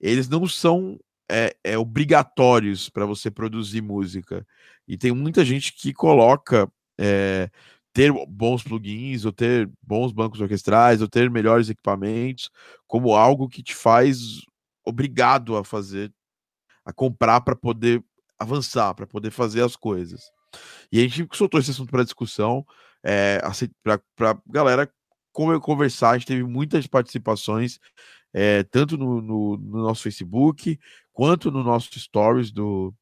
[0.00, 0.98] eles não são
[1.30, 4.46] é, é, obrigatórios para você produzir música.
[4.86, 7.48] E tem muita gente que coloca é,
[7.92, 12.50] ter bons plugins, ou ter bons bancos orquestrais, ou ter melhores equipamentos,
[12.86, 14.40] como algo que te faz
[14.84, 16.12] obrigado a fazer,
[16.84, 18.02] a comprar para poder
[18.38, 20.30] avançar, para poder fazer as coisas.
[20.90, 22.64] E a gente soltou esse assunto para discussão,
[23.04, 23.40] é,
[23.82, 24.90] para galera
[25.32, 26.10] conversar.
[26.10, 27.78] A gente teve muitas participações,
[28.32, 30.78] é, tanto no, no, no, nosso Facebook,
[31.12, 32.94] quanto no nosso Stories do,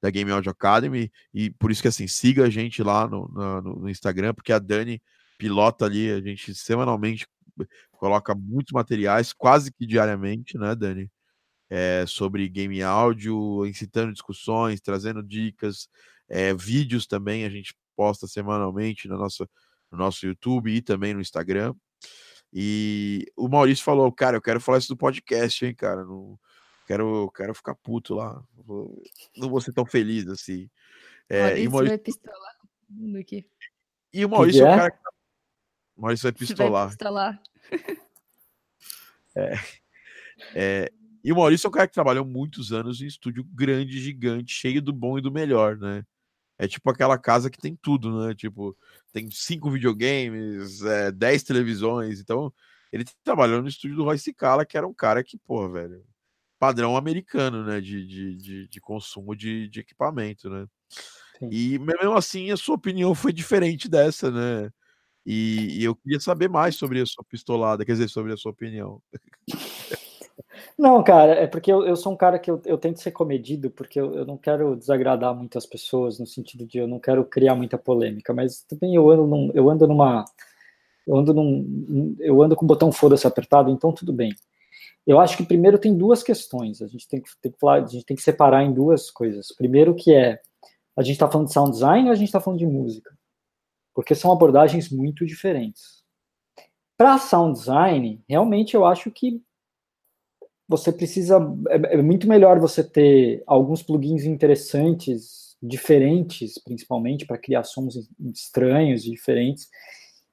[0.00, 3.62] da Game Audio Academy, e por isso que assim, siga a gente lá no, no,
[3.80, 5.00] no Instagram, porque a Dani
[5.38, 7.26] pilota ali, a gente semanalmente
[7.92, 11.10] coloca muitos materiais, quase que diariamente, né, Dani?
[11.68, 15.88] É, sobre game áudio, incitando discussões, trazendo dicas,
[16.28, 19.48] é, vídeos também a gente posta semanalmente no nosso,
[19.90, 21.74] no nosso YouTube e também no Instagram.
[22.52, 26.04] E o Maurício falou, cara, eu quero falar isso do podcast, hein, cara.
[26.04, 26.38] Não,
[26.86, 28.42] Quero, quero ficar puto lá.
[29.36, 30.70] Não vou ser tão feliz assim.
[31.28, 32.56] É, e Maurício vai pistolar
[33.20, 33.46] aqui.
[34.12, 34.98] E o Maurício é o cara que...
[35.96, 36.86] Maurício vai pistolar.
[36.86, 37.42] Vai pistolar.
[39.34, 39.54] é,
[40.54, 40.92] é,
[41.24, 44.80] e o Maurício é um cara que trabalhou muitos anos em estúdio grande, gigante, cheio
[44.80, 46.04] do bom e do melhor, né?
[46.56, 48.34] É tipo aquela casa que tem tudo, né?
[48.34, 48.76] Tipo,
[49.12, 52.20] tem cinco videogames, é, dez televisões.
[52.20, 52.52] Então,
[52.92, 56.02] ele trabalhou no estúdio do Royce Cala, que era um cara que, pô, velho,
[56.58, 60.66] padrão americano, né, de, de, de, de consumo de, de equipamento, né?
[61.38, 61.48] Sim.
[61.50, 64.70] E mesmo assim a sua opinião foi diferente dessa, né?
[65.24, 68.52] E, e, eu queria saber mais sobre a sua pistolada, quer dizer, sobre a sua
[68.52, 69.02] opinião.
[70.78, 73.70] Não, cara, é porque eu, eu sou um cara que eu, eu tento ser comedido,
[73.70, 77.54] porque eu, eu não quero desagradar muitas pessoas, no sentido de eu não quero criar
[77.54, 80.24] muita polêmica, mas também eu ando, num, eu ando numa.
[81.06, 82.16] Eu ando num.
[82.20, 84.32] Eu ando com o botão foda-se apertado, então tudo bem.
[85.06, 86.82] Eu acho que primeiro tem duas questões.
[86.82, 89.48] A gente tem que, tem que falar, a gente tem que separar em duas coisas.
[89.56, 90.40] Primeiro que é
[90.96, 93.16] a gente está falando de sound design ou a gente está falando de música?
[93.94, 96.02] Porque são abordagens muito diferentes.
[96.96, 99.42] Para sound design, realmente eu acho que
[100.68, 101.38] você precisa.
[101.68, 109.04] É, é, muito melhor você ter alguns plugins interessantes, diferentes, principalmente para criar sons estranhos,
[109.04, 109.68] diferentes,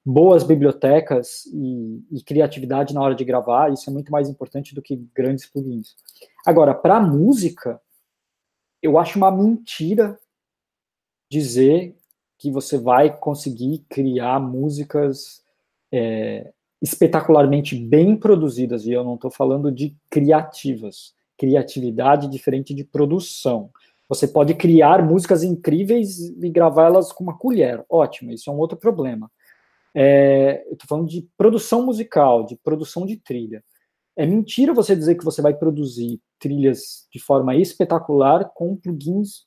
[0.06, 3.72] boas bibliotecas e, e, criatividade na hora de gravar.
[3.72, 5.96] Isso é muito mais importante do que grandes plugins.
[6.46, 7.80] Agora, para música,
[8.82, 10.20] eu acho uma mentira
[11.32, 11.96] dizer
[12.38, 15.42] que você vai conseguir criar músicas
[15.92, 16.52] é,
[16.82, 21.14] espetacularmente bem produzidas, e eu não estou falando de criativas.
[21.38, 23.70] Criatividade diferente de produção.
[24.10, 27.84] Você pode criar músicas incríveis e gravá-las com uma colher.
[27.90, 29.32] Ótimo, isso é um outro problema.
[29.96, 33.64] É, eu estou falando de produção musical, de produção de trilha.
[34.16, 39.46] É mentira você dizer que você vai produzir trilhas de forma espetacular com plugins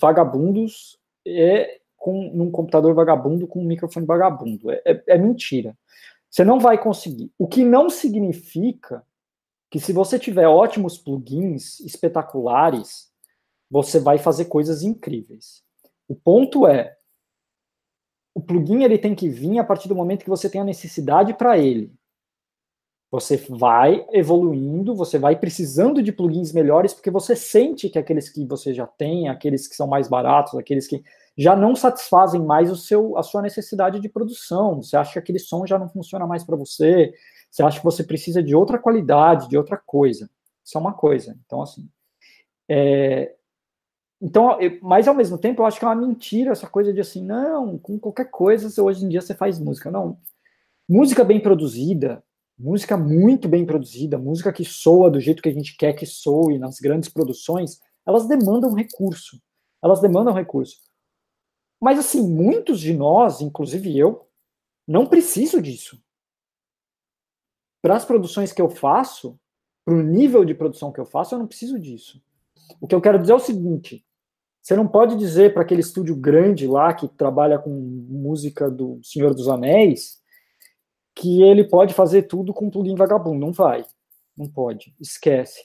[0.00, 4.70] vagabundos e com num computador vagabundo com um microfone vagabundo.
[4.70, 5.76] É, é, é mentira.
[6.28, 7.30] Você não vai conseguir.
[7.38, 9.04] O que não significa
[9.70, 13.10] que se você tiver ótimos plugins espetaculares,
[13.70, 15.62] você vai fazer coisas incríveis.
[16.08, 16.94] O ponto é,
[18.34, 21.34] o plugin ele tem que vir a partir do momento que você tem a necessidade
[21.34, 21.92] para ele.
[23.10, 28.46] Você vai evoluindo, você vai precisando de plugins melhores, porque você sente que aqueles que
[28.46, 31.04] você já tem, aqueles que são mais baratos, aqueles que
[31.36, 34.82] já não satisfazem mais o seu, a sua necessidade de produção.
[34.82, 37.12] Você acha que aquele som já não funciona mais para você,
[37.50, 40.30] você acha que você precisa de outra qualidade, de outra coisa.
[40.64, 41.38] Isso é uma coisa.
[41.44, 41.86] Então, assim.
[42.66, 43.34] É...
[44.24, 47.24] Então, mas ao mesmo tempo, eu acho que é uma mentira essa coisa de assim,
[47.24, 49.90] não, com qualquer coisa, hoje em dia você faz música.
[49.90, 50.16] Não.
[50.88, 52.22] Música bem produzida,
[52.56, 56.56] música muito bem produzida, música que soa do jeito que a gente quer que soe
[56.56, 59.42] nas grandes produções, elas demandam recurso.
[59.82, 60.78] Elas demandam recurso.
[61.80, 64.28] Mas, assim, muitos de nós, inclusive eu,
[64.86, 66.00] não preciso disso.
[67.82, 69.36] Para as produções que eu faço,
[69.84, 72.22] para o nível de produção que eu faço, eu não preciso disso.
[72.80, 74.06] O que eu quero dizer é o seguinte:
[74.62, 79.34] você não pode dizer para aquele estúdio grande lá que trabalha com música do Senhor
[79.34, 80.22] dos Anéis
[81.14, 83.38] que ele pode fazer tudo com plugin vagabundo.
[83.44, 83.84] Não vai.
[84.36, 84.94] Não pode.
[84.98, 85.62] Esquece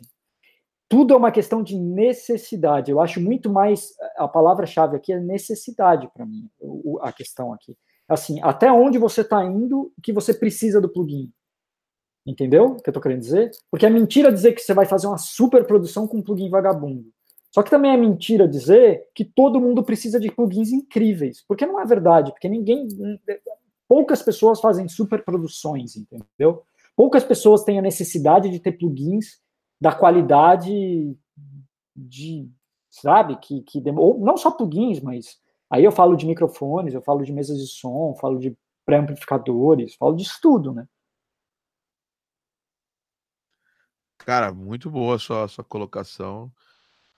[0.90, 2.92] tudo é uma questão de necessidade.
[2.92, 6.50] Eu acho muito mais a palavra-chave aqui é necessidade para mim,
[7.02, 7.78] a questão aqui.
[8.08, 11.30] Assim, até onde você está indo que você precisa do plugin.
[12.26, 13.52] Entendeu o que eu estou querendo dizer?
[13.70, 17.06] Porque é mentira dizer que você vai fazer uma super produção com plugin vagabundo.
[17.52, 21.44] Só que também é mentira dizer que todo mundo precisa de plugins incríveis.
[21.48, 22.88] Porque não é verdade, porque ninguém.
[23.88, 26.64] Poucas pessoas fazem super produções, entendeu?
[26.96, 29.40] Poucas pessoas têm a necessidade de ter plugins
[29.80, 31.16] da qualidade
[31.96, 32.50] de,
[32.90, 37.24] sabe, que, que ou não só plugins, mas aí eu falo de microfones, eu falo
[37.24, 40.88] de mesas de som, falo de pré-amplificadores, falo de tudo, né?
[44.18, 46.52] Cara, muito boa a sua, a sua colocação.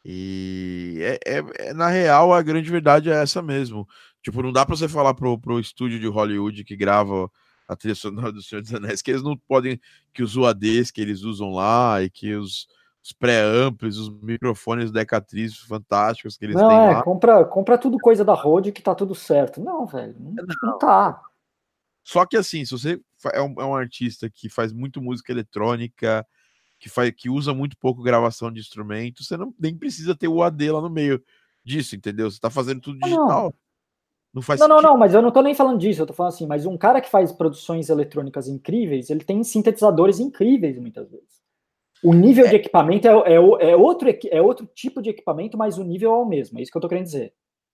[0.03, 3.87] E é, é, é, na real, a grande verdade é essa mesmo.
[4.21, 7.29] Tipo, não dá pra você falar pro, pro estúdio de Hollywood que grava
[7.67, 9.79] a trilha sonora do Senhor dos Anéis, que eles não podem,
[10.13, 12.67] que os UADs que eles usam lá e que os,
[13.03, 17.03] os pré-amplos, os microfones Decatriz fantásticos que eles não, têm é, lá.
[17.03, 19.61] Compra, compra tudo coisa da Rode que tá tudo certo.
[19.61, 20.45] Não, velho, não, não.
[20.63, 21.21] não tá.
[22.03, 22.99] Só que assim, se você
[23.33, 26.25] é um, é um, artista que faz muito música eletrônica,
[26.79, 30.41] que, faz, que usa muito pouco gravação de instrumentos, você não, nem precisa ter o
[30.41, 31.21] AD lá no meio
[31.63, 32.31] disso, entendeu?
[32.31, 33.27] Você tá fazendo tudo digital.
[33.27, 33.53] Não.
[34.31, 34.83] Não faz Não, sentido.
[34.83, 36.77] não, não, mas eu não tô nem falando disso, eu tô falando assim, mas um
[36.77, 41.39] cara que faz produções eletrônicas incríveis, ele tem sintetizadores incríveis muitas vezes.
[42.03, 42.49] O nível é.
[42.49, 46.15] de equipamento é, é, é, outro, é outro tipo de equipamento, mas o nível é
[46.15, 47.33] o mesmo, é isso que eu tô querendo dizer.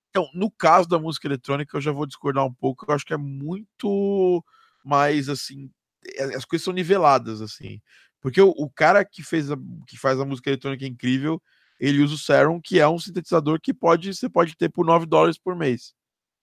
[0.10, 3.14] Então, no caso da música eletrônica, eu já vou discordar um pouco, eu acho que
[3.14, 4.41] é muito
[4.84, 5.69] mais, assim,
[6.15, 7.82] é, as coisas são niveladas, assim.
[8.26, 11.39] Porque o, o cara que, fez a, que faz a música eletrônica incrível,
[11.80, 15.06] ele usa o Serum, que é um sintetizador que pode você pode ter por 9
[15.06, 15.93] dólares por mês.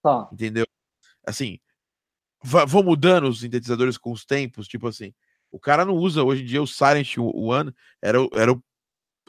[0.01, 0.29] Tá.
[0.31, 0.65] Entendeu?
[1.27, 1.59] Assim,
[2.41, 5.13] vão mudando os sintetizadores com os tempos, tipo assim.
[5.51, 8.63] O cara não usa hoje em dia o Silent One, era, era, o,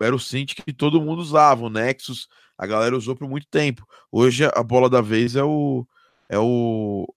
[0.01, 3.85] era o synth que todo mundo usava, o Nexus, a galera usou por muito tempo.
[4.13, 5.85] Hoje a bola da vez é o
[6.29, 7.13] é o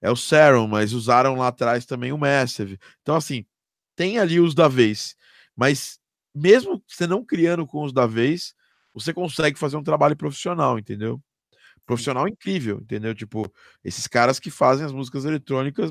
[0.00, 2.78] é o Serum, mas usaram lá atrás também o Massive.
[3.02, 3.44] Então assim,
[4.00, 5.14] tem ali os da vez,
[5.54, 6.00] mas
[6.34, 8.54] mesmo você não criando com os da vez,
[8.94, 11.22] você consegue fazer um trabalho profissional, entendeu?
[11.84, 13.14] profissional incrível, entendeu?
[13.14, 13.52] Tipo,
[13.84, 15.90] esses caras que fazem as músicas eletrônicas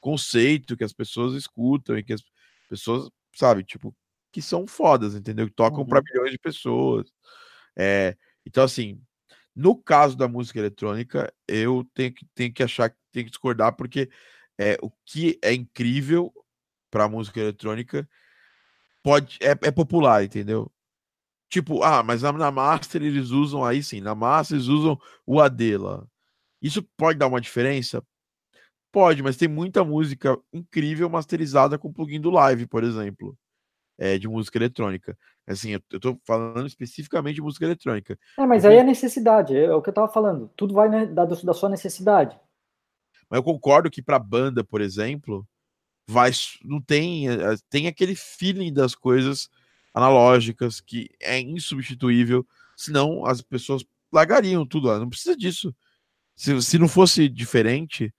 [0.00, 2.24] conceito, que as pessoas escutam e que as
[2.68, 3.94] pessoas, sabe, tipo,
[4.32, 5.46] que são fodas, entendeu?
[5.46, 5.86] Que tocam uhum.
[5.86, 7.06] para milhões de pessoas.
[7.76, 9.00] É, então, assim,
[9.54, 14.10] no caso da música eletrônica, eu tenho que, tenho que achar, tenho que discordar, porque
[14.58, 16.32] é, o que é incrível
[16.94, 18.08] para a música eletrônica
[19.02, 20.70] pode é, é popular, entendeu?
[21.48, 24.96] Tipo, ah, mas na, na, Master eles usam aí sim, na Master eles usam
[25.26, 26.06] o AD lá.
[26.62, 28.00] Isso pode dar uma diferença?
[28.92, 33.36] Pode, mas tem muita música incrível masterizada com plugin do Live, por exemplo,
[33.98, 35.18] é, de música eletrônica.
[35.48, 38.16] Assim, eu, eu tô falando especificamente de música eletrônica.
[38.38, 40.48] É, mas aí é necessidade, é, é o que eu tava falando.
[40.56, 42.38] Tudo vai né, da, da sua necessidade.
[43.28, 45.44] Mas eu concordo que para banda, por exemplo,
[46.06, 46.30] vai
[46.62, 49.48] não tem eh, tem aquele feeling das coisas
[49.94, 54.98] analógicas que é insubstituível, senão as pessoas largariam tudo lá.
[54.98, 55.74] Não precisa disso.
[56.36, 58.12] Se, se não fosse diferente,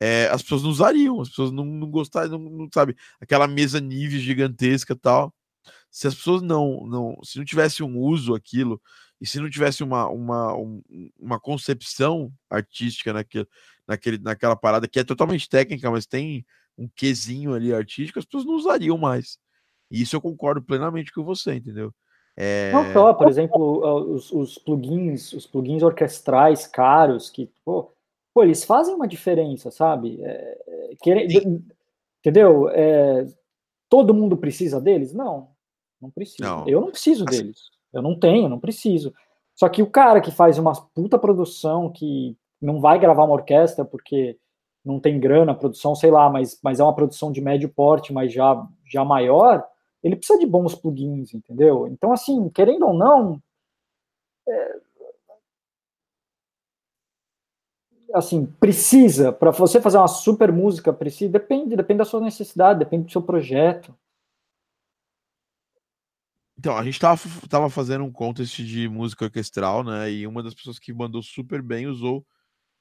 [0.00, 3.80] é, as pessoas não usariam, as pessoas não, não gostariam, não, não, sabe, aquela mesa
[3.80, 5.34] nível gigantesca tal.
[5.90, 8.80] Se as pessoas não, não, se não tivesse um uso aquilo,
[9.20, 10.82] e se não tivesse uma, uma, um,
[11.18, 13.48] uma concepção artística naquele,
[13.88, 16.44] naquele, naquela parada que é totalmente técnica, mas tem
[16.78, 19.38] um quesinho ali artístico, as pessoas não usariam mais.
[19.90, 21.92] E isso eu concordo plenamente com você, entendeu?
[22.36, 22.70] É...
[22.72, 27.92] Não só, por exemplo, os, os, plugins, os plugins orquestrais caros, que, pô,
[28.34, 30.20] pô eles fazem uma diferença, sabe?
[30.22, 30.92] É,
[32.20, 32.68] entendeu?
[32.68, 33.26] É,
[33.88, 35.14] todo mundo precisa deles?
[35.14, 35.48] Não,
[36.00, 36.44] não precisa.
[36.44, 36.68] Não.
[36.68, 37.38] Eu não preciso assim...
[37.38, 37.70] deles.
[37.92, 39.14] Eu não tenho, não preciso.
[39.54, 43.84] Só que o cara que faz uma puta produção, que não vai gravar uma orquestra
[43.84, 44.38] porque
[44.86, 48.32] não tem grana, produção, sei lá, mas, mas é uma produção de médio porte, mas
[48.32, 49.66] já, já maior,
[50.02, 51.88] ele precisa de bons plugins, entendeu?
[51.88, 53.42] Então, assim, querendo ou não,
[54.48, 54.80] é,
[58.14, 63.06] assim, precisa, para você fazer uma super música, precisa, depende, depende da sua necessidade, depende
[63.06, 63.94] do seu projeto.
[66.58, 70.10] Então, a gente tava, tava fazendo um contest de música orquestral, né?
[70.10, 72.24] E uma das pessoas que mandou super bem usou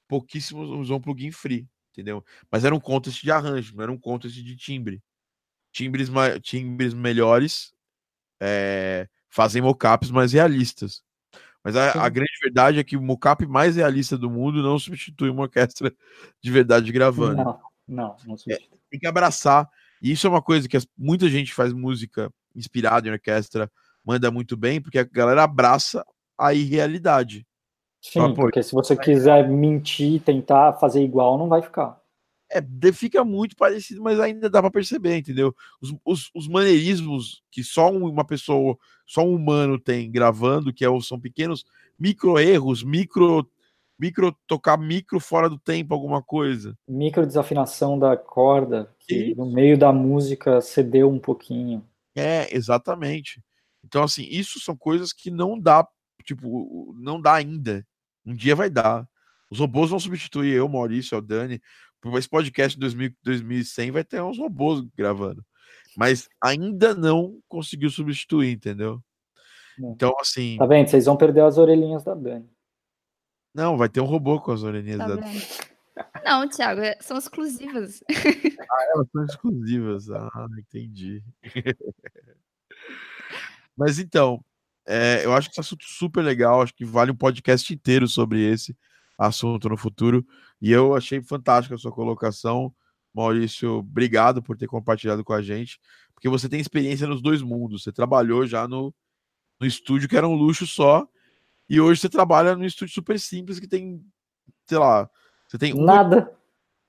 [0.07, 2.23] pouquíssimos, usou um plugin free entendeu?
[2.51, 5.01] Mas era um contest de arranjo, não era um contest de timbre.
[5.72, 6.09] Timbres,
[6.41, 7.73] timbres melhores
[8.41, 11.03] é, fazem mockups mais realistas.
[11.63, 15.30] Mas a, a, grande verdade é que o mockup mais realista do mundo não substitui
[15.30, 15.91] uma orquestra
[16.41, 17.43] de verdade gravando.
[17.43, 18.57] Não, não, não é,
[18.89, 19.67] tem que abraçar.
[20.01, 23.72] E isso é uma coisa que as, muita gente faz música inspirada em orquestra,
[24.05, 26.05] manda muito bem, porque a galera abraça
[26.38, 27.45] a irrealidade.
[28.11, 31.99] Sim, porque se você quiser mentir, tentar fazer igual, não vai ficar.
[32.52, 32.61] É,
[32.94, 35.53] fica muito parecido, mas ainda dá para perceber, entendeu?
[35.82, 38.77] Os, os, os, maneirismos que só uma pessoa,
[39.07, 41.65] só um humano tem gravando, que é, são pequenos
[41.99, 43.49] micro erros, micro,
[43.98, 46.77] micro tocar micro fora do tempo, alguma coisa.
[46.88, 51.84] Micro desafinação da corda, que no meio da música cedeu um pouquinho.
[52.15, 53.44] É, exatamente.
[53.84, 55.88] Então, assim, isso são coisas que não dá,
[56.23, 57.86] tipo, não dá ainda,
[58.26, 59.07] um dia vai dar.
[59.49, 61.61] Os robôs vão substituir eu, Maurício, o Dani.
[62.18, 65.43] Esse podcast de 2100 vai ter uns robôs gravando.
[65.97, 69.02] Mas ainda não conseguiu substituir, entendeu?
[69.80, 70.57] Então, assim.
[70.57, 70.88] Tá vendo?
[70.88, 72.49] Vocês vão perder as orelhinhas da Dani.
[73.53, 75.41] Não, vai ter um robô com as orelhinhas tá da Dani.
[76.26, 78.03] Não, Thiago, é, são exclusivas.
[78.68, 80.10] Ah, elas são exclusivas.
[80.10, 81.23] Ah, entendi.
[83.77, 84.43] Mas então,
[84.88, 88.41] é, eu acho que esse assunto super legal, acho que vale um podcast inteiro sobre
[88.41, 88.78] esse
[89.18, 90.26] assunto no futuro.
[90.62, 92.74] E eu achei fantástica a sua colocação.
[93.14, 95.80] Maurício, obrigado por ter compartilhado com a gente,
[96.14, 97.84] porque você tem experiência nos dois mundos.
[97.84, 98.94] Você trabalhou já no,
[99.60, 101.07] no estúdio que era um luxo só,
[101.70, 104.06] e hoje você trabalha no estúdio super simples que tem,
[104.68, 105.10] sei lá,
[105.48, 106.30] você tem nada.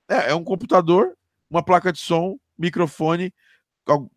[0.09, 1.17] É, é um computador,
[1.49, 3.33] uma placa de som, microfone,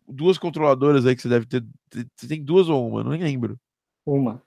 [0.08, 1.64] duas controladoras aí que você deve ter.
[2.16, 3.04] Você tem duas ou uma?
[3.04, 3.58] Não lembro.
[4.04, 4.42] Uma.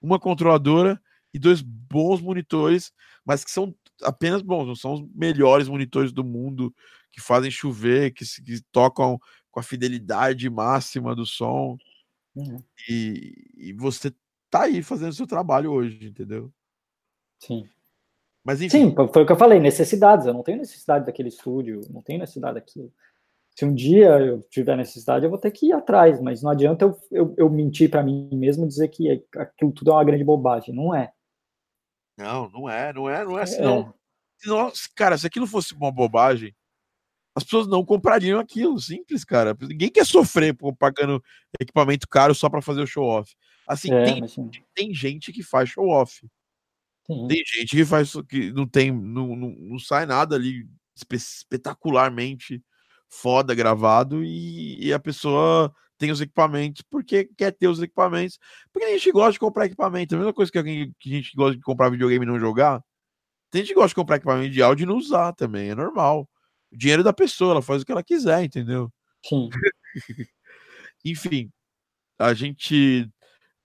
[0.00, 1.00] Uma controladora
[1.32, 2.92] e dois bons monitores,
[3.24, 6.74] mas que são apenas bons, não são os melhores monitores do mundo,
[7.10, 9.18] que fazem chover, que, que tocam
[9.50, 11.76] com a fidelidade máxima do som.
[12.34, 12.62] Uhum.
[12.88, 14.14] E, e, você
[14.48, 16.52] tá aí fazendo seu trabalho hoje, entendeu?
[17.40, 17.68] Sim.
[18.44, 18.90] Mas enfim.
[18.90, 20.26] Sim, foi o que eu falei, necessidades.
[20.26, 22.92] Eu não tenho necessidade daquele estúdio, não tenho necessidade daquilo
[23.58, 26.84] se um dia eu tiver necessidade, eu vou ter que ir atrás, mas não adianta
[26.84, 30.22] eu, eu, eu mentir para mim mesmo e dizer que aquilo tudo é uma grande
[30.22, 30.72] bobagem.
[30.72, 31.12] Não é.
[32.16, 33.62] Não, não é, não é, não é assim, é.
[33.62, 33.92] não.
[34.46, 34.72] não.
[34.94, 36.54] Cara, se aquilo fosse uma bobagem,
[37.34, 39.56] as pessoas não comprariam aquilo, simples, cara.
[39.60, 41.20] Ninguém quer sofrer pagando
[41.58, 43.34] equipamento caro só para fazer o show off.
[43.66, 44.36] Assim, é, tem, mas,
[44.72, 46.24] tem gente que faz show off.
[47.08, 47.26] Sim.
[47.26, 50.64] Tem gente que faz que não tem, não, não, não sai nada ali
[51.12, 52.62] espetacularmente
[53.08, 58.38] foda gravado e, e, a pessoa tem os equipamentos porque quer ter os equipamentos.
[58.72, 60.14] Porque a gente gosta de comprar equipamento.
[60.14, 62.82] A mesma coisa que, alguém, que a gente gosta de comprar videogame e não jogar.
[63.50, 66.28] Tem gente que gosta de comprar equipamento de áudio e não usar também, é normal.
[66.70, 68.92] O dinheiro da pessoa, ela faz o que ela quiser, entendeu?
[69.24, 69.48] Sim.
[71.04, 71.50] Enfim,
[72.18, 73.08] a gente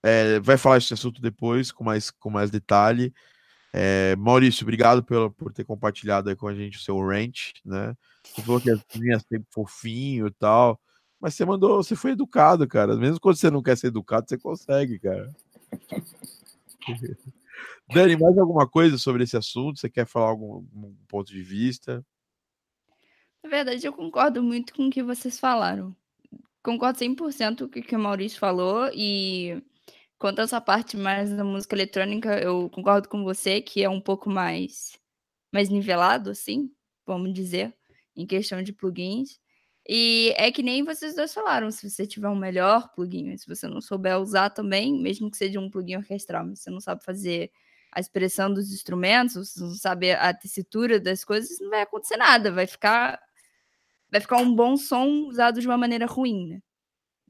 [0.02, 3.14] é, vai falar esse assunto depois com mais, com mais detalhe.
[3.74, 7.95] É, Maurício, obrigado pelo, por ter compartilhado com a gente o seu rant, né?
[8.24, 10.80] Você falou que as meninas sempre fofinho e tal,
[11.20, 12.95] mas você mandou, você foi educado, cara.
[12.95, 15.34] Mesmo quando você não quer ser educado, você consegue, cara.
[17.94, 19.80] Dani, mais alguma coisa sobre esse assunto?
[19.80, 22.06] Você quer falar algum, algum ponto de vista?
[23.44, 25.95] Na verdade, eu concordo muito com o que vocês falaram.
[26.64, 29.62] Concordo 100% com o que o Maurício falou e
[30.24, 34.00] Quanto a essa parte mais da música eletrônica, eu concordo com você que é um
[34.00, 34.98] pouco mais,
[35.54, 36.72] mais nivelado, assim,
[37.06, 37.76] vamos dizer,
[38.15, 39.40] em questão de plugins.
[39.88, 43.68] E é que nem vocês dois falaram, se você tiver um melhor plugin, se você
[43.68, 47.52] não souber usar também, mesmo que seja um plugin orquestral, mas você não sabe fazer
[47.91, 52.52] a expressão dos instrumentos, você não sabe a tessitura das coisas, não vai acontecer nada,
[52.52, 53.19] vai ficar
[54.11, 56.61] vai ficar um bom som usado de uma maneira ruim, né?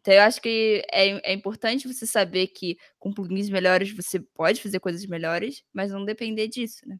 [0.01, 4.61] Então, eu acho que é, é importante você saber que com plugins melhores você pode
[4.61, 6.99] fazer coisas melhores, mas não depender disso, né?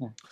[0.00, 0.30] É.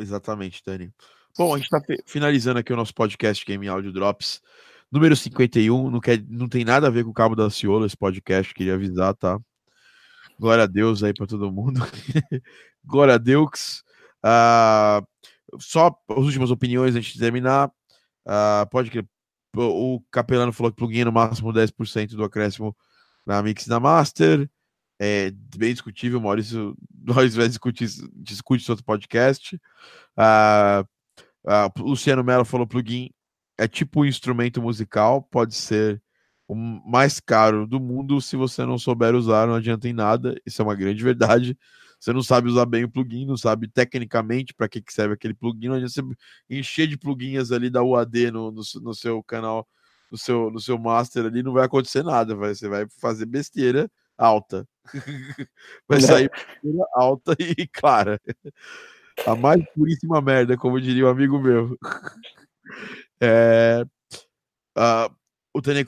[0.00, 0.92] Exatamente, Dani.
[1.36, 4.42] Bom, a gente está finalizando aqui o nosso podcast Game Audio Drops
[4.90, 5.90] número 51.
[5.90, 8.74] Não, quer, não tem nada a ver com o Cabo da Ciola, esse podcast, queria
[8.74, 9.38] avisar, tá?
[10.38, 11.80] Glória a Deus aí para todo mundo.
[12.84, 13.84] Glória a Deus.
[14.24, 15.06] Uh,
[15.58, 17.68] só as últimas opiniões antes de terminar.
[18.26, 18.90] Uh, pode
[19.56, 22.76] o Capelano falou que plugin no máximo 10% do acréscimo
[23.26, 24.48] na mix da master.
[25.02, 29.56] É bem discutível, Maurício, nós vai discutir discute outro podcast.
[30.14, 30.84] Uh,
[31.46, 33.08] uh, Luciano Mello falou plugin
[33.56, 36.02] é tipo um instrumento musical, pode ser
[36.46, 40.38] o mais caro do mundo se você não souber usar, não adianta em nada.
[40.44, 41.56] Isso é uma grande verdade.
[41.98, 45.34] Você não sabe usar bem o plugin, não sabe tecnicamente para que, que serve aquele
[45.34, 46.02] plugin, não adianta você
[46.48, 49.66] encher de pluginhas ali da UAD no, no, no seu canal,
[50.10, 53.90] no seu, no seu master ali, não vai acontecer nada, vai, você vai fazer besteira
[54.20, 54.68] alta.
[55.88, 56.00] vai é.
[56.00, 58.20] sair besteira alta e clara.
[59.26, 61.76] A mais puríssima merda, como diria um amigo meu.
[63.22, 63.84] É,
[64.78, 65.14] uh,
[65.52, 65.84] o Tony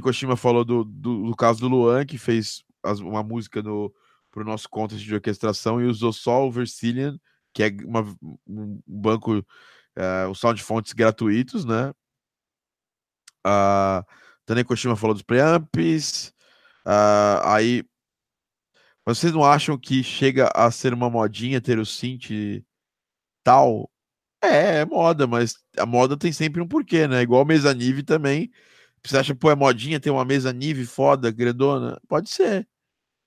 [0.00, 4.44] Koshima falou do, do, do, caso do Luan, que fez as, uma música para o
[4.44, 7.18] nosso contest de orquestração e usou só o Versilian,
[7.52, 8.02] que é uma,
[8.46, 11.90] um banco, uh, sound fontes gratuitos, né?
[13.44, 14.04] Uh,
[14.44, 16.32] Tane Koshima falou dos preamps.
[16.90, 17.84] Uh, aí,
[19.04, 22.64] vocês não acham que chega a ser uma modinha ter o synth
[23.44, 23.90] tal?
[24.42, 27.22] É, é moda, mas a moda tem sempre um porquê, né?
[27.22, 28.50] Igual mesa Nive também.
[29.04, 32.00] Você acha, pô, é modinha ter uma mesa Nive foda, grandona?
[32.08, 32.66] Pode ser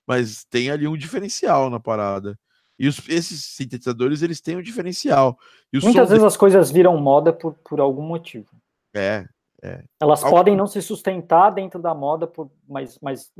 [0.08, 2.38] mas tem ali um diferencial na parada.
[2.78, 5.38] E os, esses sintetizadores, eles têm um diferencial.
[5.72, 8.50] Muitas vezes as coisas viram moda por, por algum motivo.
[8.96, 9.28] É,
[9.64, 9.82] é.
[10.02, 10.36] Elas Algo...
[10.36, 13.32] podem não se sustentar dentro da moda, por, mas, mas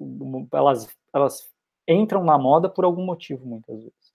[0.54, 1.52] elas, elas
[1.86, 4.14] entram na moda por algum motivo, muitas vezes.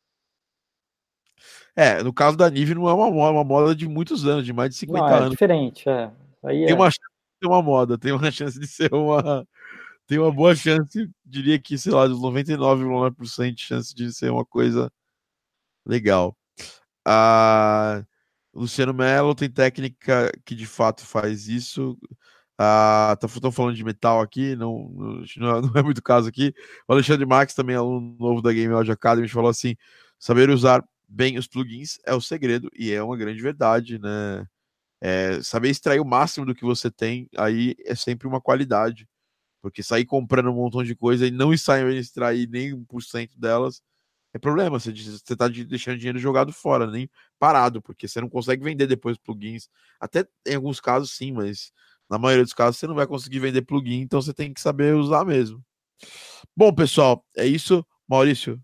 [1.77, 4.55] É, no caso da Nive não é uma moda, uma moda de muitos anos, de
[4.55, 5.31] mais de 50 não, é anos.
[5.31, 6.11] Diferente, é.
[6.43, 6.75] Aí tem, é.
[6.75, 9.47] uma chance de ser uma moda, tem uma chance de ser uma,
[10.07, 14.47] tem uma boa chance, diria que, sei lá, dos 99,9% de chance de ser uma
[14.47, 14.91] coisa
[15.85, 16.35] legal.
[17.07, 18.03] Ah,
[18.59, 21.97] Luciano Melo tem técnica que de fato faz isso.
[22.59, 24.89] Ah, tá, estão falando de metal aqui, não,
[25.37, 26.53] não, é, não é muito caso aqui.
[26.89, 29.77] O Alexandre Marques, também aluno novo da Game Audio Academy, falou assim:
[30.19, 34.45] saber usar bem os plugins é o segredo, e é uma grande verdade, né?
[35.01, 39.09] É, saber extrair o máximo do que você tem aí é sempre uma qualidade.
[39.63, 43.83] Porque sair comprando um montão de coisa e não extrair nem 1% delas
[44.39, 44.79] é problema.
[44.79, 49.69] Você está deixando dinheiro jogado fora, nem parado, porque você não consegue vender depois plugins.
[50.01, 51.73] Até em alguns casos, sim, mas
[52.09, 54.95] na maioria dos casos você não vai conseguir vender plugin, então você tem que saber
[54.95, 55.63] usar mesmo.
[56.57, 57.85] Bom, pessoal, é isso.
[58.09, 58.61] Maurício,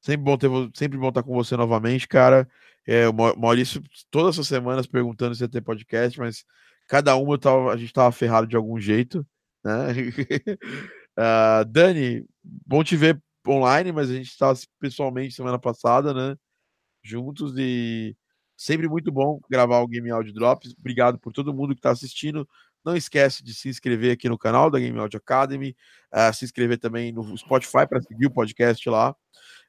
[0.00, 2.48] sempre bom, ter, sempre bom estar com você novamente, cara.
[2.86, 6.44] É, o Maurício, todas as semanas perguntando se ia ter podcast, mas
[6.88, 9.26] cada uma tava, a gente tava ferrado de algum jeito.
[9.64, 9.92] Né?
[11.18, 16.36] uh, Dani, bom te ver online, mas a gente estava pessoalmente semana passada, né?
[17.02, 18.16] Juntos e
[18.56, 20.74] sempre muito bom gravar o Game Audio Drops.
[20.78, 22.48] Obrigado por todo mundo que está assistindo.
[22.84, 25.76] Não esquece de se inscrever aqui no canal da Game Audio Academy,
[26.12, 29.14] uh, se inscrever também no Spotify para seguir o podcast lá.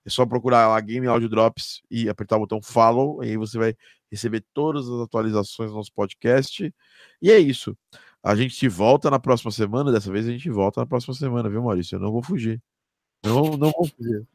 [0.05, 3.57] É só procurar lá Game Audio Drops e apertar o botão follow, e aí você
[3.57, 3.75] vai
[4.11, 6.73] receber todas as atualizações do nosso podcast.
[7.21, 7.77] E é isso.
[8.21, 9.91] A gente volta na próxima semana.
[9.91, 11.95] Dessa vez a gente volta na próxima semana, viu, Maurício?
[11.95, 12.61] Eu não vou fugir.
[13.23, 14.27] Não, não vou fugir.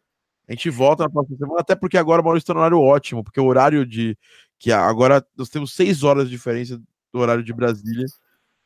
[0.48, 3.22] A gente volta na próxima semana, até porque agora o Maurício está no horário ótimo,
[3.22, 4.16] porque o horário de.
[4.58, 6.80] que Agora nós temos seis horas de diferença
[7.12, 8.06] do horário de Brasília.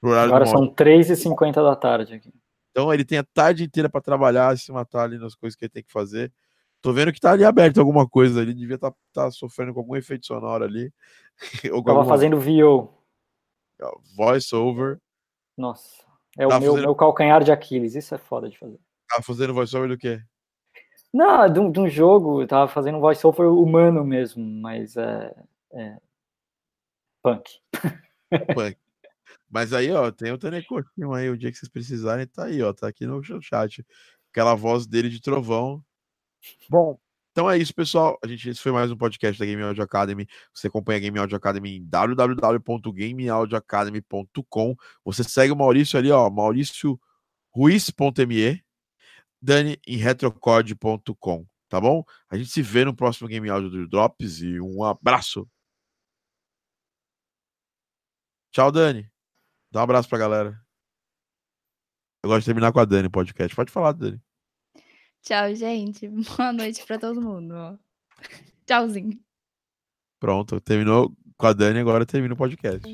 [0.01, 2.33] Agora são 3h50 da tarde aqui.
[2.71, 5.73] Então ele tem a tarde inteira para trabalhar, se matar ali nas coisas que ele
[5.73, 6.33] tem que fazer.
[6.81, 9.81] Tô vendo que tá ali aberto alguma coisa ali, devia estar tá, tá sofrendo com
[9.81, 10.93] algum efeito sonoro ali.
[11.73, 12.05] Ou Tava alguma...
[12.07, 12.93] fazendo VO.
[14.17, 15.01] Voice over.
[15.57, 16.05] Nossa,
[16.39, 16.83] é o meu, fazendo...
[16.83, 18.79] meu calcanhar de Aquiles, isso é foda de fazer.
[19.13, 20.23] Tava fazendo voice over do quê?
[21.13, 24.97] Não, de um, de um jogo, eu tava fazendo um voice over humano mesmo, mas
[24.97, 25.35] é,
[25.73, 25.99] é...
[27.23, 27.61] punk.
[28.57, 28.79] Punk.
[29.51, 32.73] Mas aí, ó, tem o Coutinho aí, o dia que vocês precisarem, tá aí, ó,
[32.73, 33.85] tá aqui no chat.
[34.31, 35.85] Aquela voz dele de trovão.
[36.71, 36.99] Bom,
[37.31, 38.19] então é isso, pessoal.
[38.25, 40.27] A gente, esse foi mais um podcast da Game Audio Academy.
[40.55, 44.75] Você acompanha a Game Audio Academy em www.gameaudioacademy.com.
[45.05, 46.99] Você segue o Maurício ali, ó, Maurício
[47.55, 48.65] Ruiz.me,
[49.43, 52.05] Dani em retrocode.com, tá bom?
[52.31, 55.51] A gente se vê no próximo Game Audio do Drops e um abraço.
[58.53, 59.11] Tchau, Dani.
[59.73, 60.63] Dá um abraço pra galera.
[62.23, 63.57] Eu gosto de terminar com a Dani podcast.
[63.57, 64.23] Pode falar, Dani.
[65.23, 66.07] Tchau, gente.
[66.37, 67.79] Boa noite pra todo mundo.
[68.65, 69.19] Tchauzinho.
[70.21, 72.87] Pronto, terminou com a Dani, agora termina o podcast.